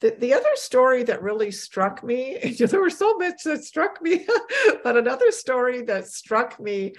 The, 0.00 0.14
the 0.18 0.34
other 0.34 0.54
story 0.54 1.04
that 1.04 1.22
really 1.22 1.50
struck 1.50 2.02
me, 2.02 2.54
there 2.58 2.80
were 2.80 2.90
so 2.90 3.16
much 3.16 3.44
that 3.44 3.64
struck 3.64 4.02
me, 4.02 4.26
but 4.84 4.96
another 4.96 5.30
story 5.30 5.82
that 5.82 6.06
struck 6.06 6.58
me 6.60 6.94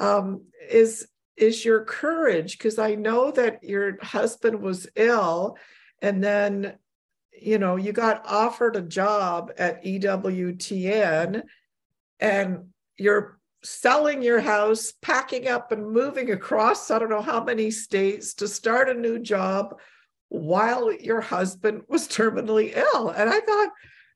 um, 0.00 0.42
is 0.68 1.06
is 1.36 1.64
your 1.64 1.84
courage 1.84 2.58
because 2.58 2.80
i 2.80 2.96
know 2.96 3.30
that 3.30 3.62
your 3.62 3.96
husband 4.02 4.60
was 4.60 4.88
ill 4.96 5.56
and 6.02 6.22
then 6.22 6.76
you 7.40 7.58
know 7.58 7.76
you 7.76 7.92
got 7.92 8.26
offered 8.26 8.74
a 8.74 8.82
job 8.82 9.52
at 9.56 9.84
ewtn 9.84 11.42
and 12.18 12.64
you're 12.98 13.38
selling 13.64 14.22
your 14.22 14.40
house 14.40 14.92
packing 15.02 15.48
up 15.48 15.72
and 15.72 15.90
moving 15.90 16.30
across 16.30 16.90
i 16.90 16.98
don't 16.98 17.10
know 17.10 17.22
how 17.22 17.42
many 17.42 17.70
states 17.70 18.34
to 18.34 18.46
start 18.46 18.88
a 18.88 18.94
new 18.94 19.18
job 19.18 19.74
while 20.28 20.92
your 20.92 21.20
husband 21.20 21.82
was 21.88 22.06
terminally 22.06 22.76
ill. 22.76 23.10
And 23.10 23.28
i 23.30 23.40
thought 23.40 23.70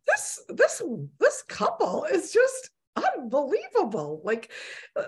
this 0.07 0.41
this 0.49 0.83
this 1.21 1.43
couple 1.49 2.05
is 2.05 2.33
just 2.33 2.71
unbelievable. 2.97 4.21
Like 4.25 4.51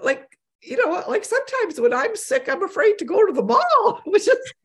like 0.03 0.29
you 0.62 0.79
know, 0.79 1.05
like 1.09 1.27
sometimes 1.27 1.79
when 1.79 1.93
I'm 1.93 2.16
sick, 2.16 2.49
I'm 2.49 2.62
afraid 2.62 2.97
to 2.99 3.05
go 3.05 3.27
to 3.27 3.33
the 3.35 3.43
mall, 3.43 4.01
which 4.07 4.27
is, 4.27 4.53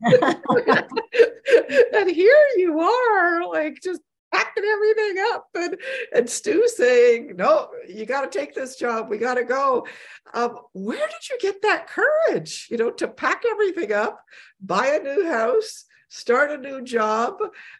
and 1.94 2.10
here 2.10 2.42
you 2.56 2.80
are, 2.80 3.46
like 3.46 3.80
just 3.82 4.00
packing 4.32 4.64
everything 4.64 5.24
up, 5.32 5.48
and 5.54 5.76
and 6.14 6.30
Stu 6.30 6.68
saying, 6.68 7.36
"No, 7.36 7.68
you 7.88 8.06
got 8.06 8.30
to 8.30 8.38
take 8.38 8.54
this 8.54 8.76
job. 8.76 9.08
We 9.08 9.18
got 9.18 9.34
to 9.34 9.44
go." 9.44 9.86
Um, 10.34 10.58
where 10.72 11.06
did 11.08 11.28
you 11.28 11.38
get 11.40 11.62
that 11.62 11.88
courage, 11.88 12.68
you 12.70 12.76
know, 12.76 12.90
to 12.92 13.08
pack 13.08 13.42
everything 13.48 13.92
up, 13.92 14.24
buy 14.60 14.86
a 14.86 15.02
new 15.02 15.26
house, 15.26 15.84
start 16.08 16.50
a 16.50 16.58
new 16.58 16.82
job? 16.82 17.38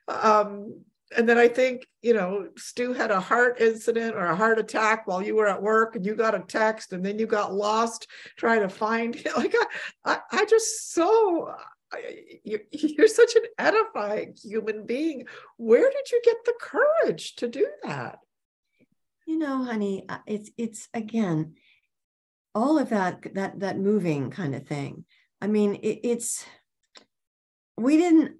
Um, 0.08 0.82
and 1.16 1.28
then 1.28 1.38
I 1.38 1.48
think, 1.48 1.86
you 2.02 2.14
know, 2.14 2.48
Stu 2.56 2.92
had 2.92 3.10
a 3.10 3.20
heart 3.20 3.60
incident 3.60 4.14
or 4.14 4.26
a 4.26 4.36
heart 4.36 4.58
attack 4.58 5.06
while 5.06 5.20
you 5.20 5.34
were 5.34 5.48
at 5.48 5.60
work 5.60 5.96
and 5.96 6.06
you 6.06 6.14
got 6.14 6.36
a 6.36 6.40
text 6.40 6.92
and 6.92 7.04
then 7.04 7.18
you 7.18 7.26
got 7.26 7.52
lost 7.52 8.06
trying 8.36 8.60
to 8.60 8.68
find 8.68 9.14
him. 9.14 9.32
Like, 9.36 9.54
I, 10.04 10.18
I 10.30 10.44
just 10.44 10.92
so, 10.92 11.52
you're, 12.44 12.60
you're 12.72 13.08
such 13.08 13.34
an 13.36 13.42
edifying 13.58 14.34
human 14.42 14.86
being. 14.86 15.26
Where 15.56 15.90
did 15.90 16.10
you 16.10 16.20
get 16.24 16.36
the 16.44 16.54
courage 16.60 17.36
to 17.36 17.48
do 17.48 17.66
that? 17.84 18.18
You 19.26 19.38
know, 19.38 19.64
honey, 19.64 20.04
uh, 20.08 20.18
it's, 20.26 20.50
it's 20.56 20.88
again, 20.94 21.54
all 22.54 22.78
of 22.78 22.88
that, 22.90 23.34
that, 23.34 23.60
that 23.60 23.78
moving 23.78 24.30
kind 24.30 24.54
of 24.54 24.66
thing. 24.66 25.04
I 25.40 25.46
mean, 25.46 25.76
it, 25.76 26.00
it's, 26.02 26.44
we 27.76 27.96
didn't, 27.96 28.32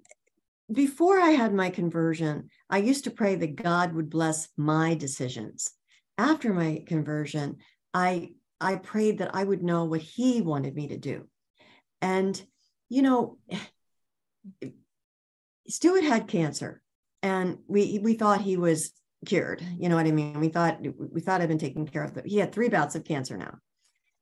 before 0.71 1.19
I 1.19 1.29
had 1.29 1.53
my 1.53 1.69
conversion, 1.69 2.49
I 2.69 2.79
used 2.79 3.05
to 3.05 3.11
pray 3.11 3.35
that 3.35 3.55
God 3.55 3.93
would 3.93 4.09
bless 4.09 4.49
my 4.57 4.95
decisions. 4.95 5.71
After 6.17 6.53
my 6.53 6.83
conversion, 6.87 7.57
I 7.93 8.31
I 8.61 8.75
prayed 8.75 9.17
that 9.17 9.35
I 9.35 9.43
would 9.43 9.63
know 9.63 9.85
what 9.85 10.01
he 10.01 10.41
wanted 10.41 10.75
me 10.75 10.89
to 10.89 10.97
do. 10.97 11.27
And 12.01 12.41
you 12.91 13.01
know, 13.01 13.37
Stuart 15.67 16.03
had 16.03 16.27
cancer 16.27 16.81
and 17.23 17.59
we 17.67 17.99
we 17.99 18.15
thought 18.15 18.41
he 18.41 18.57
was 18.57 18.91
cured. 19.25 19.63
You 19.79 19.89
know 19.89 19.95
what 19.95 20.07
I 20.07 20.11
mean? 20.11 20.39
We 20.39 20.49
thought 20.49 20.79
we 20.81 21.21
thought 21.21 21.41
I'd 21.41 21.47
been 21.47 21.57
taken 21.57 21.87
care 21.87 22.03
of. 22.03 22.13
But 22.13 22.25
he 22.27 22.37
had 22.37 22.51
three 22.51 22.69
bouts 22.69 22.95
of 22.95 23.05
cancer 23.05 23.37
now. 23.37 23.57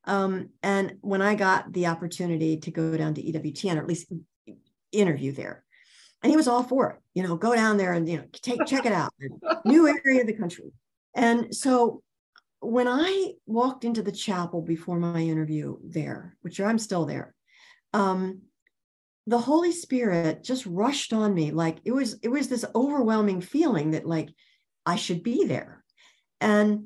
Um, 0.05 0.49
and 0.61 0.97
when 1.01 1.22
I 1.22 1.36
got 1.36 1.74
the 1.74 1.88
opportunity 1.88 2.57
to 2.57 2.72
go 2.72 2.95
down 2.95 3.13
to 3.15 3.24
EWTN, 3.24 3.76
or 3.76 3.80
at 3.80 3.88
least 3.88 4.11
interview 4.91 5.32
there, 5.32 5.63
and 6.22 6.30
he 6.30 6.38
was 6.38 6.47
all 6.47 6.63
for 6.63 6.91
it 6.91 6.97
you 7.13 7.24
know 7.24 7.36
go 7.36 7.55
down 7.55 7.78
there 7.78 7.93
and 7.93 8.07
you 8.07 8.17
know 8.17 8.24
take 8.34 8.65
check 8.65 8.86
it 8.86 8.91
out 8.91 9.13
new 9.65 9.88
area 9.88 10.22
of 10.22 10.28
the 10.28 10.34
country 10.34 10.72
and 11.15 11.55
so 11.55 12.01
when 12.59 12.88
i 12.88 13.34
walked 13.45 13.84
into 13.84 14.01
the 14.01 14.11
chapel 14.11 14.61
before 14.61 14.99
my 14.99 15.20
interview 15.20 15.78
there 15.84 16.38
which 16.41 16.59
i'm 16.59 16.80
still 16.80 17.05
there 17.05 17.36
um, 17.93 18.41
the 19.30 19.38
holy 19.38 19.71
spirit 19.71 20.43
just 20.43 20.65
rushed 20.65 21.13
on 21.13 21.34
me 21.36 21.51
like 21.51 21.77
it 21.86 21.91
was 21.91 22.17
it 22.23 22.30
was 22.30 22.47
this 22.47 22.65
overwhelming 22.73 23.41
feeling 23.41 23.91
that 23.91 24.05
like 24.05 24.30
i 24.86 24.95
should 24.95 25.21
be 25.21 25.45
there. 25.45 25.84
And 26.41 26.86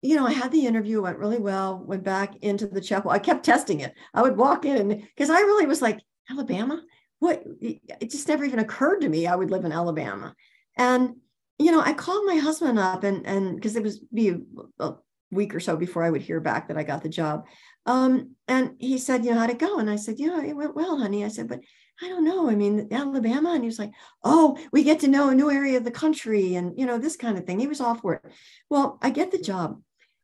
you 0.00 0.14
know 0.14 0.26
i 0.26 0.32
had 0.32 0.52
the 0.52 0.66
interview 0.66 0.98
it 0.98 1.02
went 1.02 1.18
really 1.18 1.38
well 1.38 1.82
went 1.84 2.04
back 2.04 2.36
into 2.42 2.68
the 2.68 2.80
chapel. 2.80 3.10
I 3.10 3.18
kept 3.18 3.44
testing 3.44 3.80
it. 3.80 3.92
I 4.14 4.22
would 4.22 4.36
walk 4.36 4.64
in 4.64 4.88
because 4.88 5.30
i 5.30 5.40
really 5.40 5.66
was 5.66 5.82
like 5.82 6.00
alabama? 6.30 6.82
What? 7.18 7.42
It 7.60 8.10
just 8.10 8.28
never 8.28 8.44
even 8.44 8.60
occurred 8.60 9.00
to 9.00 9.08
me 9.08 9.26
I 9.26 9.34
would 9.34 9.50
live 9.50 9.64
in 9.64 9.72
Alabama. 9.72 10.36
And 10.76 11.16
you 11.58 11.72
know, 11.72 11.80
I 11.80 11.92
called 11.92 12.24
my 12.24 12.36
husband 12.36 12.78
up 12.78 13.02
and 13.02 13.26
and 13.26 13.56
because 13.56 13.74
it 13.74 13.82
was 13.82 13.98
be 13.98 14.28
a, 14.28 14.38
a, 14.78 14.94
week 15.30 15.54
or 15.54 15.60
so 15.60 15.76
before 15.76 16.02
I 16.04 16.10
would 16.10 16.22
hear 16.22 16.40
back 16.40 16.68
that 16.68 16.78
I 16.78 16.82
got 16.82 17.02
the 17.02 17.08
job. 17.08 17.44
Um, 17.88 18.36
and 18.46 18.74
he 18.78 18.98
said, 18.98 19.24
you 19.24 19.32
know, 19.32 19.40
how'd 19.40 19.48
it 19.48 19.58
go? 19.58 19.78
And 19.78 19.88
I 19.88 19.96
said, 19.96 20.16
yeah, 20.18 20.42
it 20.42 20.54
went 20.54 20.76
well, 20.76 20.98
honey. 20.98 21.24
I 21.24 21.28
said, 21.28 21.48
but 21.48 21.60
I 22.02 22.08
don't 22.08 22.24
know. 22.24 22.50
I 22.50 22.54
mean, 22.54 22.86
Alabama. 22.92 23.52
And 23.52 23.62
he 23.62 23.66
was 23.66 23.78
like, 23.78 23.92
oh, 24.22 24.58
we 24.72 24.84
get 24.84 25.00
to 25.00 25.08
know 25.08 25.30
a 25.30 25.34
new 25.34 25.50
area 25.50 25.78
of 25.78 25.84
the 25.84 25.90
country 25.90 26.54
and, 26.54 26.78
you 26.78 26.84
know, 26.84 26.98
this 26.98 27.16
kind 27.16 27.38
of 27.38 27.46
thing. 27.46 27.58
He 27.58 27.66
was 27.66 27.80
for 28.02 28.14
it. 28.14 28.32
Well, 28.68 28.98
I 29.00 29.08
get 29.08 29.32
the 29.32 29.38
job 29.38 29.80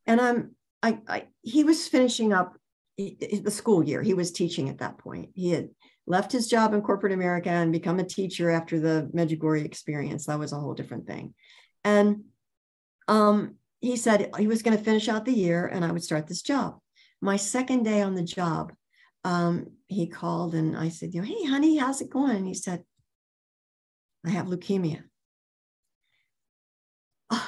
and 0.06 0.20
I'm, 0.20 0.54
I, 0.82 0.98
I 1.08 1.24
he 1.40 1.64
was 1.64 1.88
finishing 1.88 2.34
up 2.34 2.54
the 2.98 3.50
school 3.50 3.82
year. 3.82 4.02
He 4.02 4.12
was 4.12 4.30
teaching 4.30 4.68
at 4.68 4.78
that 4.78 4.98
point. 4.98 5.30
He 5.34 5.50
had 5.50 5.70
left 6.06 6.32
his 6.32 6.48
job 6.48 6.74
in 6.74 6.82
corporate 6.82 7.14
America 7.14 7.48
and 7.48 7.72
become 7.72 7.98
a 7.98 8.04
teacher 8.04 8.50
after 8.50 8.78
the 8.78 9.10
Medjugorje 9.14 9.64
experience. 9.64 10.26
That 10.26 10.38
was 10.38 10.52
a 10.52 10.60
whole 10.60 10.74
different 10.74 11.06
thing. 11.06 11.32
And 11.82 12.24
um, 13.08 13.54
he 13.80 13.96
said 13.96 14.34
he 14.38 14.46
was 14.46 14.60
going 14.62 14.76
to 14.76 14.84
finish 14.84 15.08
out 15.08 15.24
the 15.24 15.32
year 15.32 15.66
and 15.66 15.82
I 15.82 15.92
would 15.92 16.04
start 16.04 16.26
this 16.26 16.42
job. 16.42 16.78
My 17.24 17.36
second 17.36 17.84
day 17.84 18.02
on 18.02 18.14
the 18.14 18.22
job, 18.22 18.74
um, 19.24 19.68
he 19.86 20.06
called 20.08 20.54
and 20.54 20.76
I 20.76 20.90
said, 20.90 21.14
you 21.14 21.22
know, 21.22 21.26
hey, 21.26 21.46
honey, 21.46 21.78
how's 21.78 22.02
it 22.02 22.10
going? 22.10 22.36
And 22.36 22.46
he 22.46 22.52
said, 22.52 22.84
I 24.26 24.30
have 24.30 24.46
leukemia. 24.46 25.02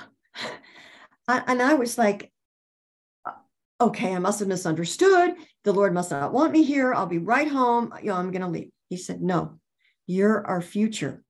Oh. 1.29 1.43
and 1.49 1.61
I 1.61 1.75
was 1.75 1.99
like, 1.99 2.33
okay, 3.81 4.15
I 4.15 4.19
must 4.21 4.39
have 4.39 4.49
misunderstood. 4.49 5.35
The 5.65 5.73
Lord 5.73 5.93
must 5.93 6.13
not 6.13 6.33
want 6.33 6.53
me 6.53 6.63
here. 6.63 6.95
I'll 6.95 7.07
be 7.07 7.19
right 7.19 7.49
home. 7.49 7.93
You 8.01 8.11
know, 8.11 8.15
I'm 8.15 8.31
going 8.31 8.43
to 8.43 8.49
leave. 8.49 8.71
He 8.89 8.97
said, 8.97 9.21
no, 9.21 9.59
you're 10.07 10.47
our 10.47 10.63
future. 10.63 11.25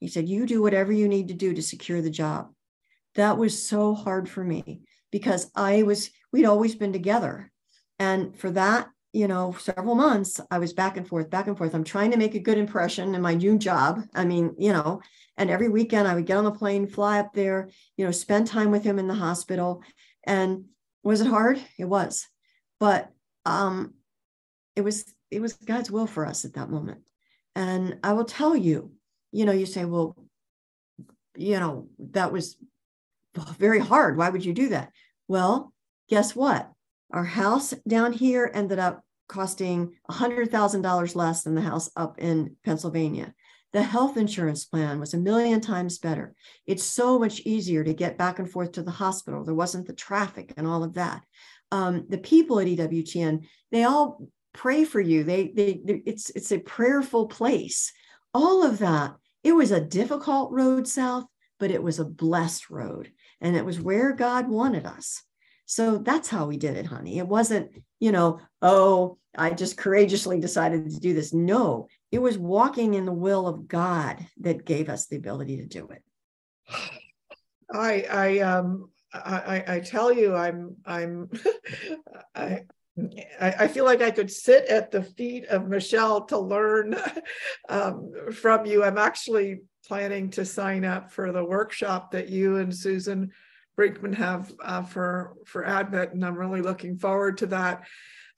He 0.00 0.08
said, 0.08 0.26
you 0.28 0.46
do 0.46 0.62
whatever 0.62 0.90
you 0.90 1.06
need 1.06 1.28
to 1.28 1.34
do 1.34 1.52
to 1.52 1.62
secure 1.62 2.00
the 2.00 2.10
job. 2.10 2.50
That 3.14 3.36
was 3.36 3.62
so 3.62 3.94
hard 3.94 4.26
for 4.26 4.42
me 4.42 4.80
because 5.10 5.50
I 5.54 5.82
was, 5.82 6.10
we'd 6.32 6.46
always 6.46 6.74
been 6.74 6.94
together. 6.94 7.51
And 7.98 8.36
for 8.36 8.50
that, 8.52 8.88
you 9.12 9.28
know, 9.28 9.54
several 9.58 9.94
months, 9.94 10.40
I 10.50 10.58
was 10.58 10.72
back 10.72 10.96
and 10.96 11.06
forth, 11.06 11.28
back 11.28 11.46
and 11.46 11.56
forth. 11.56 11.74
I'm 11.74 11.84
trying 11.84 12.10
to 12.12 12.16
make 12.16 12.34
a 12.34 12.40
good 12.40 12.56
impression 12.56 13.14
in 13.14 13.20
my 13.20 13.34
new 13.34 13.58
job. 13.58 14.00
I 14.14 14.24
mean, 14.24 14.54
you 14.58 14.72
know, 14.72 15.02
and 15.36 15.50
every 15.50 15.68
weekend 15.68 16.08
I 16.08 16.14
would 16.14 16.26
get 16.26 16.38
on 16.38 16.44
the 16.44 16.50
plane, 16.50 16.86
fly 16.86 17.20
up 17.20 17.34
there, 17.34 17.68
you 17.96 18.04
know, 18.04 18.10
spend 18.10 18.46
time 18.46 18.70
with 18.70 18.84
him 18.84 18.98
in 18.98 19.08
the 19.08 19.14
hospital. 19.14 19.82
And 20.24 20.64
was 21.02 21.20
it 21.20 21.26
hard? 21.26 21.60
It 21.78 21.84
was, 21.84 22.26
but 22.80 23.10
um, 23.44 23.94
it 24.76 24.82
was 24.82 25.04
it 25.30 25.40
was 25.40 25.54
God's 25.54 25.90
will 25.90 26.06
for 26.06 26.26
us 26.26 26.44
at 26.44 26.54
that 26.54 26.70
moment. 26.70 27.00
And 27.54 27.98
I 28.02 28.12
will 28.12 28.24
tell 28.24 28.56
you, 28.56 28.92
you 29.30 29.44
know, 29.44 29.52
you 29.52 29.66
say, 29.66 29.84
well, 29.84 30.16
you 31.36 31.58
know, 31.58 31.88
that 32.10 32.32
was 32.32 32.56
very 33.58 33.78
hard. 33.78 34.16
Why 34.16 34.28
would 34.28 34.44
you 34.44 34.52
do 34.52 34.70
that? 34.70 34.92
Well, 35.28 35.72
guess 36.08 36.36
what? 36.36 36.70
Our 37.12 37.24
house 37.24 37.74
down 37.86 38.12
here 38.12 38.50
ended 38.54 38.78
up 38.78 39.04
costing 39.28 39.92
$100,000 40.10 41.16
less 41.16 41.42
than 41.42 41.54
the 41.54 41.60
house 41.60 41.90
up 41.96 42.18
in 42.18 42.56
Pennsylvania. 42.64 43.34
The 43.72 43.82
health 43.82 44.18
insurance 44.18 44.66
plan 44.66 45.00
was 45.00 45.14
a 45.14 45.18
million 45.18 45.60
times 45.60 45.98
better. 45.98 46.34
It's 46.66 46.84
so 46.84 47.18
much 47.18 47.40
easier 47.40 47.82
to 47.84 47.94
get 47.94 48.18
back 48.18 48.38
and 48.38 48.50
forth 48.50 48.72
to 48.72 48.82
the 48.82 48.90
hospital. 48.90 49.44
There 49.44 49.54
wasn't 49.54 49.86
the 49.86 49.94
traffic 49.94 50.52
and 50.56 50.66
all 50.66 50.84
of 50.84 50.94
that. 50.94 51.22
Um, 51.70 52.04
the 52.08 52.18
people 52.18 52.60
at 52.60 52.66
EWTN, 52.66 53.46
they 53.70 53.84
all 53.84 54.28
pray 54.52 54.84
for 54.84 55.00
you. 55.00 55.24
They, 55.24 55.52
they, 55.54 55.80
they, 55.82 56.02
it's, 56.04 56.28
it's 56.30 56.52
a 56.52 56.58
prayerful 56.58 57.28
place. 57.28 57.92
All 58.34 58.62
of 58.62 58.78
that. 58.78 59.14
It 59.42 59.52
was 59.52 59.70
a 59.70 59.80
difficult 59.80 60.52
road 60.52 60.86
south, 60.86 61.24
but 61.58 61.70
it 61.70 61.82
was 61.82 61.98
a 61.98 62.04
blessed 62.04 62.70
road, 62.70 63.10
and 63.40 63.56
it 63.56 63.64
was 63.64 63.80
where 63.80 64.12
God 64.12 64.48
wanted 64.48 64.86
us. 64.86 65.22
So 65.66 65.98
that's 65.98 66.28
how 66.28 66.46
we 66.46 66.56
did 66.56 66.76
it, 66.76 66.86
honey. 66.86 67.18
It 67.18 67.26
wasn't, 67.26 67.70
you 67.98 68.12
know, 68.12 68.40
oh, 68.60 69.18
I 69.36 69.50
just 69.50 69.78
courageously 69.78 70.40
decided 70.40 70.90
to 70.90 71.00
do 71.00 71.14
this. 71.14 71.32
No, 71.32 71.88
it 72.10 72.20
was 72.20 72.36
walking 72.36 72.94
in 72.94 73.06
the 73.06 73.12
will 73.12 73.46
of 73.46 73.68
God 73.68 74.26
that 74.40 74.66
gave 74.66 74.88
us 74.88 75.06
the 75.06 75.16
ability 75.16 75.58
to 75.58 75.66
do 75.66 75.88
it. 75.88 76.02
I 77.72 78.02
I 78.10 78.38
um 78.40 78.90
I 79.14 79.64
I 79.66 79.80
tell 79.80 80.12
you 80.12 80.34
I'm 80.34 80.76
I'm 80.84 81.30
I 82.34 82.62
I, 83.40 83.68
feel 83.68 83.86
like 83.86 84.02
I 84.02 84.10
could 84.10 84.30
sit 84.30 84.66
at 84.66 84.90
the 84.90 85.02
feet 85.02 85.46
of 85.46 85.66
Michelle 85.66 86.26
to 86.26 86.38
learn 86.38 86.94
um, 87.70 88.12
from 88.32 88.66
you. 88.66 88.84
I'm 88.84 88.98
actually 88.98 89.62
planning 89.86 90.28
to 90.30 90.44
sign 90.44 90.84
up 90.84 91.10
for 91.10 91.32
the 91.32 91.42
workshop 91.42 92.10
that 92.10 92.28
you 92.28 92.58
and 92.58 92.74
Susan 92.74 93.32
Brinkmann 93.78 94.14
have 94.14 94.52
uh, 94.62 94.82
for 94.82 95.34
for 95.46 95.64
Advent, 95.64 96.12
and 96.12 96.24
I'm 96.24 96.36
really 96.36 96.62
looking 96.62 96.98
forward 96.98 97.38
to 97.38 97.46
that. 97.46 97.84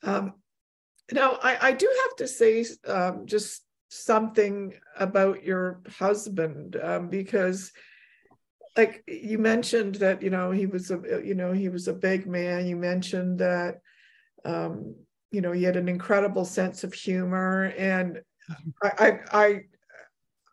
Um, 0.03 0.35
now, 1.13 1.39
I, 1.43 1.69
I, 1.69 1.73
do 1.73 1.87
have 2.05 2.17
to 2.17 2.29
say 2.29 2.65
um, 2.87 3.27
just 3.27 3.63
something 3.89 4.75
about 4.99 5.45
your 5.45 5.83
husband 5.99 6.77
um, 6.83 7.09
because 7.09 7.73
like 8.77 9.05
you 9.07 9.39
mentioned 9.39 9.97
that 9.97 10.23
you 10.23 10.31
know 10.31 10.51
he 10.51 10.67
was 10.67 10.91
a 10.91 11.01
you 11.25 11.35
know 11.35 11.53
he 11.53 11.69
was 11.69 11.89
a 11.89 11.93
big 11.93 12.27
man 12.27 12.67
you 12.67 12.77
mentioned 12.77 13.39
that 13.39 13.81
um, 14.45 14.95
you 15.35 15.41
know, 15.41 15.53
he 15.53 15.65
had 15.65 15.77
an 15.77 15.89
incredible 15.89 16.45
sense 16.45 16.85
of 16.85 16.95
humor, 16.95 17.75
and 17.77 18.21
I, 18.83 18.91
I, 18.99 19.21
I, 19.33 19.61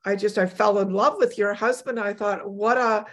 I 0.05 0.15
just 0.15 0.39
I 0.39 0.47
fell 0.47 0.79
in 0.79 0.91
love 0.91 1.17
with 1.17 1.37
your 1.37 1.53
husband. 1.53 1.99
I 1.99 2.13
thought, 2.13 2.49
what 2.49 2.77
a 2.77 3.05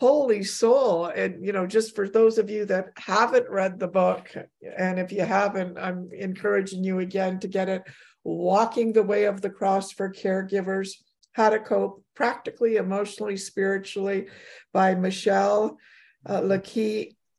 holy 0.00 0.42
soul. 0.42 1.06
And 1.06 1.44
you 1.44 1.52
know 1.52 1.66
just 1.66 1.94
for 1.94 2.08
those 2.08 2.38
of 2.38 2.50
you 2.50 2.64
that 2.66 2.90
haven't 2.96 3.48
read 3.48 3.78
the 3.78 3.88
book 3.88 4.34
and 4.76 4.98
if 4.98 5.12
you 5.12 5.22
haven't 5.22 5.78
i'm 5.78 6.10
encouraging 6.12 6.84
you 6.84 6.98
again 7.00 7.38
to 7.40 7.48
get 7.48 7.68
it 7.68 7.82
walking 8.24 8.92
the 8.92 9.02
way 9.02 9.24
of 9.24 9.40
the 9.40 9.50
cross 9.50 9.92
for 9.92 10.12
caregivers 10.12 10.90
how 11.32 11.50
to 11.50 11.58
cope 11.58 12.02
practically 12.14 12.76
emotionally 12.76 13.36
spiritually 13.36 14.26
by 14.72 14.94
michelle 14.94 15.78
uh, 16.26 16.58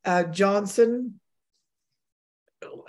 uh, 0.06 0.24
johnson. 0.24 1.20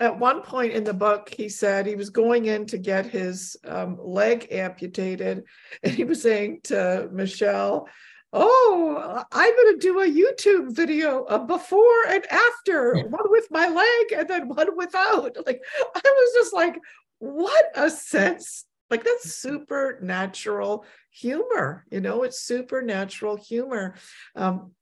At 0.01 0.19
one 0.19 0.43
point 0.43 0.73
in 0.73 0.85
the 0.85 0.95
book, 0.95 1.33
he 1.37 1.49
said 1.49 1.87
he 1.87 1.97
was 1.97 2.11
going 2.11 2.47
in 2.47 2.67
to 2.67 2.79
get 2.79 3.07
his 3.07 3.57
um, 3.67 3.99
leg 4.03 4.49
amputated, 4.51 5.45
and 5.83 5.95
he 5.95 6.05
was 6.05 6.23
saying 6.23 6.61
to 6.65 7.09
Michelle, 7.13 7.89
"Oh, 8.37 9.24
I'm 9.32 9.57
going 9.57 9.74
to 9.74 9.80
do 9.80 10.01
a 10.01 10.07
YouTube 10.07 10.76
video 10.76 11.22
of 11.24 11.47
before 11.47 12.07
and 12.09 12.24
after, 12.30 12.95
one 13.09 13.30
with 13.30 13.47
my 13.51 13.68
leg 13.68 14.18
and 14.18 14.28
then 14.28 14.49
one 14.49 14.76
without." 14.76 15.37
Like 15.47 15.62
I 15.95 16.01
was 16.05 16.34
just 16.34 16.55
like, 16.55 16.78
"What 17.18 17.64
a 17.74 17.89
sense!" 17.91 18.66
Like 18.91 19.05
that's 19.05 19.34
supernatural 19.34 20.84
humor, 21.11 21.84
you 21.91 22.01
know. 22.01 22.22
It's 22.22 22.43
supernatural 22.43 23.37
humor. 23.37 23.95
Um, 24.37 24.72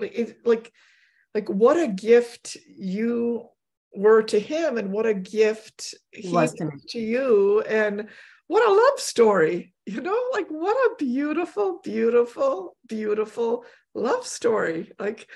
it, 0.00 0.02
it, 0.02 0.36
like, 0.44 0.72
like 1.34 1.48
what 1.48 1.76
a 1.76 1.88
gift 1.88 2.56
you 2.66 3.48
were 3.94 4.22
to 4.24 4.38
him 4.38 4.76
and 4.76 4.92
what 4.92 5.06
a 5.06 5.14
gift 5.14 5.94
he 6.10 6.28
was 6.28 6.52
to, 6.54 6.70
to 6.88 6.98
you 6.98 7.62
and 7.62 8.08
what 8.46 8.68
a 8.68 8.72
love 8.72 9.00
story 9.00 9.74
you 9.86 10.00
know 10.00 10.20
like 10.32 10.48
what 10.48 10.76
a 10.76 10.96
beautiful 10.96 11.80
beautiful 11.82 12.76
beautiful 12.88 13.64
love 13.96 14.26
story. 14.26 14.92
Like 14.98 15.26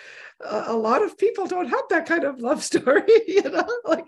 uh, 0.45 0.65
a 0.67 0.77
lot 0.77 1.03
of 1.03 1.17
people 1.17 1.47
don't 1.47 1.69
have 1.69 1.85
that 1.91 2.07
kind 2.07 2.25
of 2.25 2.41
love 2.41 2.63
story 2.73 3.03
you 3.27 3.43
know 3.43 3.67
like 3.85 4.05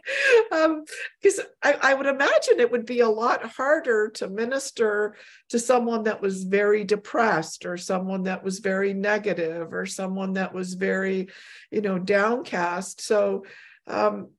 um 0.53 0.84
because 1.20 1.40
I, 1.62 1.78
I 1.80 1.95
would 1.95 2.07
imagine 2.07 2.61
it 2.61 2.70
would 2.70 2.86
be 2.86 3.01
a 3.01 3.09
lot 3.09 3.45
harder 3.45 4.11
to 4.16 4.28
minister 4.28 5.16
to 5.49 5.59
someone 5.59 6.05
that 6.05 6.20
was 6.20 6.45
very 6.45 6.84
depressed 6.84 7.64
or 7.64 7.76
someone 7.76 8.24
that 8.24 8.45
was 8.45 8.59
very 8.59 8.95
negative 8.95 9.72
or 9.72 9.86
someone 9.86 10.34
that 10.34 10.53
was 10.53 10.74
very 10.74 11.28
you 11.70 11.80
know 11.80 11.99
downcast. 11.99 13.01
So 13.01 13.45
um 13.86 14.30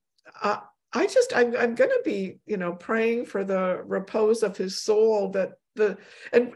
uh, 0.41 0.57
I 0.93 1.07
just 1.07 1.35
I'm 1.35 1.55
I'm 1.57 1.75
going 1.75 1.89
to 1.89 2.01
be 2.05 2.37
you 2.45 2.57
know 2.57 2.73
praying 2.73 3.25
for 3.25 3.43
the 3.43 3.81
repose 3.85 4.43
of 4.43 4.57
his 4.57 4.81
soul 4.81 5.29
that 5.31 5.53
the 5.75 5.97
and 6.31 6.53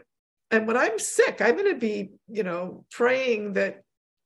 and 0.50 0.66
when 0.66 0.76
I'm 0.76 0.98
sick 0.98 1.40
I'm 1.40 1.56
going 1.56 1.72
to 1.72 1.78
be 1.78 2.10
you 2.28 2.42
know 2.42 2.84
praying 2.90 3.54
that 3.54 3.82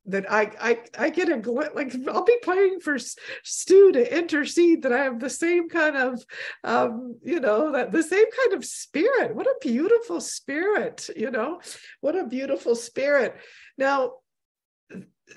that 0.07 0.31
I 0.31 0.51
I 0.61 0.79
I 0.99 1.11
get 1.11 1.29
a 1.29 1.51
like 1.75 1.95
I'll 2.09 2.25
be 2.25 2.39
praying 2.43 2.81
for 2.81 2.99
Stu 3.45 3.93
to 3.93 4.19
intercede 4.19 4.83
that 4.83 4.93
I 4.93 5.05
have 5.05 5.21
the 5.21 5.31
same 5.31 5.69
kind 5.69 5.97
of 5.97 6.25
um 6.65 7.19
you 7.23 7.41
know 7.41 7.73
that 7.73 7.93
the 7.93 8.03
same 8.03 8.27
kind 8.43 8.55
of 8.55 8.65
spirit. 8.65 9.35
What 9.35 9.47
a 9.47 9.55
beautiful 9.61 10.21
spirit 10.21 11.09
you 11.17 11.31
know? 11.31 11.61
What 12.01 12.17
a 12.17 12.27
beautiful 12.27 12.75
spirit. 12.75 13.37
Now 13.79 14.15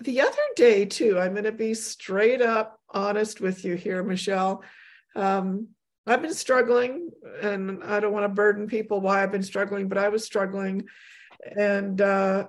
the 0.01 0.21
other 0.21 0.37
day 0.55 0.83
too 0.85 1.17
i'm 1.17 1.31
going 1.31 1.45
to 1.45 1.51
be 1.53 1.73
straight 1.73 2.41
up 2.41 2.79
honest 2.89 3.39
with 3.39 3.63
you 3.63 3.75
here 3.75 4.03
michelle. 4.03 4.63
Um, 5.15 5.69
i've 6.07 6.21
been 6.21 6.33
struggling 6.33 7.09
and 7.41 7.83
i 7.83 7.99
don't 7.99 8.13
want 8.13 8.23
to 8.23 8.29
burden 8.29 8.67
people 8.67 9.01
why 9.01 9.21
i've 9.21 9.31
been 9.31 9.43
struggling 9.43 9.87
but 9.87 9.97
i 9.97 10.09
was 10.09 10.23
struggling 10.23 10.85
and 11.57 12.01
uh, 12.01 12.47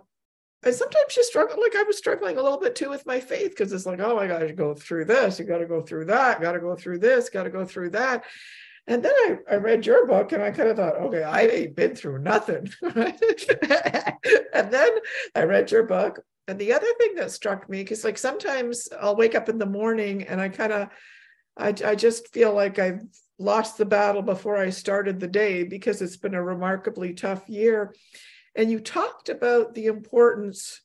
I 0.64 0.70
sometimes 0.70 1.14
just 1.14 1.28
struggle 1.28 1.60
like 1.60 1.76
I 1.76 1.82
was 1.84 1.98
struggling 1.98 2.38
a 2.38 2.42
little 2.42 2.58
bit 2.58 2.74
too 2.74 2.90
with 2.90 3.06
my 3.06 3.20
faith 3.20 3.50
because 3.50 3.72
it's 3.72 3.86
like, 3.86 4.00
oh, 4.00 4.18
I 4.18 4.26
got 4.26 4.38
to 4.38 4.52
go 4.52 4.74
through 4.74 5.04
this, 5.04 5.38
you 5.38 5.44
got 5.44 5.58
to 5.58 5.66
go 5.66 5.82
through 5.82 6.06
that, 6.06 6.40
got 6.40 6.52
to 6.52 6.60
go 6.60 6.74
through 6.74 6.98
this, 6.98 7.28
got 7.28 7.44
to 7.44 7.50
go 7.50 7.64
through 7.64 7.90
that. 7.90 8.24
And 8.88 9.04
then 9.04 9.12
I, 9.12 9.36
I 9.50 9.54
read 9.56 9.84
your 9.84 10.06
book 10.06 10.32
and 10.32 10.42
I 10.42 10.50
kind 10.50 10.68
of 10.68 10.76
thought, 10.76 10.96
okay, 10.96 11.22
I 11.22 11.42
ain't 11.42 11.76
been 11.76 11.94
through 11.94 12.20
nothing. 12.20 12.68
and 12.82 14.70
then 14.70 14.90
I 15.34 15.42
read 15.44 15.70
your 15.70 15.84
book 15.84 16.20
and 16.48 16.58
the 16.58 16.72
other 16.72 16.92
thing 16.98 17.16
that 17.16 17.32
struck 17.32 17.68
me, 17.68 17.82
because 17.82 18.04
like 18.04 18.18
sometimes 18.18 18.88
I'll 19.00 19.16
wake 19.16 19.34
up 19.34 19.48
in 19.48 19.58
the 19.58 19.66
morning 19.66 20.22
and 20.24 20.40
I 20.40 20.48
kind 20.48 20.72
of, 20.72 20.88
I, 21.56 21.74
I 21.84 21.94
just 21.94 22.32
feel 22.32 22.52
like 22.52 22.78
I've 22.78 23.02
lost 23.38 23.78
the 23.78 23.84
battle 23.84 24.22
before 24.22 24.56
I 24.56 24.70
started 24.70 25.20
the 25.20 25.28
day 25.28 25.64
because 25.64 26.00
it's 26.00 26.16
been 26.16 26.34
a 26.34 26.42
remarkably 26.42 27.14
tough 27.14 27.48
year. 27.48 27.94
And 28.54 28.70
you 28.70 28.80
talked 28.80 29.28
about 29.28 29.74
the 29.74 29.86
importance 29.86 30.80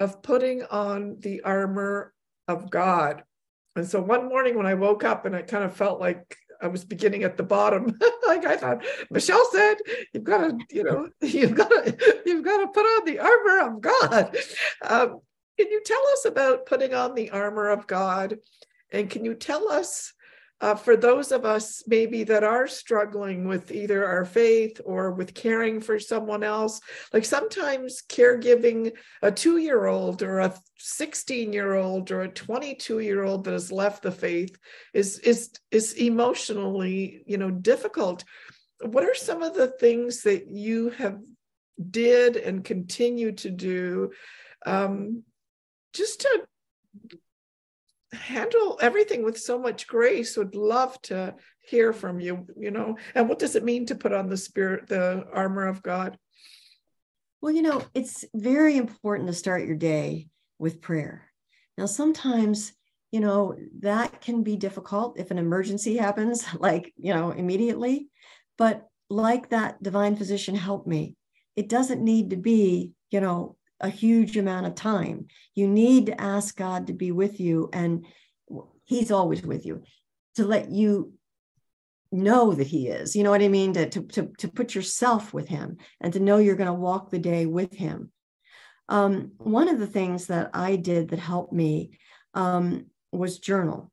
of 0.00 0.22
putting 0.22 0.62
on 0.64 1.16
the 1.18 1.40
armor 1.42 2.14
of 2.46 2.70
God. 2.70 3.24
And 3.74 3.86
so 3.86 4.00
one 4.00 4.28
morning 4.28 4.56
when 4.56 4.66
I 4.66 4.74
woke 4.74 5.04
up 5.04 5.26
and 5.26 5.34
I 5.34 5.42
kind 5.42 5.64
of 5.64 5.76
felt 5.76 6.00
like 6.00 6.36
I 6.60 6.68
was 6.68 6.84
beginning 6.84 7.22
at 7.22 7.36
the 7.36 7.42
bottom. 7.42 7.98
like 8.26 8.44
I 8.44 8.56
thought, 8.56 8.84
Michelle 9.10 9.46
said, 9.52 9.76
you've 10.12 10.24
got 10.24 10.38
to, 10.38 10.58
you 10.70 10.84
know, 10.84 11.08
you've 11.20 11.54
got 11.54 11.68
to, 11.68 12.22
you've 12.26 12.44
got 12.44 12.58
to 12.58 12.68
put 12.68 12.86
on 12.86 13.04
the 13.04 13.18
armor 13.18 13.68
of 13.68 13.80
God. 13.80 14.36
Um, 14.82 15.20
can 15.58 15.70
you 15.70 15.82
tell 15.84 16.02
us 16.12 16.24
about 16.24 16.66
putting 16.66 16.94
on 16.94 17.14
the 17.14 17.30
armor 17.30 17.68
of 17.68 17.86
God? 17.86 18.38
And 18.92 19.10
can 19.10 19.24
you 19.24 19.34
tell 19.34 19.70
us 19.70 20.12
uh, 20.60 20.74
for 20.74 20.96
those 20.96 21.30
of 21.32 21.44
us 21.44 21.82
maybe 21.86 22.24
that 22.24 22.44
are 22.44 22.66
struggling 22.66 23.46
with 23.46 23.70
either 23.70 24.06
our 24.06 24.24
faith 24.24 24.80
or 24.84 25.12
with 25.12 25.34
caring 25.34 25.80
for 25.80 25.98
someone 25.98 26.42
else 26.42 26.80
like 27.12 27.24
sometimes 27.24 28.02
caregiving 28.08 28.92
a 29.22 29.30
two 29.30 29.58
year 29.58 29.86
old 29.86 30.22
or 30.22 30.40
a 30.40 30.54
16 30.78 31.52
year 31.52 31.74
old 31.74 32.10
or 32.10 32.22
a 32.22 32.28
22 32.28 33.00
year 33.00 33.24
old 33.24 33.44
that 33.44 33.52
has 33.52 33.72
left 33.72 34.02
the 34.02 34.10
faith 34.10 34.56
is 34.94 35.18
is 35.20 35.50
is 35.70 35.94
emotionally 35.94 37.22
you 37.26 37.36
know 37.36 37.50
difficult. 37.50 38.24
What 38.80 39.04
are 39.04 39.14
some 39.14 39.42
of 39.42 39.54
the 39.54 39.68
things 39.68 40.22
that 40.22 40.48
you 40.48 40.90
have 40.90 41.18
did 41.90 42.36
and 42.36 42.64
continue 42.64 43.32
to 43.32 43.50
do 43.50 44.10
um, 44.66 45.22
just 45.92 46.20
to 46.22 46.46
handle 48.12 48.78
everything 48.80 49.22
with 49.22 49.38
so 49.38 49.58
much 49.58 49.86
grace 49.86 50.36
would 50.36 50.54
love 50.54 51.00
to 51.02 51.34
hear 51.60 51.92
from 51.92 52.20
you 52.20 52.46
you 52.56 52.70
know? 52.70 52.96
And 53.14 53.28
what 53.28 53.38
does 53.38 53.56
it 53.56 53.64
mean 53.64 53.86
to 53.86 53.94
put 53.94 54.12
on 54.12 54.28
the 54.28 54.36
spirit 54.36 54.88
the 54.88 55.26
armor 55.32 55.66
of 55.66 55.82
god? 55.82 56.18
Well 57.40 57.52
you 57.52 57.62
know 57.62 57.82
it's 57.94 58.24
very 58.34 58.76
important 58.76 59.28
to 59.28 59.34
start 59.34 59.66
your 59.66 59.76
day 59.76 60.28
with 60.58 60.80
prayer. 60.80 61.30
Now 61.76 61.86
sometimes 61.86 62.72
you 63.10 63.20
know 63.20 63.56
that 63.80 64.20
can 64.20 64.42
be 64.42 64.56
difficult 64.56 65.18
if 65.18 65.30
an 65.30 65.38
emergency 65.38 65.96
happens 65.96 66.44
like 66.58 66.92
you 66.96 67.14
know 67.14 67.30
immediately 67.30 68.08
but 68.56 68.86
like 69.10 69.48
that 69.50 69.82
divine 69.82 70.16
physician 70.16 70.54
help 70.54 70.86
me 70.86 71.16
it 71.56 71.68
doesn't 71.68 72.02
need 72.02 72.30
to 72.30 72.36
be 72.36 72.92
you 73.10 73.20
know 73.20 73.56
a 73.80 73.88
huge 73.88 74.36
amount 74.36 74.66
of 74.66 74.74
time. 74.74 75.26
You 75.54 75.68
need 75.68 76.06
to 76.06 76.20
ask 76.20 76.56
God 76.56 76.86
to 76.86 76.92
be 76.92 77.12
with 77.12 77.40
you, 77.40 77.70
and 77.72 78.06
He's 78.84 79.10
always 79.10 79.42
with 79.42 79.66
you 79.66 79.82
to 80.36 80.44
let 80.44 80.70
you 80.70 81.12
know 82.10 82.54
that 82.54 82.66
He 82.66 82.88
is. 82.88 83.14
You 83.14 83.22
know 83.22 83.30
what 83.30 83.42
I 83.42 83.48
mean? 83.48 83.72
To, 83.74 83.88
to, 83.88 84.02
to, 84.02 84.32
to 84.38 84.48
put 84.48 84.74
yourself 84.74 85.34
with 85.34 85.48
Him 85.48 85.76
and 86.00 86.12
to 86.12 86.20
know 86.20 86.38
you're 86.38 86.56
going 86.56 86.66
to 86.66 86.72
walk 86.72 87.10
the 87.10 87.18
day 87.18 87.46
with 87.46 87.74
Him. 87.74 88.10
Um, 88.88 89.32
one 89.38 89.68
of 89.68 89.78
the 89.78 89.86
things 89.86 90.26
that 90.28 90.50
I 90.54 90.76
did 90.76 91.08
that 91.08 91.18
helped 91.18 91.52
me 91.52 91.98
um, 92.34 92.86
was 93.12 93.38
journal. 93.38 93.92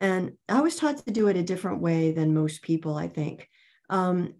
And 0.00 0.32
I 0.48 0.60
was 0.60 0.76
taught 0.76 1.04
to 1.04 1.10
do 1.10 1.28
it 1.28 1.36
a 1.36 1.42
different 1.42 1.80
way 1.80 2.12
than 2.12 2.34
most 2.34 2.62
people, 2.62 2.94
I 2.94 3.08
think. 3.08 3.48
Um, 3.90 4.34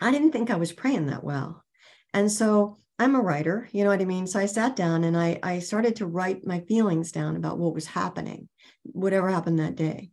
I 0.00 0.10
didn't 0.10 0.32
think 0.32 0.50
I 0.50 0.56
was 0.56 0.72
praying 0.72 1.06
that 1.06 1.24
well. 1.24 1.64
And 2.12 2.30
so 2.30 2.78
I'm 2.98 3.16
a 3.16 3.20
writer, 3.20 3.68
you 3.72 3.82
know 3.82 3.90
what 3.90 4.00
I 4.00 4.04
mean? 4.04 4.26
So 4.26 4.38
I 4.38 4.46
sat 4.46 4.76
down 4.76 5.04
and 5.04 5.16
I, 5.16 5.40
I 5.42 5.58
started 5.58 5.96
to 5.96 6.06
write 6.06 6.46
my 6.46 6.60
feelings 6.60 7.10
down 7.10 7.36
about 7.36 7.58
what 7.58 7.74
was 7.74 7.86
happening, 7.86 8.48
whatever 8.84 9.28
happened 9.28 9.58
that 9.58 9.74
day. 9.74 10.10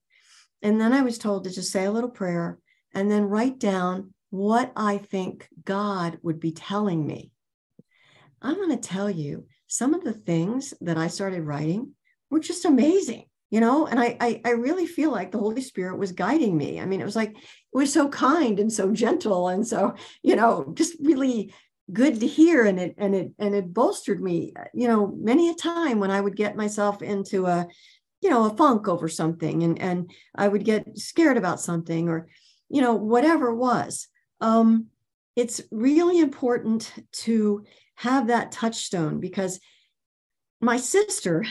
And 0.63 0.81
then 0.81 0.91
I 0.91 1.01
was 1.01 1.17
told 1.17 1.43
to 1.43 1.51
just 1.51 1.71
say 1.71 1.85
a 1.85 1.91
little 1.91 2.09
prayer 2.09 2.57
and 2.93 3.09
then 3.09 3.25
write 3.25 3.59
down 3.59 4.13
what 4.31 4.71
I 4.75 4.97
think 4.97 5.47
God 5.63 6.17
would 6.23 6.39
be 6.39 6.51
telling 6.51 7.05
me. 7.05 7.31
I'm 8.41 8.55
going 8.55 8.69
to 8.69 8.77
tell 8.77 9.09
you 9.09 9.45
some 9.67 9.93
of 9.93 10.03
the 10.03 10.13
things 10.13 10.73
that 10.81 10.97
I 10.97 11.07
started 11.07 11.43
writing 11.43 11.91
were 12.31 12.39
just 12.39 12.65
amazing, 12.65 13.25
you 13.51 13.59
know, 13.59 13.85
and 13.85 13.99
I, 13.99 14.17
I, 14.19 14.41
I 14.43 14.49
really 14.51 14.87
feel 14.87 15.11
like 15.11 15.31
the 15.31 15.37
Holy 15.37 15.61
Spirit 15.61 15.97
was 15.97 16.13
guiding 16.13 16.57
me. 16.57 16.79
I 16.79 16.85
mean, 16.85 17.01
it 17.01 17.05
was 17.05 17.15
like 17.15 17.31
it 17.31 17.37
was 17.73 17.93
so 17.93 18.09
kind 18.09 18.59
and 18.59 18.73
so 18.73 18.91
gentle 18.91 19.49
and 19.49 19.67
so, 19.67 19.93
you 20.23 20.35
know, 20.35 20.71
just 20.73 20.95
really 21.01 21.53
good 21.91 22.19
to 22.19 22.27
hear 22.27 22.65
and 22.65 22.79
it 22.79 22.95
and 22.97 23.13
it 23.13 23.31
and 23.37 23.53
it 23.53 23.73
bolstered 23.73 24.21
me 24.21 24.53
you 24.73 24.87
know 24.87 25.07
many 25.17 25.49
a 25.49 25.53
time 25.53 25.99
when 25.99 26.11
i 26.11 26.21
would 26.21 26.35
get 26.35 26.55
myself 26.55 27.01
into 27.01 27.45
a 27.47 27.67
you 28.21 28.29
know 28.29 28.45
a 28.45 28.55
funk 28.55 28.87
over 28.87 29.09
something 29.09 29.63
and 29.63 29.81
and 29.81 30.11
i 30.35 30.47
would 30.47 30.63
get 30.63 30.97
scared 30.97 31.37
about 31.37 31.59
something 31.59 32.07
or 32.07 32.27
you 32.71 32.81
know 32.81 32.95
whatever 32.95 33.49
it 33.49 33.57
was. 33.57 34.07
Um 34.39 34.87
it's 35.35 35.61
really 35.71 36.19
important 36.19 36.91
to 37.11 37.63
have 37.95 38.27
that 38.27 38.51
touchstone 38.51 39.19
because 39.19 39.59
my 40.59 40.77
sister 40.77 41.45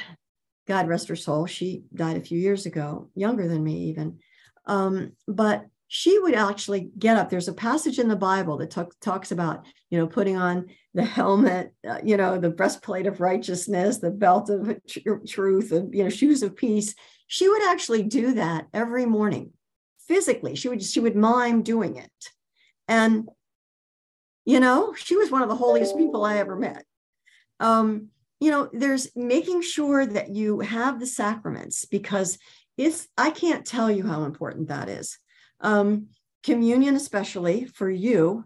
god 0.67 0.89
rest 0.89 1.09
her 1.09 1.17
soul 1.17 1.47
she 1.47 1.85
died 1.95 2.17
a 2.17 2.23
few 2.23 2.39
years 2.39 2.67
ago 2.67 3.09
younger 3.15 3.47
than 3.49 3.63
me 3.63 3.85
even 3.85 4.19
um 4.67 5.13
but 5.29 5.67
she 5.93 6.21
would 6.21 6.35
actually 6.35 6.89
get 7.01 7.17
up. 7.17 7.31
There's 7.31 7.49
a 7.49 7.53
passage 7.53 7.99
in 7.99 8.07
the 8.07 8.15
Bible 8.15 8.59
that 8.59 8.71
talk, 8.71 8.95
talks 9.01 9.33
about, 9.33 9.67
you 9.91 9.99
know, 9.99 10.07
putting 10.07 10.37
on 10.37 10.69
the 10.95 11.05
helmet, 11.05 11.75
uh, 11.87 11.99
you 12.05 12.17
know, 12.17 12.39
the 12.39 12.49
breastplate 12.49 13.09
of 13.09 13.21
righteousness, 13.21 13.99
the 13.99 14.13
belt 14.13 14.51
of 14.51 14.79
tr- 14.89 15.25
truth, 15.27 15.73
and 15.73 15.93
you 15.93 16.05
know, 16.05 16.09
shoes 16.09 16.45
of 16.45 16.55
peace. 16.55 16.95
She 17.27 17.49
would 17.49 17.65
actually 17.65 18.05
do 18.05 18.35
that 18.35 18.69
every 18.73 19.05
morning, 19.05 19.51
physically. 20.07 20.55
She 20.55 20.69
would 20.69 20.81
she 20.81 21.01
would 21.01 21.17
mime 21.17 21.63
doing 21.63 21.97
it, 21.97 22.31
and 22.87 23.29
you 24.45 24.61
know, 24.61 24.95
she 24.95 25.17
was 25.17 25.29
one 25.29 25.43
of 25.43 25.49
the 25.49 25.57
holiest 25.57 25.97
people 25.97 26.25
I 26.25 26.37
ever 26.37 26.55
met. 26.55 26.85
Um, 27.59 28.11
you 28.39 28.53
know, 28.53 28.71
there's 28.73 29.09
making 29.17 29.63
sure 29.63 30.07
that 30.07 30.31
you 30.31 30.61
have 30.61 31.01
the 31.01 31.07
sacraments 31.07 31.85
because 31.85 32.39
if 32.79 33.09
I 33.19 33.31
can't 33.31 33.67
tell 33.67 33.91
you 33.91 34.07
how 34.07 34.23
important 34.23 34.69
that 34.69 34.89
is 34.89 35.19
um, 35.61 36.09
communion, 36.43 36.97
especially 36.97 37.67
for 37.67 37.91
you, 37.91 38.45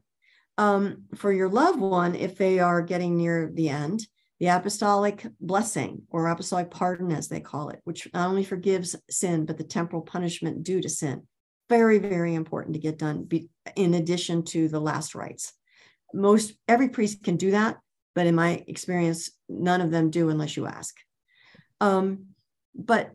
um, 0.59 1.05
for 1.17 1.33
your 1.33 1.49
loved 1.49 1.81
one, 1.81 2.15
if 2.15 2.37
they 2.37 2.59
are 2.61 2.83
getting 2.83 3.17
near 3.17 3.51
the 3.53 3.69
end, 3.69 4.07
the 4.41 4.47
apostolic 4.49 5.27
blessing 5.41 6.03
or 6.11 6.29
apostolic 6.29 6.71
pardon, 6.71 7.13
as 7.13 7.29
they 7.29 7.41
call 7.41 7.71
it, 7.71 7.81
which 7.85 8.09
not 8.13 8.29
only 8.29 8.45
forgives 8.45 8.97
sin, 9.11 9.47
but 9.47 9.59
the 9.59 9.65
temporal 9.65 10.03
punishment 10.03 10.63
due 10.63 10.81
to 10.81 10.89
sin. 10.89 11.23
Very, 11.69 11.99
very 11.99 12.35
important 12.35 12.75
to 12.75 12.81
get 12.81 12.99
done 12.99 13.25
be, 13.25 13.49
in 13.75 13.95
addition 13.95 14.45
to 14.45 14.69
the 14.69 14.81
last 14.81 15.15
rites. 15.15 15.53
Most 16.13 16.55
every 16.69 16.89
priest 16.89 17.23
can 17.25 17.37
do 17.37 17.53
that, 17.53 17.79
but 18.15 18.27
in 18.27 18.35
my 18.35 18.65
experience, 18.69 19.31
none 19.49 19.81
of 19.81 19.91
them 19.91 20.11
do 20.11 20.29
unless 20.29 20.57
you 20.57 20.67
ask. 20.67 20.95
Um, 21.81 22.27
but 22.75 23.13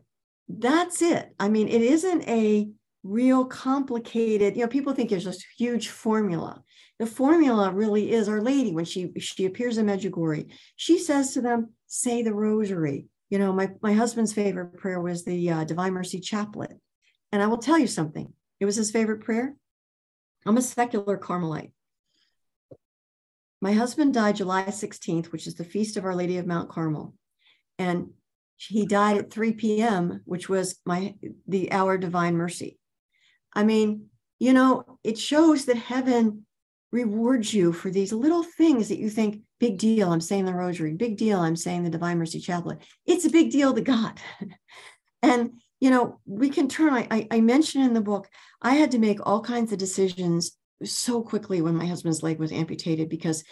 that's 0.48 1.00
it. 1.00 1.32
I 1.38 1.48
mean, 1.48 1.68
it 1.68 1.80
isn't 1.80 2.28
a 2.28 2.70
real 3.02 3.46
complicated 3.46 4.56
you 4.56 4.62
know 4.62 4.68
people 4.68 4.92
think 4.92 5.10
there's 5.10 5.24
this 5.24 5.44
huge 5.56 5.88
formula. 5.88 6.62
The 6.98 7.06
formula 7.06 7.72
really 7.72 8.12
is 8.12 8.28
our 8.28 8.42
lady. 8.42 8.72
When 8.72 8.84
she 8.84 9.12
she 9.18 9.46
appears 9.46 9.78
in 9.78 9.86
medjugorje 9.86 10.50
she 10.76 10.98
says 10.98 11.32
to 11.34 11.40
them 11.40 11.70
say 11.86 12.22
the 12.22 12.34
rosary. 12.34 13.06
You 13.30 13.38
know 13.38 13.52
my, 13.52 13.70
my 13.80 13.94
husband's 13.94 14.32
favorite 14.32 14.76
prayer 14.76 15.00
was 15.00 15.24
the 15.24 15.50
uh, 15.50 15.64
divine 15.64 15.92
mercy 15.92 16.20
chaplet. 16.20 16.72
And 17.32 17.42
i 17.42 17.46
will 17.46 17.58
tell 17.58 17.78
you 17.78 17.86
something. 17.86 18.32
It 18.58 18.66
was 18.66 18.76
his 18.76 18.90
favorite 18.90 19.22
prayer. 19.22 19.54
I'm 20.44 20.56
a 20.56 20.62
secular 20.62 21.16
carmelite. 21.16 21.72
My 23.62 23.72
husband 23.72 24.12
died 24.12 24.36
july 24.36 24.64
16th 24.64 25.26
which 25.26 25.46
is 25.46 25.54
the 25.54 25.64
feast 25.64 25.96
of 25.96 26.04
our 26.04 26.14
lady 26.14 26.36
of 26.36 26.46
mount 26.46 26.68
carmel. 26.68 27.14
And 27.78 28.10
he 28.56 28.84
died 28.84 29.16
at 29.16 29.30
3 29.30 29.52
p.m 29.52 30.20
which 30.26 30.50
was 30.50 30.78
my 30.84 31.14
the 31.48 31.72
hour 31.72 31.96
divine 31.96 32.34
mercy 32.34 32.79
I 33.52 33.64
mean, 33.64 34.06
you 34.38 34.52
know, 34.52 34.84
it 35.04 35.18
shows 35.18 35.66
that 35.66 35.76
heaven 35.76 36.46
rewards 36.92 37.54
you 37.54 37.72
for 37.72 37.90
these 37.90 38.12
little 38.12 38.42
things 38.42 38.88
that 38.88 38.98
you 38.98 39.10
think, 39.10 39.42
big 39.58 39.78
deal, 39.78 40.10
I'm 40.12 40.20
saying 40.20 40.44
the 40.44 40.54
rosary, 40.54 40.94
big 40.94 41.16
deal, 41.16 41.38
I'm 41.38 41.56
saying 41.56 41.84
the 41.84 41.90
Divine 41.90 42.18
Mercy 42.18 42.40
Chaplet. 42.40 42.78
It's 43.06 43.24
a 43.24 43.30
big 43.30 43.50
deal 43.50 43.72
to 43.74 43.80
God. 43.80 44.18
and, 45.22 45.52
you 45.78 45.90
know, 45.90 46.20
we 46.26 46.50
can 46.50 46.68
turn, 46.68 46.94
I, 46.94 47.28
I 47.30 47.40
mentioned 47.40 47.84
in 47.84 47.94
the 47.94 48.00
book, 48.00 48.28
I 48.60 48.74
had 48.74 48.90
to 48.92 48.98
make 48.98 49.24
all 49.24 49.40
kinds 49.40 49.72
of 49.72 49.78
decisions 49.78 50.52
so 50.82 51.22
quickly 51.22 51.60
when 51.60 51.76
my 51.76 51.86
husband's 51.86 52.22
leg 52.22 52.38
was 52.38 52.52
amputated 52.52 53.08
because 53.08 53.44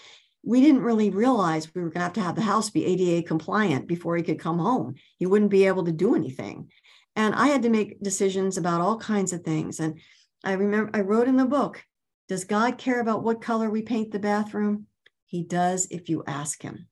we 0.45 0.61
didn't 0.61 0.83
really 0.83 1.11
realize 1.11 1.73
we 1.75 1.83
were 1.83 1.91
going 1.91 2.01
to 2.01 2.05
have 2.05 2.13
to 2.15 2.23
have 2.23 2.35
the 2.35 2.43
house 2.43 2.71
be 2.71 2.85
ADA 2.85 3.27
compliant 3.27 3.87
before 3.87 4.17
he 4.17 4.23
could 4.23 4.39
come 4.39 4.59
home. 4.59 4.95
He 5.19 5.27
wouldn't 5.27 5.51
be 5.51 5.67
able 5.67 5.85
to 5.85 5.93
do 5.93 6.15
anything. 6.15 6.71
And 7.19 7.35
I 7.35 7.49
had 7.49 7.65
to 7.65 7.69
make 7.69 8.01
decisions 8.01 8.59
about 8.59 8.81
all 8.81 8.97
kinds 8.97 9.33
of 9.33 9.43
things. 9.43 9.81
And 9.81 9.99
I 10.45 10.53
remember 10.53 10.93
I 10.95 11.01
wrote 11.01 11.27
in 11.27 11.37
the 11.37 11.45
book 11.45 11.85
Does 12.29 12.45
God 12.45 12.79
care 12.79 13.01
about 13.01 13.25
what 13.25 13.43
color 13.43 13.69
we 13.69 13.83
paint 13.83 14.13
the 14.13 14.21
bathroom? 14.21 14.87
He 15.27 15.43
does 15.43 15.89
if 15.91 16.09
you 16.09 16.23
ask 16.29 16.63
him. 16.63 16.87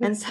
And 0.00 0.18
so 0.18 0.28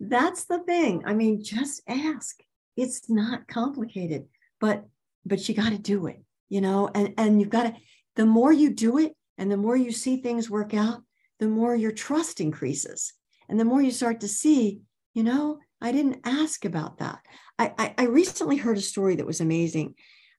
that's 0.00 0.46
the 0.46 0.60
thing. 0.60 1.02
I 1.04 1.12
mean, 1.12 1.44
just 1.44 1.82
ask. 1.86 2.40
It's 2.76 3.10
not 3.10 3.46
complicated, 3.46 4.26
but 4.58 4.86
but 5.26 5.46
you 5.46 5.54
got 5.54 5.72
to 5.72 5.78
do 5.78 6.06
it, 6.06 6.22
you 6.48 6.62
know, 6.62 6.88
and 6.94 7.12
and 7.18 7.38
you've 7.38 7.50
got 7.50 7.64
to 7.64 7.74
the 8.16 8.24
more 8.24 8.52
you 8.52 8.70
do 8.70 8.96
it 8.96 9.12
and 9.36 9.52
the 9.52 9.58
more 9.58 9.76
you 9.76 9.92
see 9.92 10.16
things 10.16 10.48
work 10.48 10.72
out, 10.72 11.02
the 11.40 11.48
more 11.48 11.76
your 11.76 11.92
trust 11.92 12.40
increases. 12.40 13.12
And 13.50 13.60
the 13.60 13.66
more 13.66 13.82
you 13.82 13.90
start 13.90 14.20
to 14.20 14.28
see, 14.28 14.80
you 15.12 15.22
know, 15.22 15.58
I 15.80 15.92
didn't 15.92 16.20
ask 16.24 16.64
about 16.64 16.98
that. 16.98 17.20
I, 17.58 17.72
I, 17.78 17.94
I 17.98 18.04
recently 18.04 18.56
heard 18.56 18.78
a 18.78 18.82
story 18.82 19.16
that 19.16 19.26
was 19.26 19.40
amazing. 19.40 19.94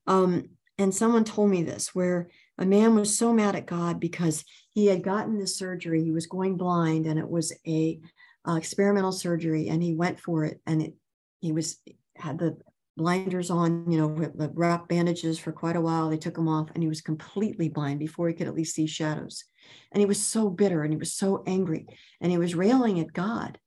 Um, 0.07 0.49
and 0.77 0.93
someone 0.93 1.23
told 1.23 1.49
me 1.49 1.63
this 1.63 1.93
where 1.93 2.29
a 2.57 2.65
man 2.65 2.95
was 2.95 3.17
so 3.17 3.33
mad 3.33 3.55
at 3.55 3.65
God 3.65 3.99
because 3.99 4.43
he 4.71 4.87
had 4.87 5.03
gotten 5.03 5.37
this 5.37 5.57
surgery. 5.57 6.03
He 6.03 6.11
was 6.11 6.27
going 6.27 6.57
blind 6.57 7.05
and 7.05 7.19
it 7.19 7.29
was 7.29 7.53
a 7.67 7.99
uh, 8.47 8.55
experimental 8.55 9.11
surgery 9.11 9.69
and 9.69 9.83
he 9.83 9.93
went 9.93 10.19
for 10.19 10.45
it 10.45 10.61
and 10.65 10.81
it, 10.81 10.93
he 11.39 11.51
was 11.51 11.77
had 12.15 12.39
the 12.39 12.57
blinders 12.97 13.49
on, 13.49 13.89
you 13.89 13.97
know, 13.97 14.13
the 14.13 14.51
wrap 14.53 14.89
bandages 14.89 15.39
for 15.39 15.53
quite 15.53 15.77
a 15.77 15.81
while. 15.81 16.09
They 16.09 16.17
took 16.17 16.37
him 16.37 16.49
off 16.49 16.69
and 16.73 16.83
he 16.83 16.89
was 16.89 16.99
completely 16.99 17.69
blind 17.69 17.99
before 17.99 18.27
he 18.27 18.33
could 18.33 18.47
at 18.47 18.53
least 18.53 18.75
see 18.75 18.87
shadows. 18.87 19.45
And 19.91 20.01
he 20.01 20.05
was 20.05 20.21
so 20.21 20.49
bitter 20.49 20.83
and 20.83 20.91
he 20.91 20.97
was 20.97 21.13
so 21.13 21.43
angry 21.47 21.87
and 22.19 22.31
he 22.31 22.37
was 22.37 22.55
railing 22.55 22.99
at 22.99 23.13
God. 23.13 23.57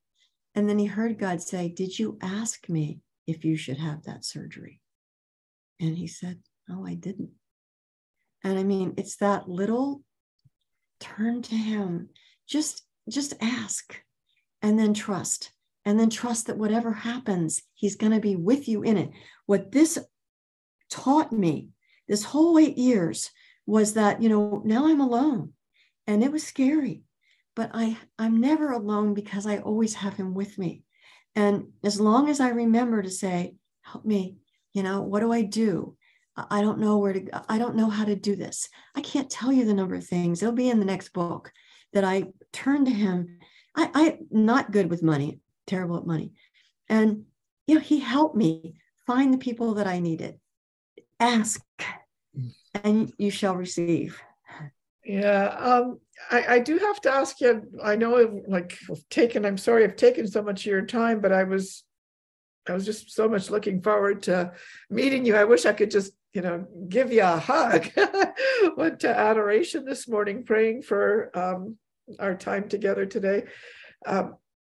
And 0.55 0.69
then 0.69 0.79
he 0.79 0.85
heard 0.85 1.19
God 1.19 1.41
say, 1.41 1.69
Did 1.69 1.97
you 1.97 2.17
ask 2.21 2.69
me 2.69 2.99
if 3.27 3.43
you 3.43 3.57
should 3.57 3.77
have 3.77 4.03
that 4.03 4.25
surgery? 4.25 4.81
And 5.79 5.97
he 5.97 6.07
said, 6.07 6.39
No, 6.67 6.85
I 6.85 6.93
didn't. 6.93 7.31
And 8.43 8.59
I 8.59 8.63
mean, 8.63 8.93
it's 8.97 9.17
that 9.17 9.49
little 9.49 10.03
turn 10.99 11.41
to 11.43 11.55
him. 11.55 12.09
Just 12.47 12.83
just 13.09 13.33
ask 13.41 13.99
and 14.61 14.79
then 14.79 14.93
trust. 14.93 15.51
And 15.85 15.99
then 15.99 16.09
trust 16.09 16.47
that 16.47 16.57
whatever 16.57 16.93
happens, 16.93 17.61
he's 17.73 17.97
going 17.97 18.13
to 18.13 18.21
be 18.21 18.37
with 18.37 18.69
you 18.69 18.83
in 18.83 18.95
it. 18.95 19.11
What 19.47 19.71
this 19.73 19.99
taught 20.89 21.33
me 21.33 21.69
this 22.07 22.23
whole 22.23 22.57
eight 22.57 22.77
years 22.77 23.31
was 23.65 23.95
that, 23.95 24.21
you 24.21 24.29
know, 24.29 24.61
now 24.63 24.87
I'm 24.87 25.01
alone 25.01 25.53
and 26.07 26.23
it 26.23 26.31
was 26.31 26.45
scary 26.45 27.03
but 27.55 27.71
I, 27.73 27.97
I'm 28.17 28.39
never 28.39 28.71
alone 28.71 29.13
because 29.13 29.45
I 29.45 29.57
always 29.57 29.93
have 29.95 30.15
him 30.15 30.33
with 30.33 30.57
me. 30.57 30.83
And 31.35 31.69
as 31.83 31.99
long 31.99 32.29
as 32.29 32.39
I 32.39 32.49
remember 32.49 33.01
to 33.01 33.09
say, 33.09 33.55
help 33.81 34.05
me, 34.05 34.37
you 34.73 34.83
know, 34.83 35.01
what 35.01 35.19
do 35.19 35.31
I 35.31 35.41
do? 35.41 35.95
I 36.35 36.61
don't 36.61 36.79
know 36.79 36.97
where 36.97 37.13
to, 37.13 37.43
I 37.47 37.59
don't 37.59 37.75
know 37.75 37.89
how 37.89 38.05
to 38.05 38.15
do 38.15 38.35
this. 38.35 38.69
I 38.95 39.01
can't 39.01 39.29
tell 39.29 39.51
you 39.51 39.65
the 39.65 39.73
number 39.73 39.95
of 39.95 40.05
things. 40.05 40.41
It'll 40.41 40.53
be 40.53 40.69
in 40.69 40.79
the 40.79 40.85
next 40.85 41.13
book 41.13 41.51
that 41.93 42.03
I 42.03 42.25
turn 42.51 42.85
to 42.85 42.91
him. 42.91 43.37
I, 43.75 43.89
I'm 43.93 44.17
not 44.31 44.71
good 44.71 44.89
with 44.89 45.03
money, 45.03 45.41
terrible 45.67 45.97
at 45.97 46.07
money. 46.07 46.33
And, 46.89 47.25
you 47.67 47.75
know, 47.75 47.81
he 47.81 47.99
helped 47.99 48.35
me 48.35 48.75
find 49.05 49.33
the 49.33 49.37
people 49.37 49.75
that 49.75 49.87
I 49.87 49.99
needed. 49.99 50.39
Ask 51.19 51.63
mm. 52.37 52.51
and 52.83 53.13
you 53.17 53.29
shall 53.29 53.55
receive. 53.55 54.19
Yeah, 55.05 55.45
um, 55.59 55.99
I, 56.31 56.55
I 56.55 56.59
do 56.59 56.77
have 56.77 57.01
to 57.01 57.11
ask 57.11 57.41
you. 57.41 57.63
I 57.83 57.95
know, 57.95 58.41
like, 58.47 58.77
taken. 59.09 59.45
I'm 59.45 59.57
sorry, 59.57 59.83
I've 59.83 59.95
taken 59.95 60.27
so 60.27 60.41
much 60.41 60.61
of 60.61 60.71
your 60.71 60.85
time, 60.85 61.19
but 61.19 61.31
I 61.31 61.43
was 61.43 61.83
I 62.67 62.73
was 62.73 62.85
just 62.85 63.11
so 63.11 63.27
much 63.27 63.49
looking 63.49 63.81
forward 63.81 64.23
to 64.23 64.53
meeting 64.89 65.25
you. 65.25 65.35
I 65.35 65.43
wish 65.43 65.65
I 65.65 65.73
could 65.73 65.91
just, 65.91 66.13
you 66.33 66.41
know, 66.41 66.65
give 66.87 67.11
you 67.11 67.23
a 67.23 67.37
hug. 67.37 67.89
Went 68.77 69.01
to 69.01 69.09
adoration 69.09 69.85
this 69.85 70.07
morning, 70.07 70.43
praying 70.43 70.83
for 70.83 71.29
um, 71.37 71.77
our 72.19 72.35
time 72.35 72.69
together 72.69 73.05
today. 73.05 73.43
Um, 74.05 74.35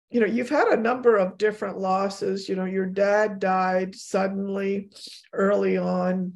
you 0.09 0.19
know, 0.19 0.25
you've 0.25 0.49
had 0.49 0.67
a 0.67 0.77
number 0.77 1.17
of 1.17 1.37
different 1.37 1.77
losses. 1.77 2.49
You 2.49 2.55
know, 2.55 2.65
your 2.65 2.85
dad 2.85 3.39
died 3.39 3.95
suddenly 3.95 4.89
early 5.33 5.77
on. 5.77 6.33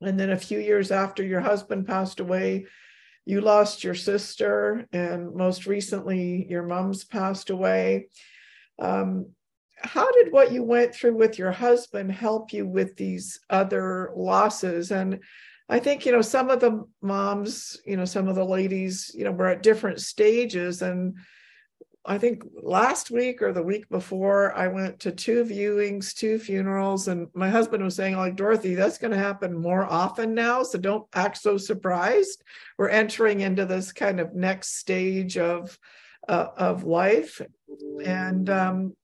And 0.00 0.18
then 0.18 0.30
a 0.30 0.38
few 0.38 0.58
years 0.58 0.90
after 0.90 1.22
your 1.24 1.40
husband 1.40 1.86
passed 1.86 2.20
away, 2.20 2.66
you 3.24 3.40
lost 3.40 3.84
your 3.84 3.94
sister. 3.94 4.86
And 4.92 5.34
most 5.34 5.66
recently, 5.66 6.46
your 6.48 6.64
mom's 6.64 7.04
passed 7.04 7.50
away. 7.50 8.08
Um, 8.78 9.30
how 9.76 10.10
did 10.12 10.32
what 10.32 10.52
you 10.52 10.62
went 10.62 10.94
through 10.94 11.16
with 11.16 11.38
your 11.38 11.52
husband 11.52 12.12
help 12.12 12.52
you 12.52 12.66
with 12.66 12.96
these 12.96 13.40
other 13.50 14.12
losses? 14.16 14.90
And 14.90 15.20
I 15.68 15.78
think, 15.78 16.04
you 16.04 16.12
know, 16.12 16.22
some 16.22 16.50
of 16.50 16.60
the 16.60 16.84
moms, 17.00 17.80
you 17.86 17.96
know, 17.96 18.04
some 18.04 18.28
of 18.28 18.34
the 18.34 18.44
ladies, 18.44 19.10
you 19.14 19.24
know, 19.24 19.32
were 19.32 19.48
at 19.48 19.62
different 19.62 20.00
stages. 20.00 20.82
And 20.82 21.16
I 22.04 22.18
think 22.18 22.44
last 22.60 23.12
week 23.12 23.42
or 23.42 23.52
the 23.52 23.62
week 23.62 23.88
before, 23.88 24.52
I 24.56 24.66
went 24.66 24.98
to 25.00 25.12
two 25.12 25.44
viewings, 25.44 26.12
two 26.12 26.38
funerals, 26.38 27.06
and 27.06 27.28
my 27.32 27.48
husband 27.48 27.84
was 27.84 27.94
saying, 27.94 28.16
like, 28.16 28.34
Dorothy, 28.34 28.74
that's 28.74 28.98
going 28.98 29.12
to 29.12 29.18
happen 29.18 29.56
more 29.56 29.84
often 29.84 30.34
now. 30.34 30.64
So 30.64 30.78
don't 30.78 31.06
act 31.14 31.38
so 31.38 31.56
surprised. 31.56 32.42
We're 32.76 32.88
entering 32.88 33.40
into 33.40 33.66
this 33.66 33.92
kind 33.92 34.18
of 34.18 34.34
next 34.34 34.78
stage 34.78 35.38
of 35.38 35.78
uh, 36.28 36.48
of 36.56 36.84
life. 36.84 37.40
And 38.04 38.50
um, 38.50 38.96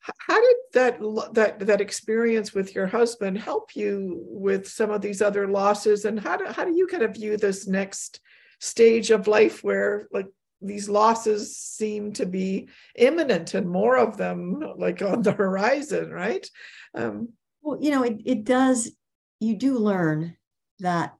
how 0.00 0.40
did 0.40 0.56
that 0.72 0.98
that 1.34 1.60
that 1.60 1.80
experience 1.80 2.52
with 2.52 2.74
your 2.74 2.88
husband 2.88 3.38
help 3.38 3.76
you 3.76 4.20
with 4.28 4.68
some 4.68 4.90
of 4.90 5.00
these 5.00 5.22
other 5.22 5.46
losses? 5.46 6.04
And 6.04 6.18
how 6.18 6.36
do 6.36 6.46
how 6.46 6.64
do 6.64 6.74
you 6.74 6.88
kind 6.88 7.04
of 7.04 7.14
view 7.14 7.36
this 7.36 7.68
next 7.68 8.20
stage 8.58 9.10
of 9.10 9.28
life 9.28 9.62
where 9.62 10.08
like 10.12 10.26
these 10.66 10.88
losses 10.88 11.56
seem 11.56 12.12
to 12.14 12.26
be 12.26 12.68
imminent 12.96 13.54
and 13.54 13.68
more 13.68 13.96
of 13.96 14.16
them 14.16 14.62
like 14.76 15.02
on 15.02 15.22
the 15.22 15.32
horizon, 15.32 16.10
right? 16.10 16.48
Um, 16.94 17.30
well, 17.62 17.78
you 17.80 17.90
know, 17.90 18.02
it, 18.02 18.20
it 18.24 18.44
does, 18.44 18.90
you 19.40 19.56
do 19.56 19.78
learn 19.78 20.36
that 20.80 21.14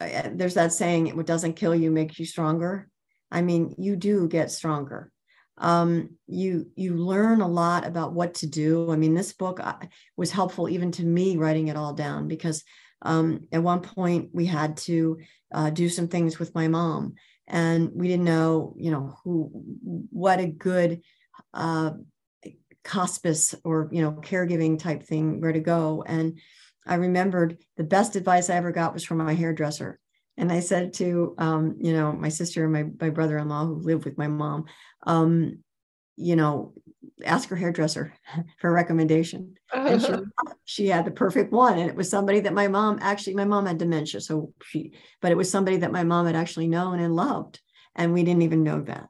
uh, 0.00 0.30
there's 0.32 0.54
that 0.54 0.72
saying, 0.72 1.14
what 1.16 1.26
doesn't 1.26 1.54
kill 1.54 1.74
you 1.74 1.90
makes 1.90 2.18
you 2.18 2.26
stronger. 2.26 2.88
I 3.30 3.42
mean, 3.42 3.74
you 3.78 3.96
do 3.96 4.28
get 4.28 4.50
stronger. 4.50 5.12
Um, 5.58 6.16
you 6.26 6.70
you 6.74 6.96
learn 6.96 7.42
a 7.42 7.48
lot 7.48 7.86
about 7.86 8.14
what 8.14 8.34
to 8.36 8.46
do. 8.46 8.90
I 8.90 8.96
mean, 8.96 9.12
this 9.12 9.34
book 9.34 9.60
uh, 9.60 9.74
was 10.16 10.30
helpful 10.30 10.70
even 10.70 10.90
to 10.92 11.04
me 11.04 11.36
writing 11.36 11.68
it 11.68 11.76
all 11.76 11.92
down 11.92 12.28
because 12.28 12.64
um, 13.02 13.46
at 13.52 13.62
one 13.62 13.80
point 13.80 14.30
we 14.32 14.46
had 14.46 14.78
to 14.78 15.18
uh, 15.52 15.70
do 15.70 15.88
some 15.88 16.08
things 16.08 16.38
with 16.38 16.54
my 16.54 16.68
mom, 16.68 17.14
and 17.50 17.90
we 17.92 18.08
didn't 18.08 18.24
know 18.24 18.74
you 18.78 18.90
know 18.90 19.18
who 19.22 19.50
what 20.10 20.40
a 20.40 20.46
good 20.46 21.02
uh, 21.52 21.90
hospice 22.86 23.54
or 23.64 23.88
you 23.92 24.00
know 24.00 24.12
caregiving 24.12 24.78
type 24.78 25.02
thing 25.02 25.40
where 25.40 25.52
to 25.52 25.60
go. 25.60 26.02
And 26.06 26.38
i 26.86 26.94
remembered 26.94 27.58
the 27.76 27.84
best 27.84 28.16
advice 28.16 28.48
i 28.48 28.54
ever 28.54 28.72
got 28.72 28.94
was 28.94 29.04
from 29.04 29.18
my 29.18 29.34
hairdresser. 29.34 29.98
And 30.36 30.50
i 30.50 30.60
said 30.60 30.94
to 30.94 31.34
um, 31.38 31.76
you 31.80 31.92
know 31.92 32.12
my 32.12 32.30
sister 32.30 32.64
and 32.64 32.72
my, 32.72 32.84
my 33.00 33.10
brother-in-law 33.10 33.66
who 33.66 33.74
lived 33.74 34.04
with 34.04 34.16
my 34.16 34.28
mom 34.28 34.64
um, 35.06 35.58
you 36.16 36.36
know 36.36 36.72
ask 37.24 37.48
her 37.48 37.56
hairdresser 37.56 38.12
for 38.60 38.68
a 38.70 38.72
recommendation. 38.72 39.54
And 39.74 40.02
she, 40.02 40.12
she 40.64 40.88
had 40.88 41.04
the 41.04 41.10
perfect 41.10 41.52
one 41.52 41.78
and 41.78 41.88
it 41.88 41.96
was 41.96 42.08
somebody 42.08 42.40
that 42.40 42.54
my 42.54 42.68
mom 42.68 42.98
actually 43.00 43.34
my 43.34 43.44
mom 43.44 43.66
had 43.66 43.78
dementia 43.78 44.20
so 44.20 44.52
she 44.62 44.92
but 45.20 45.30
it 45.30 45.36
was 45.36 45.50
somebody 45.50 45.78
that 45.78 45.92
my 45.92 46.04
mom 46.04 46.26
had 46.26 46.36
actually 46.36 46.68
known 46.68 47.00
and 47.00 47.14
loved 47.14 47.60
and 47.94 48.12
we 48.12 48.22
didn't 48.22 48.42
even 48.42 48.62
know 48.62 48.80
that. 48.82 49.08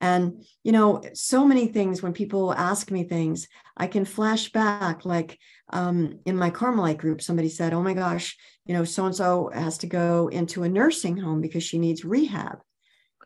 And 0.00 0.44
you 0.64 0.72
know 0.72 1.02
so 1.12 1.46
many 1.46 1.66
things 1.66 2.02
when 2.02 2.12
people 2.12 2.54
ask 2.54 2.90
me 2.90 3.04
things 3.04 3.46
i 3.76 3.86
can 3.86 4.04
flash 4.04 4.50
back 4.50 5.04
like 5.04 5.38
um, 5.70 6.18
in 6.24 6.36
my 6.36 6.50
carmelite 6.50 6.98
group 6.98 7.20
somebody 7.20 7.48
said 7.48 7.74
oh 7.74 7.82
my 7.82 7.94
gosh 7.94 8.36
you 8.64 8.74
know 8.74 8.84
so 8.84 9.06
and 9.06 9.14
so 9.14 9.50
has 9.52 9.78
to 9.78 9.86
go 9.86 10.28
into 10.28 10.62
a 10.62 10.68
nursing 10.68 11.16
home 11.16 11.40
because 11.40 11.62
she 11.62 11.78
needs 11.78 12.04
rehab 12.04 12.58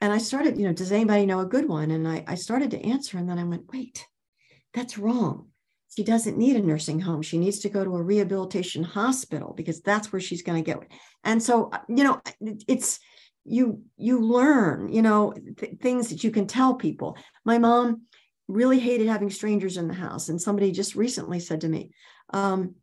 and 0.00 0.12
i 0.12 0.18
started 0.18 0.58
you 0.58 0.66
know 0.66 0.72
does 0.72 0.92
anybody 0.92 1.26
know 1.26 1.40
a 1.40 1.46
good 1.46 1.68
one? 1.68 1.90
And 1.90 2.06
I, 2.06 2.24
I 2.26 2.34
started 2.34 2.70
to 2.72 2.86
answer 2.86 3.18
and 3.18 3.28
then 3.28 3.38
i 3.38 3.44
went 3.44 3.72
wait 3.72 4.06
that's 4.74 4.98
wrong. 4.98 5.48
She 5.96 6.04
doesn't 6.04 6.36
need 6.36 6.56
a 6.56 6.60
nursing 6.60 7.00
home. 7.00 7.22
She 7.22 7.38
needs 7.38 7.60
to 7.60 7.70
go 7.70 7.82
to 7.82 7.96
a 7.96 8.02
rehabilitation 8.02 8.82
hospital 8.82 9.54
because 9.56 9.80
that's 9.80 10.12
where 10.12 10.20
she's 10.20 10.42
going 10.42 10.62
to 10.62 10.70
get 10.70 10.78
and 11.24 11.42
so 11.42 11.70
you 11.88 12.04
know 12.04 12.20
it's 12.68 13.00
you 13.44 13.82
you 13.96 14.20
learn 14.20 14.92
you 14.92 15.00
know 15.00 15.32
th- 15.56 15.78
things 15.80 16.08
that 16.08 16.22
you 16.22 16.30
can 16.30 16.46
tell 16.46 16.74
people. 16.74 17.16
My 17.44 17.58
mom 17.58 18.02
really 18.48 18.78
hated 18.78 19.08
having 19.08 19.30
strangers 19.30 19.76
in 19.76 19.88
the 19.88 19.94
house 19.94 20.28
and 20.28 20.40
somebody 20.40 20.70
just 20.70 20.94
recently 20.94 21.40
said 21.40 21.62
to 21.62 21.68
me 21.68 21.90
um, 22.32 22.74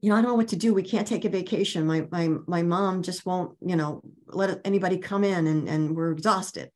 you 0.00 0.10
know 0.10 0.16
i 0.16 0.20
don't 0.20 0.30
know 0.30 0.36
what 0.36 0.48
to 0.48 0.56
do 0.56 0.74
we 0.74 0.82
can't 0.82 1.06
take 1.06 1.24
a 1.24 1.28
vacation 1.28 1.86
my 1.86 2.06
my 2.10 2.28
my 2.46 2.62
mom 2.62 3.02
just 3.02 3.26
won't 3.26 3.56
you 3.60 3.76
know 3.76 4.02
let 4.28 4.60
anybody 4.64 4.98
come 4.98 5.24
in 5.24 5.46
and 5.46 5.68
and 5.68 5.96
we're 5.96 6.12
exhausted 6.12 6.70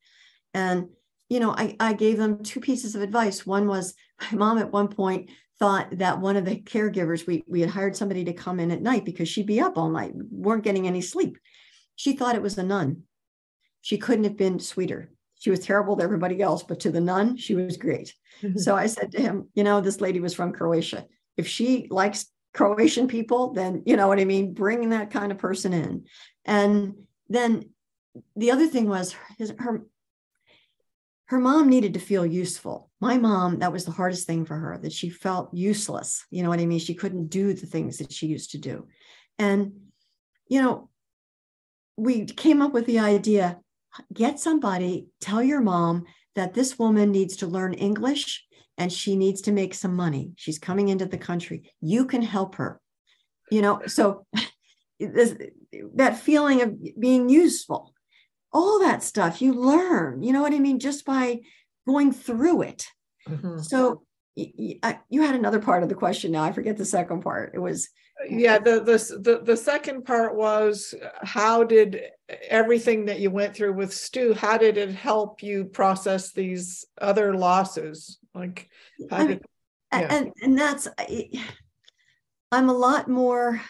and 0.54 0.88
you 1.28 1.40
know 1.40 1.52
i 1.52 1.76
i 1.80 1.92
gave 1.92 2.16
them 2.16 2.42
two 2.42 2.60
pieces 2.60 2.94
of 2.94 3.02
advice 3.02 3.46
one 3.46 3.66
was 3.66 3.94
my 4.32 4.38
mom 4.38 4.58
at 4.58 4.72
one 4.72 4.88
point 4.88 5.30
thought 5.58 5.88
that 5.98 6.20
one 6.20 6.36
of 6.36 6.44
the 6.44 6.56
caregivers 6.56 7.26
we 7.26 7.44
we 7.46 7.60
had 7.60 7.70
hired 7.70 7.94
somebody 7.94 8.24
to 8.24 8.32
come 8.32 8.58
in 8.58 8.70
at 8.70 8.82
night 8.82 9.04
because 9.04 9.28
she'd 9.28 9.46
be 9.46 9.60
up 9.60 9.76
all 9.76 9.90
night 9.90 10.12
weren't 10.30 10.64
getting 10.64 10.86
any 10.86 11.00
sleep 11.00 11.36
she 11.96 12.14
thought 12.14 12.34
it 12.34 12.42
was 12.42 12.56
a 12.56 12.62
nun 12.62 13.02
she 13.80 13.98
couldn't 13.98 14.24
have 14.24 14.36
been 14.36 14.58
sweeter. 14.58 15.10
She 15.38 15.50
was 15.50 15.60
terrible 15.60 15.96
to 15.96 16.04
everybody 16.04 16.42
else, 16.42 16.62
but 16.62 16.80
to 16.80 16.90
the 16.90 17.00
nun, 17.00 17.36
she 17.36 17.54
was 17.54 17.76
great. 17.76 18.14
So 18.56 18.74
I 18.74 18.86
said 18.86 19.12
to 19.12 19.20
him, 19.20 19.48
you 19.52 19.64
know, 19.64 19.82
this 19.82 20.00
lady 20.00 20.18
was 20.18 20.32
from 20.32 20.54
Croatia. 20.54 21.04
If 21.36 21.46
she 21.46 21.88
likes 21.90 22.24
Croatian 22.52 23.08
people, 23.08 23.52
then 23.52 23.82
you 23.86 23.96
know 23.96 24.08
what 24.08 24.20
I 24.20 24.24
mean, 24.24 24.54
bringing 24.54 24.90
that 24.90 25.10
kind 25.10 25.30
of 25.30 25.38
person 25.38 25.72
in. 25.72 26.04
And 26.44 26.94
then 27.28 27.70
the 28.36 28.50
other 28.50 28.66
thing 28.66 28.88
was 28.88 29.14
his, 29.38 29.52
her 29.58 29.86
her 31.26 31.38
mom 31.38 31.68
needed 31.68 31.94
to 31.94 32.00
feel 32.00 32.26
useful. 32.26 32.90
My 33.00 33.16
mom, 33.16 33.60
that 33.60 33.72
was 33.72 33.84
the 33.84 33.92
hardest 33.92 34.26
thing 34.26 34.44
for 34.44 34.56
her, 34.56 34.76
that 34.78 34.92
she 34.92 35.08
felt 35.08 35.54
useless. 35.54 36.26
You 36.32 36.42
know 36.42 36.48
what 36.48 36.58
I 36.58 36.66
mean? 36.66 36.80
She 36.80 36.94
couldn't 36.94 37.28
do 37.28 37.54
the 37.54 37.66
things 37.66 37.98
that 37.98 38.12
she 38.12 38.26
used 38.26 38.50
to 38.50 38.58
do. 38.58 38.88
And, 39.38 39.74
you 40.48 40.60
know, 40.60 40.90
we 41.96 42.24
came 42.24 42.60
up 42.60 42.72
with 42.72 42.86
the 42.86 42.98
idea 42.98 43.60
get 44.12 44.40
somebody, 44.40 45.06
tell 45.20 45.42
your 45.42 45.60
mom 45.60 46.04
that 46.34 46.54
this 46.54 46.78
woman 46.78 47.10
needs 47.10 47.36
to 47.36 47.46
learn 47.46 47.74
English 47.74 48.46
and 48.80 48.90
she 48.90 49.14
needs 49.14 49.42
to 49.42 49.52
make 49.52 49.74
some 49.74 49.94
money. 49.94 50.32
She's 50.36 50.58
coming 50.58 50.88
into 50.88 51.04
the 51.04 51.18
country. 51.18 51.70
You 51.82 52.06
can 52.06 52.22
help 52.22 52.54
her. 52.54 52.80
You 53.50 53.60
know, 53.60 53.82
so 53.86 54.26
this, 54.98 55.36
that 55.96 56.18
feeling 56.18 56.62
of 56.62 56.78
being 56.98 57.28
useful, 57.28 57.94
all 58.52 58.80
that 58.80 59.02
stuff 59.02 59.42
you 59.42 59.52
learn, 59.52 60.22
you 60.22 60.32
know 60.32 60.40
what 60.40 60.54
I 60.54 60.58
mean, 60.58 60.80
just 60.80 61.04
by 61.04 61.40
going 61.86 62.10
through 62.10 62.62
it. 62.62 62.86
Mm-hmm. 63.28 63.58
So 63.58 64.02
you 64.34 65.22
had 65.22 65.34
another 65.34 65.60
part 65.60 65.82
of 65.82 65.90
the 65.90 65.94
question 65.94 66.32
now. 66.32 66.42
I 66.42 66.52
forget 66.52 66.78
the 66.78 66.84
second 66.86 67.20
part. 67.20 67.52
It 67.54 67.58
was 67.58 67.90
yeah 68.28 68.58
the, 68.58 68.80
the 68.80 69.18
the 69.20 69.40
the 69.44 69.56
second 69.56 70.04
part 70.04 70.36
was 70.36 70.94
how 71.22 71.64
did 71.64 72.02
everything 72.48 73.06
that 73.06 73.18
you 73.18 73.30
went 73.30 73.54
through 73.54 73.72
with 73.72 73.94
stu 73.94 74.34
how 74.34 74.58
did 74.58 74.76
it 74.76 74.90
help 74.90 75.42
you 75.42 75.64
process 75.64 76.30
these 76.30 76.84
other 77.00 77.34
losses 77.34 78.19
like 78.34 78.68
how 79.10 79.26
did, 79.26 79.42
yeah. 79.92 80.06
and 80.10 80.32
and 80.42 80.58
that's 80.58 80.88
i'm 82.52 82.68
a 82.68 82.74
lot 82.74 83.08
more 83.08 83.60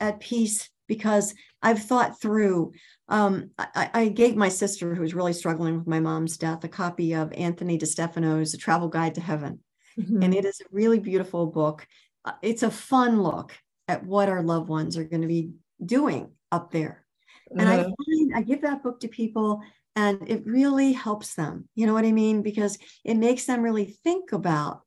at 0.00 0.20
peace 0.20 0.68
because 0.88 1.34
i've 1.62 1.82
thought 1.82 2.20
through 2.20 2.72
um, 3.08 3.50
I, 3.58 3.90
I, 3.92 4.08
gave 4.08 4.36
my 4.36 4.48
sister 4.48 4.94
who 4.94 5.02
was 5.02 5.12
really 5.12 5.34
struggling 5.34 5.76
with 5.76 5.86
my 5.86 6.00
mom's 6.00 6.38
death 6.38 6.64
a 6.64 6.68
copy 6.68 7.14
of 7.14 7.32
anthony 7.32 7.78
DeStefano's 7.78 8.54
a 8.54 8.58
travel 8.58 8.88
guide 8.88 9.16
to 9.16 9.20
heaven 9.20 9.60
mm-hmm. 9.98 10.22
and 10.22 10.34
it 10.34 10.46
is 10.46 10.60
a 10.60 10.68
really 10.70 10.98
beautiful 10.98 11.46
book 11.46 11.86
uh, 12.24 12.32
it's 12.40 12.62
a 12.62 12.70
fun 12.70 13.22
look 13.22 13.52
at 13.88 14.04
what 14.04 14.28
our 14.28 14.42
loved 14.42 14.68
ones 14.68 14.96
are 14.96 15.04
going 15.04 15.22
to 15.22 15.28
be 15.28 15.52
doing 15.84 16.30
up 16.50 16.70
there. 16.70 17.04
And 17.50 17.68
I 17.68 17.80
uh-huh. 17.80 17.90
find 18.06 18.32
I 18.34 18.42
give 18.42 18.62
that 18.62 18.82
book 18.82 19.00
to 19.00 19.08
people 19.08 19.60
and 19.96 20.28
it 20.28 20.46
really 20.46 20.92
helps 20.92 21.34
them. 21.34 21.68
You 21.74 21.86
know 21.86 21.94
what 21.94 22.04
I 22.04 22.12
mean? 22.12 22.42
Because 22.42 22.78
it 23.04 23.16
makes 23.16 23.44
them 23.44 23.62
really 23.62 23.96
think 24.04 24.32
about 24.32 24.82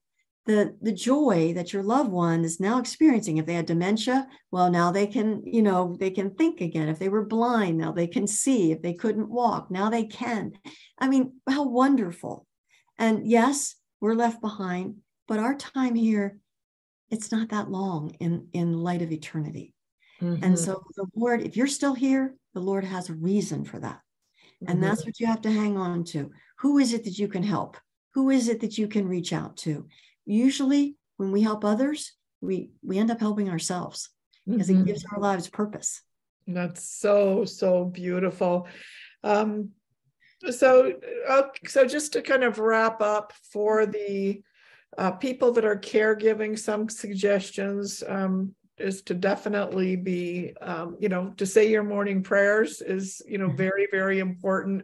the 0.46 0.76
the 0.82 0.92
joy 0.92 1.54
that 1.54 1.74
your 1.74 1.82
loved 1.82 2.12
one 2.12 2.46
is 2.46 2.60
now 2.60 2.80
experiencing 2.80 3.38
if 3.38 3.48
they 3.48 3.56
had 3.56 3.66
dementia 3.66 4.28
well 4.52 4.70
now 4.70 4.92
they 4.92 5.08
can 5.08 5.42
you 5.44 5.64
know 5.64 5.98
they 6.00 6.12
can 6.12 6.36
think 6.36 6.62
again 6.62 6.88
if 6.88 7.00
they 7.00 7.10
were 7.10 7.26
blind 7.26 7.80
now 7.80 7.92
they 7.92 8.06
can 8.06 8.28
see 8.28 8.72
if 8.72 8.80
they 8.84 8.94
couldn't 8.94 9.28
walk 9.28 9.72
now 9.72 9.90
they 9.90 10.06
can 10.06 10.52
i 11.00 11.08
mean 11.08 11.34
how 11.50 11.64
wonderful 11.64 12.46
and 13.00 13.26
yes 13.26 13.74
we're 14.00 14.14
left 14.14 14.40
behind 14.40 14.94
but 15.28 15.40
our 15.40 15.56
time 15.56 15.96
here, 15.96 16.38
it's 17.10 17.32
not 17.32 17.50
that 17.50 17.70
long 17.70 18.12
in, 18.20 18.48
in 18.54 18.74
light 18.74 19.02
of 19.02 19.12
eternity. 19.12 19.74
Mm-hmm. 20.22 20.44
And 20.44 20.60
so 20.60 20.84
the 20.96 21.06
Lord, 21.16 21.42
if 21.42 21.58
you're 21.58 21.68
still 21.68 21.94
here, 21.94 22.36
the 22.54 22.62
Lord 22.62 22.84
has 22.84 23.10
a 23.10 23.14
reason 23.14 23.66
for 23.66 23.80
that. 23.80 24.00
Mm-hmm. 24.64 24.72
And 24.72 24.84
that's 24.84 25.06
what 25.06 25.20
you 25.20 25.28
have 25.28 25.42
to 25.42 25.52
hang 25.52 25.78
on 25.78 26.04
to. 26.06 26.32
Who 26.60 26.78
is 26.78 26.94
it 26.94 27.04
that 27.04 27.20
you 27.20 27.28
can 27.28 27.44
help? 27.44 27.78
Who 28.14 28.30
is 28.30 28.48
it 28.48 28.62
that 28.62 28.78
you 28.78 28.88
can 28.88 29.08
reach 29.08 29.34
out 29.34 29.58
to? 29.58 29.88
Usually, 30.26 30.96
when 31.18 31.32
we 31.32 31.42
help 31.42 31.66
others, 31.66 32.14
we 32.42 32.72
we 32.84 32.98
end 32.98 33.12
up 33.12 33.20
helping 33.20 33.50
ourselves 33.50 34.10
because 34.48 34.70
mm-hmm. 34.70 34.82
it 34.82 34.86
gives 34.86 35.06
our 35.12 35.20
lives 35.20 35.50
purpose. 35.50 36.02
That's 36.48 36.84
so 36.84 37.46
so 37.46 37.86
beautiful. 37.86 38.68
Um, 39.24 39.72
so 40.50 40.94
uh, 41.28 41.44
so 41.66 41.86
just 41.86 42.14
to 42.14 42.22
kind 42.22 42.44
of 42.44 42.60
wrap 42.60 43.02
up 43.02 43.34
for 43.52 43.86
the 43.86 44.42
uh, 44.98 45.12
people 45.12 45.52
that 45.54 45.66
are 45.66 45.78
caregiving, 45.78 46.58
some 46.58 46.88
suggestions 46.88 48.04
um, 48.08 48.54
is 48.78 49.02
to 49.04 49.14
definitely 49.14 49.96
be, 49.96 50.54
um, 50.62 50.98
you 51.00 51.10
know, 51.10 51.34
to 51.38 51.46
say 51.46 51.70
your 51.70 51.84
morning 51.84 52.24
prayers 52.24 52.82
is, 52.82 53.22
you 53.28 53.38
know, 53.38 53.48
mm-hmm. 53.48 53.58
very, 53.58 53.88
very 53.92 54.20
important. 54.20 54.84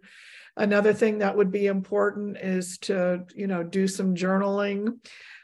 Another 0.57 0.93
thing 0.93 1.19
that 1.19 1.35
would 1.35 1.51
be 1.51 1.67
important 1.67 2.37
is 2.37 2.77
to, 2.79 3.25
you 3.35 3.47
know, 3.47 3.63
do 3.63 3.87
some 3.87 4.15
journaling. 4.15 4.97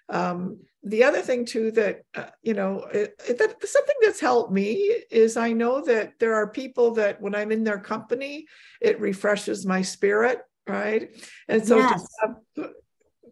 Um, 0.10 0.60
the 0.84 1.04
other 1.04 1.22
thing 1.22 1.45
too 1.45 1.72
that 1.72 2.04
uh, 2.16 2.28
you 2.41 2.54
know 2.54 2.80
it, 2.93 3.22
it, 3.28 3.38
that 3.38 3.68
something 3.68 3.95
that's 4.02 4.20
helped 4.20 4.52
me 4.52 4.76
is 5.12 5.36
i 5.36 5.52
know 5.52 5.82
that 5.82 6.14
there 6.20 6.34
are 6.34 6.48
people 6.48 6.91
that 6.91 7.20
when 7.22 7.36
i'm 7.36 7.52
in 7.52 7.64
their 7.64 7.80
company 7.80 8.45
it 8.80 9.00
refreshes 9.02 9.66
my 9.66 9.82
spirit 9.82 10.39
right 10.68 11.10
and 11.48 11.66
so 11.66 11.78
yes. 11.78 12.08
yeah 12.56 12.66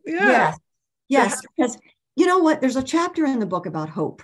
yes 0.06 0.58
yes 1.08 1.42
because 1.56 1.78
you 2.16 2.26
know 2.26 2.40
what 2.40 2.62
there's 2.62 2.76
a 2.76 2.84
chapter 2.84 3.26
in 3.26 3.40
the 3.40 3.46
book 3.46 3.66
about 3.66 3.90
hope 3.90 4.22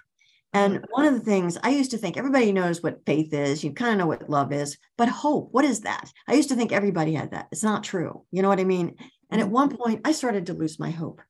and 0.53 0.75
mm-hmm. 0.75 0.85
one 0.89 1.05
of 1.05 1.13
the 1.13 1.19
things 1.19 1.57
I 1.63 1.69
used 1.69 1.91
to 1.91 1.97
think 1.97 2.17
everybody 2.17 2.51
knows 2.51 2.83
what 2.83 3.05
faith 3.05 3.33
is, 3.33 3.63
you 3.63 3.73
kind 3.73 3.91
of 3.91 3.97
know 3.97 4.07
what 4.07 4.29
love 4.29 4.51
is, 4.51 4.77
but 4.97 5.09
hope, 5.09 5.49
what 5.51 5.65
is 5.65 5.81
that? 5.81 6.11
I 6.27 6.33
used 6.33 6.49
to 6.49 6.55
think 6.55 6.71
everybody 6.71 7.13
had 7.13 7.31
that. 7.31 7.47
It's 7.51 7.63
not 7.63 7.83
true. 7.83 8.25
You 8.31 8.41
know 8.41 8.49
what 8.49 8.59
I 8.59 8.65
mean? 8.65 8.95
And 9.29 9.39
at 9.39 9.45
mm-hmm. 9.45 9.53
one 9.53 9.77
point, 9.77 10.01
I 10.05 10.11
started 10.11 10.47
to 10.47 10.53
lose 10.53 10.79
my 10.79 10.89
hope. 10.89 11.21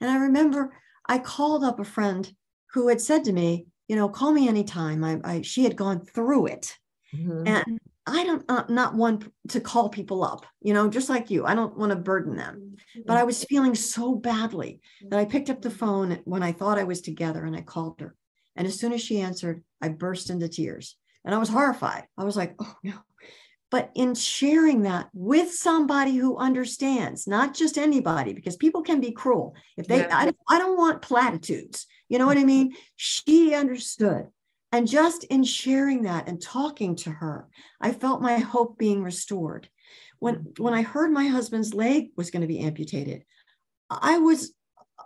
And 0.00 0.10
I 0.10 0.16
remember 0.16 0.74
I 1.08 1.18
called 1.18 1.64
up 1.64 1.80
a 1.80 1.84
friend 1.84 2.30
who 2.72 2.88
had 2.88 3.00
said 3.00 3.24
to 3.24 3.32
me, 3.32 3.66
you 3.88 3.96
know, 3.96 4.08
call 4.08 4.32
me 4.32 4.48
anytime. 4.48 5.02
I, 5.02 5.20
I 5.24 5.42
she 5.42 5.64
had 5.64 5.76
gone 5.76 6.04
through 6.04 6.46
it. 6.46 6.76
Mm-hmm. 7.14 7.48
And 7.48 7.80
I 8.06 8.24
don't 8.24 8.44
uh, 8.48 8.64
not 8.68 8.94
want 8.94 9.30
to 9.48 9.60
call 9.60 9.88
people 9.88 10.24
up, 10.24 10.46
you 10.60 10.72
know, 10.72 10.88
just 10.88 11.08
like 11.08 11.30
you. 11.30 11.44
I 11.44 11.54
don't 11.54 11.76
want 11.76 11.90
to 11.90 11.96
burden 11.96 12.36
them. 12.36 12.76
But 13.06 13.16
I 13.18 13.24
was 13.24 13.44
feeling 13.44 13.74
so 13.74 14.14
badly 14.14 14.80
that 15.08 15.18
I 15.18 15.24
picked 15.24 15.50
up 15.50 15.60
the 15.60 15.70
phone 15.70 16.20
when 16.24 16.42
I 16.42 16.52
thought 16.52 16.78
I 16.78 16.84
was 16.84 17.02
together 17.02 17.44
and 17.44 17.54
I 17.56 17.60
called 17.60 18.00
her. 18.00 18.14
And 18.58 18.66
as 18.66 18.78
soon 18.78 18.92
as 18.92 19.00
she 19.00 19.20
answered, 19.20 19.62
I 19.80 19.88
burst 19.88 20.28
into 20.28 20.48
tears. 20.48 20.96
And 21.24 21.34
I 21.34 21.38
was 21.38 21.48
horrified. 21.48 22.04
I 22.18 22.24
was 22.24 22.36
like, 22.36 22.56
oh 22.58 22.74
no. 22.82 22.94
But 23.70 23.90
in 23.94 24.14
sharing 24.14 24.82
that 24.82 25.10
with 25.12 25.52
somebody 25.52 26.16
who 26.16 26.38
understands, 26.38 27.26
not 27.26 27.54
just 27.54 27.78
anybody, 27.78 28.32
because 28.32 28.56
people 28.56 28.82
can 28.82 29.00
be 29.00 29.12
cruel. 29.12 29.54
If 29.76 29.86
they, 29.86 29.98
yeah. 29.98 30.08
I, 30.10 30.32
I 30.48 30.58
don't 30.58 30.78
want 30.78 31.02
platitudes. 31.02 31.86
You 32.08 32.18
know 32.18 32.26
what 32.26 32.38
I 32.38 32.44
mean? 32.44 32.74
She 32.96 33.54
understood. 33.54 34.26
And 34.72 34.88
just 34.88 35.24
in 35.24 35.44
sharing 35.44 36.02
that 36.02 36.28
and 36.28 36.40
talking 36.40 36.96
to 36.96 37.10
her, 37.10 37.46
I 37.80 37.92
felt 37.92 38.22
my 38.22 38.38
hope 38.38 38.78
being 38.78 39.02
restored. 39.02 39.68
When, 40.18 40.52
when 40.58 40.74
I 40.74 40.82
heard 40.82 41.12
my 41.12 41.26
husband's 41.26 41.74
leg 41.74 42.08
was 42.16 42.30
going 42.30 42.42
to 42.42 42.48
be 42.48 42.60
amputated, 42.60 43.24
I 43.90 44.18
was 44.18 44.52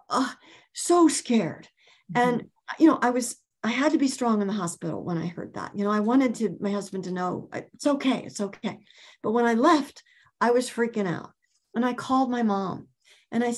uh, 0.08 0.32
so 0.72 1.08
scared. 1.08 1.68
Mm-hmm. 2.12 2.28
And, 2.28 2.50
you 2.78 2.86
know, 2.86 2.98
I 3.02 3.10
was 3.10 3.36
I 3.64 3.70
had 3.70 3.92
to 3.92 3.98
be 3.98 4.08
strong 4.08 4.42
in 4.42 4.48
the 4.48 4.52
hospital 4.52 5.02
when 5.02 5.18
I 5.18 5.26
heard 5.26 5.54
that. 5.54 5.76
You 5.76 5.84
know, 5.84 5.90
I 5.90 6.00
wanted 6.00 6.34
to 6.36 6.56
my 6.60 6.70
husband 6.70 7.04
to 7.04 7.12
know 7.12 7.48
uh, 7.52 7.62
it's 7.74 7.86
okay, 7.86 8.24
it's 8.24 8.40
okay. 8.40 8.80
But 9.22 9.32
when 9.32 9.44
I 9.44 9.54
left, 9.54 10.02
I 10.40 10.50
was 10.50 10.68
freaking 10.68 11.06
out. 11.06 11.30
And 11.74 11.84
I 11.84 11.94
called 11.94 12.30
my 12.30 12.42
mom 12.42 12.88
and 13.30 13.44
I 13.44 13.54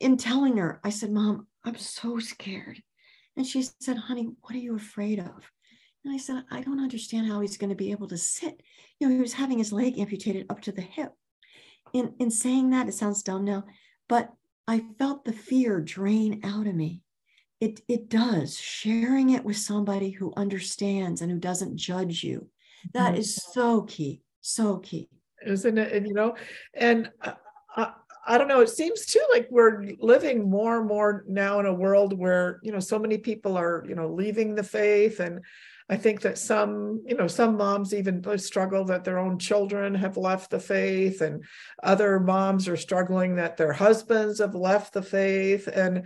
in 0.00 0.16
telling 0.16 0.56
her, 0.56 0.80
I 0.84 0.90
said, 0.90 1.10
"Mom, 1.10 1.46
I'm 1.64 1.76
so 1.76 2.18
scared." 2.18 2.82
And 3.36 3.46
she 3.46 3.62
said, 3.80 3.96
"Honey, 3.96 4.28
what 4.42 4.54
are 4.54 4.58
you 4.58 4.76
afraid 4.76 5.18
of?" 5.18 5.50
And 6.04 6.14
I 6.14 6.16
said, 6.16 6.44
"I 6.50 6.60
don't 6.62 6.82
understand 6.82 7.26
how 7.26 7.40
he's 7.40 7.58
going 7.58 7.70
to 7.70 7.76
be 7.76 7.90
able 7.90 8.08
to 8.08 8.16
sit. 8.16 8.62
You 8.98 9.08
know, 9.08 9.14
he 9.14 9.20
was 9.20 9.34
having 9.34 9.58
his 9.58 9.72
leg 9.72 9.98
amputated 9.98 10.46
up 10.48 10.60
to 10.62 10.72
the 10.72 10.80
hip." 10.82 11.12
In 11.92 12.14
in 12.20 12.30
saying 12.30 12.70
that, 12.70 12.88
it 12.88 12.94
sounds 12.94 13.22
dumb 13.22 13.44
now, 13.44 13.64
but 14.08 14.32
I 14.68 14.84
felt 14.98 15.24
the 15.24 15.32
fear 15.32 15.80
drain 15.80 16.40
out 16.44 16.68
of 16.68 16.74
me 16.74 17.02
it 17.60 17.80
it 17.88 18.08
does. 18.08 18.58
Sharing 18.58 19.30
it 19.30 19.44
with 19.44 19.56
somebody 19.56 20.10
who 20.10 20.32
understands 20.36 21.20
and 21.20 21.30
who 21.30 21.38
doesn't 21.38 21.76
judge 21.76 22.24
you. 22.24 22.48
That 22.94 23.12
mm-hmm. 23.12 23.20
is 23.20 23.36
so 23.36 23.82
key 23.82 24.22
so 24.40 24.78
key. 24.78 25.08
Isn't 25.46 25.78
it? 25.78 25.92
And 25.92 26.06
you 26.06 26.14
know 26.14 26.36
and 26.74 27.10
I, 27.22 27.34
uh, 27.76 27.90
I 28.26 28.36
don't 28.36 28.48
know 28.48 28.60
it 28.60 28.68
seems 28.68 29.06
too 29.06 29.24
like 29.32 29.48
we're 29.50 29.86
living 29.98 30.48
more 30.48 30.78
and 30.78 30.86
more 30.86 31.24
now 31.26 31.58
in 31.58 31.66
a 31.66 31.72
world 31.72 32.16
where 32.18 32.60
you 32.62 32.70
know 32.70 32.80
so 32.80 32.98
many 32.98 33.16
people 33.16 33.56
are 33.56 33.84
you 33.88 33.94
know 33.94 34.08
leaving 34.08 34.54
the 34.54 34.62
faith. 34.62 35.20
And 35.20 35.40
I 35.88 35.96
think 35.96 36.20
that 36.20 36.38
some, 36.38 37.02
you 37.04 37.16
know, 37.16 37.26
some 37.26 37.56
moms 37.56 37.92
even 37.92 38.22
struggle 38.38 38.84
that 38.84 39.02
their 39.02 39.18
own 39.18 39.40
children 39.40 39.92
have 39.96 40.16
left 40.16 40.50
the 40.50 40.60
faith, 40.60 41.20
and 41.20 41.42
other 41.82 42.20
moms 42.20 42.68
are 42.68 42.76
struggling 42.76 43.34
that 43.36 43.56
their 43.56 43.72
husbands 43.72 44.38
have 44.38 44.54
left 44.54 44.92
the 44.92 45.02
faith. 45.02 45.66
And 45.66 46.04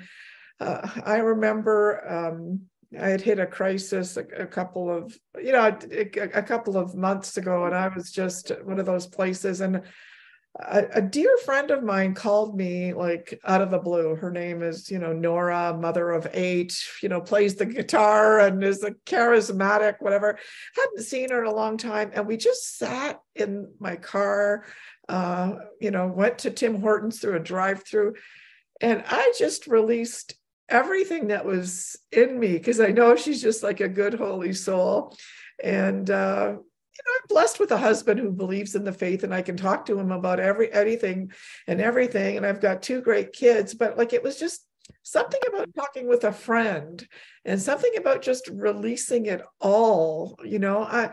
uh, 0.64 0.88
I 1.04 1.16
remember 1.18 2.08
um, 2.10 2.62
I 2.98 3.08
had 3.08 3.20
hit 3.20 3.38
a 3.38 3.46
crisis 3.46 4.16
a, 4.16 4.24
a, 4.38 4.46
couple 4.46 4.90
of, 4.90 5.18
you 5.42 5.52
know, 5.52 5.76
a, 5.90 6.38
a, 6.38 6.42
couple 6.42 6.76
of 6.76 6.94
months 6.94 7.36
ago, 7.36 7.64
and 7.64 7.74
I 7.74 7.88
was 7.88 8.10
just 8.10 8.50
one 8.64 8.78
of 8.78 8.86
those 8.86 9.06
places. 9.06 9.60
And 9.60 9.82
a, 10.60 10.84
a, 10.94 11.02
dear 11.02 11.36
friend 11.44 11.70
of 11.70 11.82
mine 11.82 12.14
called 12.14 12.56
me 12.56 12.94
like 12.94 13.40
out 13.44 13.60
of 13.60 13.70
the 13.70 13.78
blue. 13.78 14.14
Her 14.14 14.30
name 14.30 14.62
is, 14.62 14.90
you 14.90 14.98
know, 14.98 15.12
Nora, 15.12 15.76
mother 15.76 16.12
of 16.12 16.28
eight, 16.32 16.76
you 17.02 17.08
know, 17.08 17.20
plays 17.20 17.56
the 17.56 17.66
guitar 17.66 18.40
and 18.40 18.62
is 18.62 18.84
a 18.84 18.92
charismatic, 19.06 19.96
whatever. 19.98 20.38
Hadn't 20.76 21.02
seen 21.02 21.30
her 21.30 21.44
in 21.44 21.50
a 21.50 21.54
long 21.54 21.76
time. 21.76 22.10
And 22.14 22.26
we 22.26 22.36
just 22.36 22.78
sat 22.78 23.20
in 23.34 23.72
my 23.80 23.96
car, 23.96 24.64
uh, 25.08 25.56
you 25.80 25.90
know, 25.90 26.06
went 26.06 26.38
to 26.38 26.50
Tim 26.50 26.80
Hortons 26.80 27.18
through 27.18 27.36
a 27.36 27.40
drive 27.40 27.84
through. 27.84 28.14
And 28.80 29.02
I 29.08 29.32
just 29.36 29.66
released 29.66 30.34
everything 30.68 31.28
that 31.28 31.44
was 31.44 31.96
in 32.12 32.38
me 32.38 32.52
because 32.54 32.80
I 32.80 32.88
know 32.88 33.16
she's 33.16 33.42
just 33.42 33.62
like 33.62 33.80
a 33.80 33.88
good 33.88 34.14
holy 34.14 34.52
soul. 34.52 35.16
And 35.62 36.08
uh, 36.10 36.52
you 36.52 37.02
know, 37.06 37.12
I'm 37.16 37.26
blessed 37.28 37.60
with 37.60 37.72
a 37.72 37.78
husband 37.78 38.20
who 38.20 38.30
believes 38.30 38.74
in 38.74 38.84
the 38.84 38.92
faith, 38.92 39.24
and 39.24 39.34
I 39.34 39.42
can 39.42 39.56
talk 39.56 39.86
to 39.86 39.98
him 39.98 40.10
about 40.10 40.40
every 40.40 40.72
anything 40.72 41.32
and 41.66 41.80
everything. 41.80 42.36
And 42.36 42.46
I've 42.46 42.60
got 42.60 42.82
two 42.82 43.00
great 43.00 43.32
kids, 43.32 43.74
but 43.74 43.98
like 43.98 44.12
it 44.12 44.22
was 44.22 44.38
just 44.38 44.66
something 45.02 45.40
about 45.48 45.74
talking 45.74 46.08
with 46.08 46.24
a 46.24 46.32
friend 46.32 47.06
and 47.44 47.60
something 47.60 47.92
about 47.96 48.22
just 48.22 48.48
releasing 48.48 49.26
it 49.26 49.42
all. 49.60 50.38
You 50.44 50.58
know, 50.58 50.78
I 50.78 51.10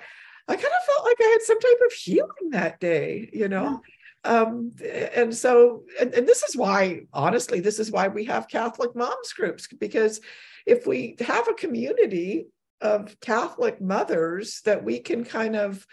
I 0.47 0.55
kind 0.55 0.65
of 0.65 0.85
felt 0.85 1.05
like 1.05 1.17
I 1.19 1.29
had 1.29 1.41
some 1.41 1.59
type 1.59 1.79
of 1.85 1.93
healing 1.93 2.49
that 2.51 2.79
day. 2.79 3.29
You 3.33 3.47
know. 3.47 3.63
Yeah 3.63 3.91
um, 4.23 4.71
and 5.15 5.35
so 5.35 5.83
and, 5.99 6.13
and 6.13 6.27
this 6.27 6.43
is 6.43 6.55
why 6.55 7.01
honestly 7.13 7.59
this 7.59 7.79
is 7.79 7.91
why 7.91 8.07
we 8.07 8.25
have 8.25 8.47
catholic 8.47 8.95
moms 8.95 9.33
groups 9.33 9.67
because 9.79 10.21
if 10.65 10.85
we 10.85 11.15
have 11.19 11.47
a 11.47 11.53
community 11.53 12.47
of 12.81 13.19
catholic 13.19 13.81
mothers 13.81 14.61
that 14.65 14.83
we 14.83 14.99
can 14.99 15.23
kind 15.23 15.55
of 15.55 15.85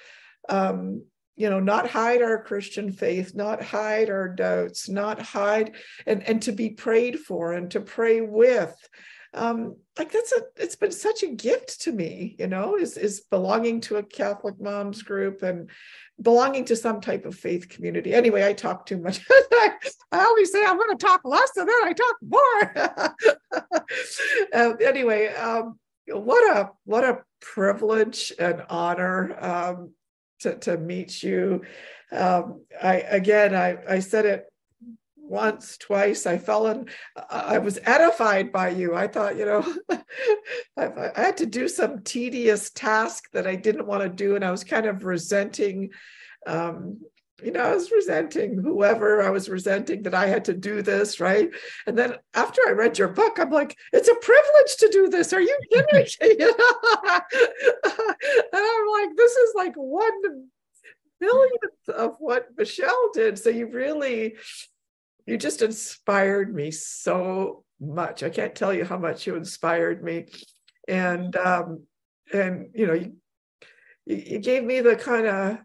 um, 0.48 1.02
you 1.36 1.48
know 1.48 1.60
not 1.60 1.88
hide 1.88 2.20
our 2.20 2.42
christian 2.42 2.92
faith 2.92 3.34
not 3.34 3.62
hide 3.62 4.10
our 4.10 4.28
doubts 4.28 4.88
not 4.88 5.20
hide 5.20 5.74
and 6.06 6.22
and 6.28 6.42
to 6.42 6.52
be 6.52 6.70
prayed 6.70 7.18
for 7.18 7.52
and 7.52 7.70
to 7.70 7.80
pray 7.80 8.20
with 8.20 8.76
um 9.34 9.76
like 9.98 10.10
that's 10.10 10.32
a 10.32 10.40
it's 10.56 10.76
been 10.76 10.92
such 10.92 11.22
a 11.22 11.28
gift 11.28 11.80
to 11.82 11.92
me 11.92 12.34
you 12.38 12.46
know 12.46 12.76
is 12.76 12.96
is 12.96 13.20
belonging 13.30 13.80
to 13.80 13.96
a 13.96 14.02
catholic 14.02 14.58
moms 14.60 15.02
group 15.02 15.42
and 15.42 15.68
belonging 16.20 16.64
to 16.64 16.76
some 16.76 17.00
type 17.00 17.24
of 17.24 17.34
faith 17.34 17.68
community. 17.68 18.12
Anyway, 18.12 18.44
I 18.44 18.52
talk 18.52 18.86
too 18.86 18.98
much. 18.98 19.20
I 19.30 19.70
always 20.12 20.50
say 20.52 20.64
I'm 20.64 20.76
going 20.76 20.96
to 20.96 21.06
talk 21.06 21.20
less 21.24 21.56
and 21.56 21.68
then 21.68 21.84
I 21.84 21.92
talk 21.92 22.16
more. 22.22 23.14
uh, 24.52 24.74
anyway, 24.84 25.28
um, 25.28 25.78
what 26.08 26.56
a 26.56 26.70
what 26.84 27.04
a 27.04 27.22
privilege 27.40 28.32
and 28.38 28.62
honor 28.68 29.36
um, 29.40 29.92
to, 30.40 30.56
to 30.56 30.76
meet 30.76 31.22
you. 31.22 31.62
Um, 32.10 32.62
I 32.82 32.96
again, 32.96 33.54
I, 33.54 33.78
I 33.88 33.98
said 34.00 34.26
it 34.26 34.44
once, 35.28 35.76
twice. 35.76 36.26
I 36.26 36.38
fell 36.38 36.66
in, 36.68 36.86
I 37.30 37.58
was 37.58 37.78
edified 37.84 38.52
by 38.52 38.70
you. 38.70 38.94
I 38.94 39.06
thought, 39.06 39.36
you 39.36 39.44
know, 39.44 39.74
I, 40.76 41.10
had 41.14 41.36
to 41.38 41.46
do 41.46 41.68
some 41.68 42.02
tedious 42.02 42.70
task 42.70 43.30
that 43.32 43.46
I 43.46 43.56
didn't 43.56 43.86
want 43.86 44.02
to 44.02 44.08
do. 44.08 44.36
And 44.36 44.44
I 44.44 44.50
was 44.50 44.64
kind 44.64 44.86
of 44.86 45.04
resenting, 45.04 45.90
um, 46.46 46.98
you 47.42 47.52
know, 47.52 47.60
I 47.60 47.74
was 47.74 47.92
resenting 47.92 48.58
whoever 48.58 49.22
I 49.22 49.30
was 49.30 49.48
resenting 49.48 50.02
that 50.02 50.14
I 50.14 50.26
had 50.26 50.44
to 50.46 50.54
do 50.54 50.82
this, 50.82 51.20
right? 51.20 51.50
And 51.86 51.96
then 51.96 52.16
after 52.34 52.60
I 52.66 52.72
read 52.72 52.98
your 52.98 53.08
book, 53.08 53.38
I'm 53.38 53.50
like, 53.50 53.76
it's 53.92 54.08
a 54.08 54.14
privilege 54.16 54.76
to 54.78 54.88
do 54.90 55.08
this. 55.08 55.32
Are 55.32 55.40
you 55.40 55.56
kidding? 55.72 56.06
and 56.20 56.42
I'm 58.52 58.88
like, 59.00 59.16
this 59.16 59.32
is 59.32 59.52
like 59.54 59.74
one 59.74 60.48
millionth 61.20 61.88
of 61.88 62.16
what 62.18 62.48
Michelle 62.56 63.10
did. 63.12 63.38
So 63.38 63.50
you 63.50 63.68
really, 63.68 64.36
you 65.28 65.36
just 65.36 65.60
inspired 65.60 66.54
me 66.54 66.70
so 66.70 67.64
much. 67.78 68.22
I 68.22 68.30
can't 68.30 68.54
tell 68.54 68.72
you 68.72 68.84
how 68.84 68.96
much 68.96 69.26
you 69.26 69.36
inspired 69.36 70.02
me. 70.02 70.26
And 70.88 71.36
um, 71.36 71.84
and 72.32 72.70
you 72.74 72.86
know, 72.86 72.94
you, 72.94 73.12
you 74.06 74.38
gave 74.38 74.64
me 74.64 74.80
the 74.80 74.96
kind 74.96 75.26
of 75.26 75.58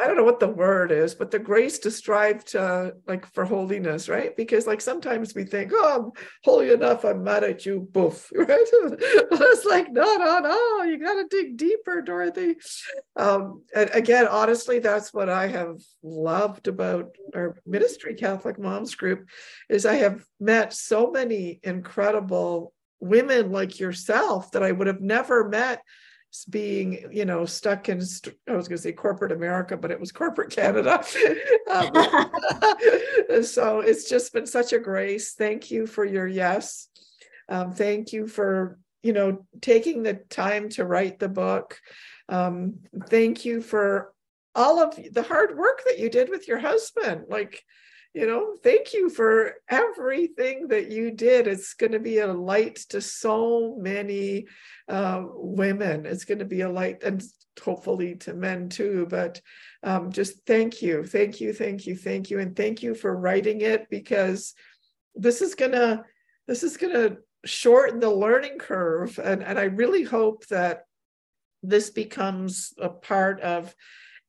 I 0.00 0.06
don't 0.06 0.16
know 0.16 0.24
what 0.24 0.40
the 0.40 0.48
word 0.48 0.92
is, 0.92 1.14
but 1.14 1.30
the 1.30 1.38
grace 1.38 1.78
to 1.80 1.90
strive 1.90 2.44
to 2.46 2.94
like 3.06 3.26
for 3.34 3.44
holiness, 3.44 4.08
right? 4.08 4.36
Because 4.36 4.66
like 4.66 4.80
sometimes 4.80 5.34
we 5.34 5.44
think, 5.44 5.72
oh, 5.74 6.12
I'm 6.14 6.24
holy 6.44 6.72
enough, 6.72 7.04
I'm 7.04 7.24
mad 7.24 7.44
at 7.44 7.66
you, 7.66 7.88
boof, 7.90 8.30
right? 8.34 8.66
but 8.88 8.98
it's 9.00 9.64
like, 9.64 9.90
no, 9.90 10.16
no, 10.16 10.38
no, 10.38 10.82
you 10.82 10.98
got 10.98 11.14
to 11.14 11.26
dig 11.28 11.56
deeper, 11.56 12.02
Dorothy. 12.02 12.56
Um, 13.16 13.62
and 13.74 13.90
again, 13.92 14.28
honestly, 14.28 14.78
that's 14.78 15.12
what 15.12 15.28
I 15.28 15.48
have 15.48 15.80
loved 16.02 16.68
about 16.68 17.16
our 17.34 17.60
ministry, 17.66 18.14
Catholic 18.14 18.58
Moms 18.58 18.94
Group, 18.94 19.28
is 19.68 19.84
I 19.84 19.94
have 19.94 20.24
met 20.38 20.72
so 20.72 21.10
many 21.10 21.60
incredible 21.62 22.72
women 23.00 23.52
like 23.52 23.78
yourself 23.80 24.52
that 24.52 24.62
I 24.62 24.72
would 24.72 24.86
have 24.86 25.00
never 25.00 25.48
met 25.48 25.82
being 26.50 27.08
you 27.10 27.24
know 27.24 27.44
stuck 27.44 27.88
in 27.88 27.96
i 28.48 28.52
was 28.52 28.68
going 28.68 28.76
to 28.76 28.82
say 28.82 28.92
corporate 28.92 29.32
america 29.32 29.76
but 29.76 29.90
it 29.90 29.98
was 29.98 30.12
corporate 30.12 30.50
canada. 30.50 31.02
Um, 31.70 31.92
so 33.42 33.80
it's 33.80 34.08
just 34.08 34.32
been 34.32 34.46
such 34.46 34.72
a 34.72 34.78
grace. 34.78 35.34
Thank 35.34 35.70
you 35.70 35.86
for 35.86 36.02
your 36.02 36.26
yes. 36.26 36.88
Um, 37.46 37.72
thank 37.72 38.14
you 38.14 38.26
for 38.26 38.78
you 39.02 39.12
know 39.12 39.46
taking 39.60 40.02
the 40.02 40.14
time 40.14 40.70
to 40.70 40.86
write 40.86 41.18
the 41.18 41.28
book. 41.28 41.78
Um, 42.30 42.78
thank 43.10 43.44
you 43.44 43.60
for 43.60 44.14
all 44.54 44.80
of 44.80 44.98
the 45.12 45.22
hard 45.22 45.58
work 45.58 45.82
that 45.84 45.98
you 45.98 46.08
did 46.08 46.30
with 46.30 46.48
your 46.48 46.58
husband. 46.58 47.24
Like 47.28 47.62
you 48.14 48.26
know, 48.26 48.56
thank 48.62 48.94
you 48.94 49.10
for 49.10 49.54
everything 49.68 50.68
that 50.68 50.90
you 50.90 51.10
did. 51.10 51.46
It's 51.46 51.74
going 51.74 51.92
to 51.92 52.00
be 52.00 52.18
a 52.18 52.32
light 52.32 52.76
to 52.88 53.00
so 53.00 53.76
many 53.78 54.46
uh, 54.88 55.24
women. 55.26 56.06
It's 56.06 56.24
going 56.24 56.38
to 56.38 56.44
be 56.44 56.62
a 56.62 56.70
light 56.70 57.02
and 57.02 57.22
hopefully 57.62 58.14
to 58.16 58.34
men 58.34 58.68
too. 58.68 59.06
But 59.10 59.40
um, 59.82 60.10
just 60.10 60.46
thank 60.46 60.80
you, 60.82 61.04
thank 61.04 61.40
you, 61.40 61.52
thank 61.52 61.86
you, 61.86 61.96
thank 61.96 62.30
you, 62.30 62.40
and 62.40 62.56
thank 62.56 62.82
you 62.82 62.94
for 62.94 63.16
writing 63.16 63.60
it 63.60 63.88
because 63.90 64.54
this 65.14 65.42
is 65.42 65.54
gonna 65.54 66.04
this 66.46 66.62
is 66.62 66.76
gonna 66.76 67.16
shorten 67.44 68.00
the 68.00 68.10
learning 68.10 68.58
curve, 68.58 69.18
and 69.22 69.42
and 69.42 69.58
I 69.58 69.64
really 69.64 70.04
hope 70.04 70.46
that 70.46 70.84
this 71.62 71.90
becomes 71.90 72.72
a 72.78 72.88
part 72.88 73.40
of 73.40 73.74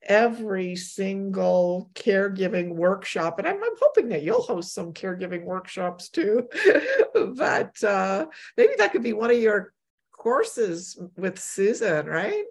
every 0.04 0.76
single 0.76 1.90
caregiving 1.94 2.70
workshop 2.70 3.38
and 3.38 3.48
I'm, 3.48 3.56
I'm, 3.56 3.76
hoping 3.82 4.10
that 4.10 4.24
you'll 4.24 4.42
host 4.42 4.74
some 4.74 4.94
caregiving 4.94 5.44
workshops 5.44 6.10
too 6.10 6.48
but 7.36 7.84
uh, 7.84 8.26
maybe 8.56 8.74
that 8.78 8.92
could 8.92 9.04
be 9.04 9.14
one 9.14 9.30
of 9.30 9.38
your 9.38 9.74
courses 10.12 11.00
with 11.18 11.40
susan 11.40 12.06
right? 12.06 12.44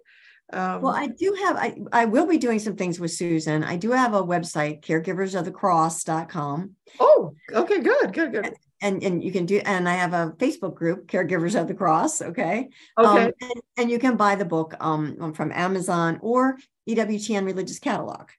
Um, 0.51 0.81
well 0.81 0.93
i 0.93 1.07
do 1.07 1.35
have 1.43 1.57
I, 1.57 1.77
I 1.91 2.05
will 2.05 2.27
be 2.27 2.37
doing 2.37 2.59
some 2.59 2.75
things 2.75 2.99
with 2.99 3.11
susan. 3.11 3.63
I 3.63 3.75
do 3.77 3.91
have 3.91 4.13
a 4.13 4.23
website 4.23 4.81
caregiversofthecross.com 4.83 6.71
oh 6.99 7.35
okay 7.51 7.79
good 7.79 8.13
good 8.13 8.31
good. 8.31 8.53
And 8.81 9.03
and 9.03 9.23
you 9.23 9.31
can 9.31 9.45
do 9.45 9.61
and 9.65 9.89
i 9.89 9.93
have 9.93 10.13
a 10.13 10.33
facebook 10.37 10.73
group 10.73 11.07
caregivers 11.07 11.59
of 11.59 11.67
the 11.67 11.73
cross 11.73 12.21
okay? 12.21 12.69
Okay. 12.97 13.25
um, 13.25 13.31
and, 13.41 13.61
and, 13.77 13.91
you 13.91 13.99
can 13.99 14.15
buy 14.15 14.35
the 14.35 14.45
book 14.45 14.75
um 14.79 15.33
from 15.33 15.51
amazon 15.51 16.17
or 16.21 16.57
EWTN 16.89 17.45
Religious 17.45 17.79
Catalog. 17.79 18.29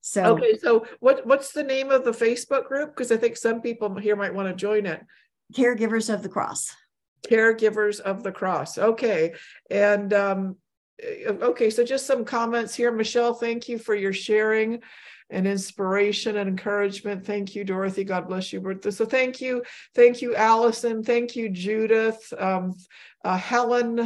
So 0.00 0.36
okay, 0.36 0.56
so 0.58 0.86
what 1.00 1.26
what's 1.26 1.52
the 1.52 1.62
name 1.62 1.90
of 1.90 2.04
the 2.04 2.12
Facebook 2.12 2.66
group? 2.66 2.90
Because 2.90 3.12
I 3.12 3.16
think 3.16 3.36
some 3.36 3.60
people 3.60 3.94
here 3.96 4.16
might 4.16 4.34
want 4.34 4.48
to 4.48 4.54
join 4.54 4.86
it. 4.86 5.04
Caregivers 5.54 6.12
of 6.12 6.22
the 6.22 6.28
Cross. 6.28 6.74
Caregivers 7.28 8.00
of 8.00 8.22
the 8.22 8.32
Cross. 8.32 8.78
Okay, 8.78 9.34
and 9.70 10.12
um, 10.14 10.56
okay, 11.02 11.68
so 11.70 11.84
just 11.84 12.06
some 12.06 12.24
comments 12.24 12.74
here, 12.74 12.92
Michelle. 12.92 13.34
Thank 13.34 13.68
you 13.68 13.78
for 13.78 13.94
your 13.94 14.12
sharing 14.12 14.80
and 15.30 15.46
inspiration 15.46 16.36
and 16.38 16.48
encouragement. 16.48 17.26
Thank 17.26 17.54
you, 17.54 17.64
Dorothy. 17.64 18.04
God 18.04 18.28
bless 18.28 18.52
you, 18.52 18.60
Bertha. 18.60 18.92
So 18.92 19.04
thank 19.04 19.40
you, 19.40 19.62
thank 19.94 20.22
you, 20.22 20.34
Allison. 20.34 21.02
Thank 21.02 21.36
you, 21.36 21.50
Judith. 21.50 22.32
Um, 22.38 22.74
uh, 23.24 23.36
Helen, 23.36 23.98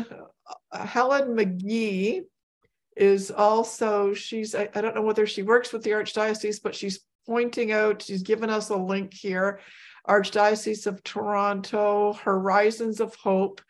uh, 0.72 0.86
Helen 0.86 1.36
McGee 1.36 2.22
is 2.97 3.30
also 3.30 4.12
she's 4.14 4.55
I, 4.55 4.68
I, 4.74 4.80
don't 4.80 4.95
know 4.95 5.03
whether 5.03 5.26
she 5.26 5.43
works 5.43 5.72
with 5.72 5.82
the 5.82 5.90
archdiocese 5.90 6.62
but 6.62 6.74
she's 6.74 7.01
pointing 7.26 7.72
out 7.72 8.03
she's 8.03 8.22
given 8.22 8.51
us 8.51 8.68
a 8.68 8.76
link 8.76 9.14
here. 9.14 9.61
Archdiocese 10.09 10.86
of 10.86 11.03
toronto 11.05 12.12
horizons 12.12 13.01
of 13.01 13.14
hope 13.16 13.61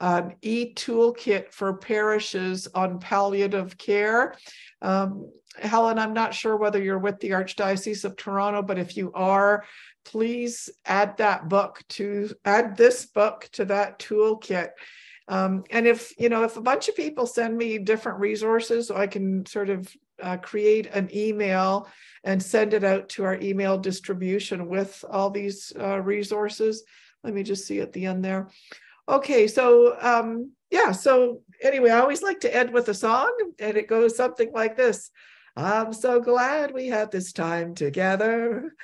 an 0.00 0.34
e-toolkit 0.42 1.52
for 1.52 1.74
parishes 1.74 2.66
on 2.74 2.98
palliative 2.98 3.78
care. 3.78 4.34
Um, 4.82 5.30
helen 5.58 5.98
i'm 5.98 6.12
not 6.12 6.34
sure 6.34 6.56
whether 6.56 6.82
you're 6.82 6.98
with 6.98 7.20
the 7.20 7.30
archdiocese 7.30 8.04
of 8.04 8.16
toronto 8.16 8.62
but 8.62 8.78
if 8.78 8.96
you 8.96 9.12
are 9.14 9.64
please 10.04 10.68
add 10.84 11.16
that 11.16 11.48
book 11.48 11.82
to 11.88 12.30
add 12.44 12.76
this 12.76 13.06
book 13.06 13.48
to 13.52 13.64
that 13.64 13.98
toolkit 13.98 14.70
um, 15.28 15.64
and 15.70 15.86
if 15.86 16.12
you 16.18 16.28
know, 16.28 16.44
if 16.44 16.56
a 16.56 16.62
bunch 16.62 16.88
of 16.88 16.96
people 16.96 17.26
send 17.26 17.56
me 17.56 17.78
different 17.78 18.20
resources, 18.20 18.88
so 18.88 18.96
I 18.96 19.06
can 19.06 19.46
sort 19.46 19.70
of 19.70 19.88
uh, 20.22 20.36
create 20.36 20.86
an 20.92 21.08
email 21.14 21.88
and 22.24 22.42
send 22.42 22.74
it 22.74 22.84
out 22.84 23.08
to 23.10 23.24
our 23.24 23.38
email 23.40 23.78
distribution 23.78 24.68
with 24.68 25.04
all 25.10 25.30
these 25.30 25.72
uh, 25.78 26.00
resources. 26.00 26.84
Let 27.22 27.34
me 27.34 27.42
just 27.42 27.66
see 27.66 27.80
at 27.80 27.92
the 27.92 28.06
end 28.06 28.24
there. 28.24 28.48
Okay, 29.08 29.46
so 29.48 29.96
um, 30.00 30.52
yeah, 30.70 30.92
so 30.92 31.40
anyway, 31.62 31.90
I 31.90 32.00
always 32.00 32.22
like 32.22 32.40
to 32.40 32.54
end 32.54 32.72
with 32.72 32.88
a 32.88 32.94
song, 32.94 33.32
and 33.58 33.76
it 33.76 33.88
goes 33.88 34.16
something 34.16 34.52
like 34.52 34.76
this. 34.76 35.10
I'm 35.56 35.92
so 35.92 36.20
glad 36.20 36.74
we 36.74 36.88
had 36.88 37.10
this 37.10 37.32
time 37.32 37.74
together 37.74 38.74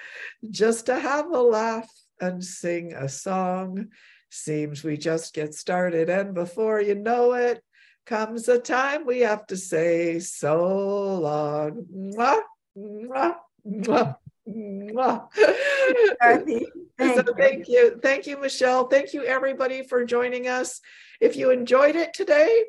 just 0.50 0.86
to 0.86 0.98
have 0.98 1.26
a 1.26 1.40
laugh 1.40 1.90
and 2.20 2.44
sing 2.44 2.92
a 2.92 3.08
song. 3.08 3.88
Seems 4.30 4.84
we 4.84 4.96
just 4.96 5.34
get 5.34 5.54
started, 5.54 6.08
and 6.08 6.34
before 6.34 6.80
you 6.80 6.94
know 6.94 7.32
it, 7.32 7.62
comes 8.06 8.48
a 8.48 8.58
time 8.58 9.04
we 9.04 9.20
have 9.20 9.46
to 9.48 9.56
say 9.56 10.20
so 10.20 11.18
long. 11.18 11.86
Mwah, 11.92 12.40
mwah, 12.78 13.34
mwah. 13.66 14.16
Mwah. 14.48 15.28
Thank, 16.20 16.48
so 16.98 17.22
thank 17.36 17.68
you. 17.68 17.98
Thank 18.02 18.26
you, 18.26 18.40
Michelle. 18.40 18.88
Thank 18.88 19.12
you, 19.12 19.22
everybody, 19.24 19.82
for 19.82 20.04
joining 20.04 20.48
us. 20.48 20.80
If 21.20 21.36
you 21.36 21.50
enjoyed 21.50 21.94
it 21.94 22.14
today, 22.14 22.64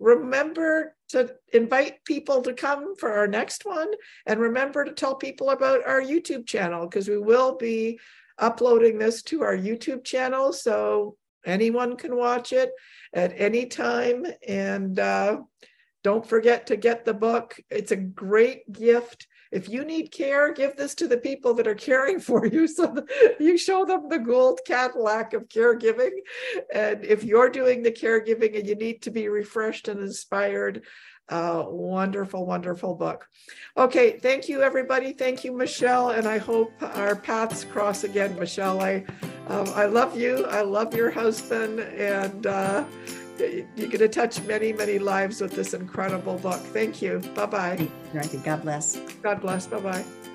remember 0.00 0.96
to 1.10 1.34
invite 1.52 2.04
people 2.04 2.42
to 2.42 2.54
come 2.54 2.96
for 2.96 3.12
our 3.12 3.28
next 3.28 3.64
one. 3.64 3.88
And 4.26 4.40
remember 4.40 4.84
to 4.84 4.92
tell 4.92 5.14
people 5.14 5.50
about 5.50 5.86
our 5.86 6.00
YouTube 6.00 6.46
channel 6.46 6.86
because 6.86 7.08
we 7.08 7.18
will 7.18 7.56
be 7.56 8.00
uploading 8.38 8.98
this 8.98 9.22
to 9.22 9.42
our 9.42 9.56
YouTube 9.56 10.04
channel 10.04 10.52
so 10.52 11.16
anyone 11.44 11.96
can 11.96 12.16
watch 12.16 12.52
it 12.52 12.70
at 13.12 13.32
any 13.36 13.66
time. 13.66 14.26
And 14.46 14.98
uh, 14.98 15.38
don't 16.02 16.26
forget 16.26 16.66
to 16.66 16.76
get 16.76 17.04
the 17.04 17.14
book. 17.14 17.58
It's 17.70 17.92
a 17.92 17.96
great 17.96 18.70
gift. 18.72 19.26
If 19.52 19.68
you 19.68 19.84
need 19.84 20.10
care, 20.10 20.52
give 20.52 20.76
this 20.76 20.94
to 20.96 21.06
the 21.06 21.18
people 21.18 21.52
that 21.54 21.66
are 21.66 21.74
caring 21.74 22.18
for 22.28 22.46
you 22.46 22.66
so 22.66 23.04
you 23.38 23.58
show 23.58 23.84
them 23.84 24.08
the 24.08 24.18
gold 24.18 24.60
Cadillac 24.66 25.34
of 25.34 25.48
caregiving. 25.48 26.10
And 26.72 27.04
if 27.04 27.22
you're 27.22 27.50
doing 27.50 27.82
the 27.82 27.92
caregiving 27.92 28.58
and 28.58 28.66
you 28.66 28.74
need 28.74 29.02
to 29.02 29.10
be 29.10 29.28
refreshed 29.28 29.88
and 29.88 30.00
inspired, 30.00 30.84
uh, 31.32 31.64
wonderful, 31.66 32.44
wonderful 32.44 32.94
book. 32.94 33.26
Okay, 33.76 34.18
thank 34.18 34.48
you, 34.48 34.62
everybody. 34.62 35.12
Thank 35.14 35.44
you, 35.44 35.52
Michelle, 35.52 36.10
and 36.10 36.28
I 36.28 36.36
hope 36.36 36.70
our 36.82 37.16
paths 37.16 37.64
cross 37.64 38.04
again, 38.04 38.38
Michelle. 38.38 38.82
I, 38.82 39.04
um, 39.48 39.66
I 39.74 39.86
love 39.86 40.16
you. 40.16 40.44
I 40.46 40.60
love 40.60 40.94
your 40.94 41.10
husband, 41.10 41.80
and 41.80 42.46
uh, 42.46 42.84
you're 43.38 43.88
going 43.88 43.98
to 43.98 44.08
touch 44.08 44.42
many, 44.42 44.74
many 44.74 44.98
lives 44.98 45.40
with 45.40 45.52
this 45.52 45.72
incredible 45.72 46.36
book. 46.36 46.60
Thank 46.74 47.00
you. 47.00 47.20
Bye 47.34 47.46
bye. 47.46 47.88
God 48.44 48.62
bless. 48.62 48.96
God 49.22 49.40
bless. 49.40 49.66
Bye 49.66 49.80
bye. 49.80 50.31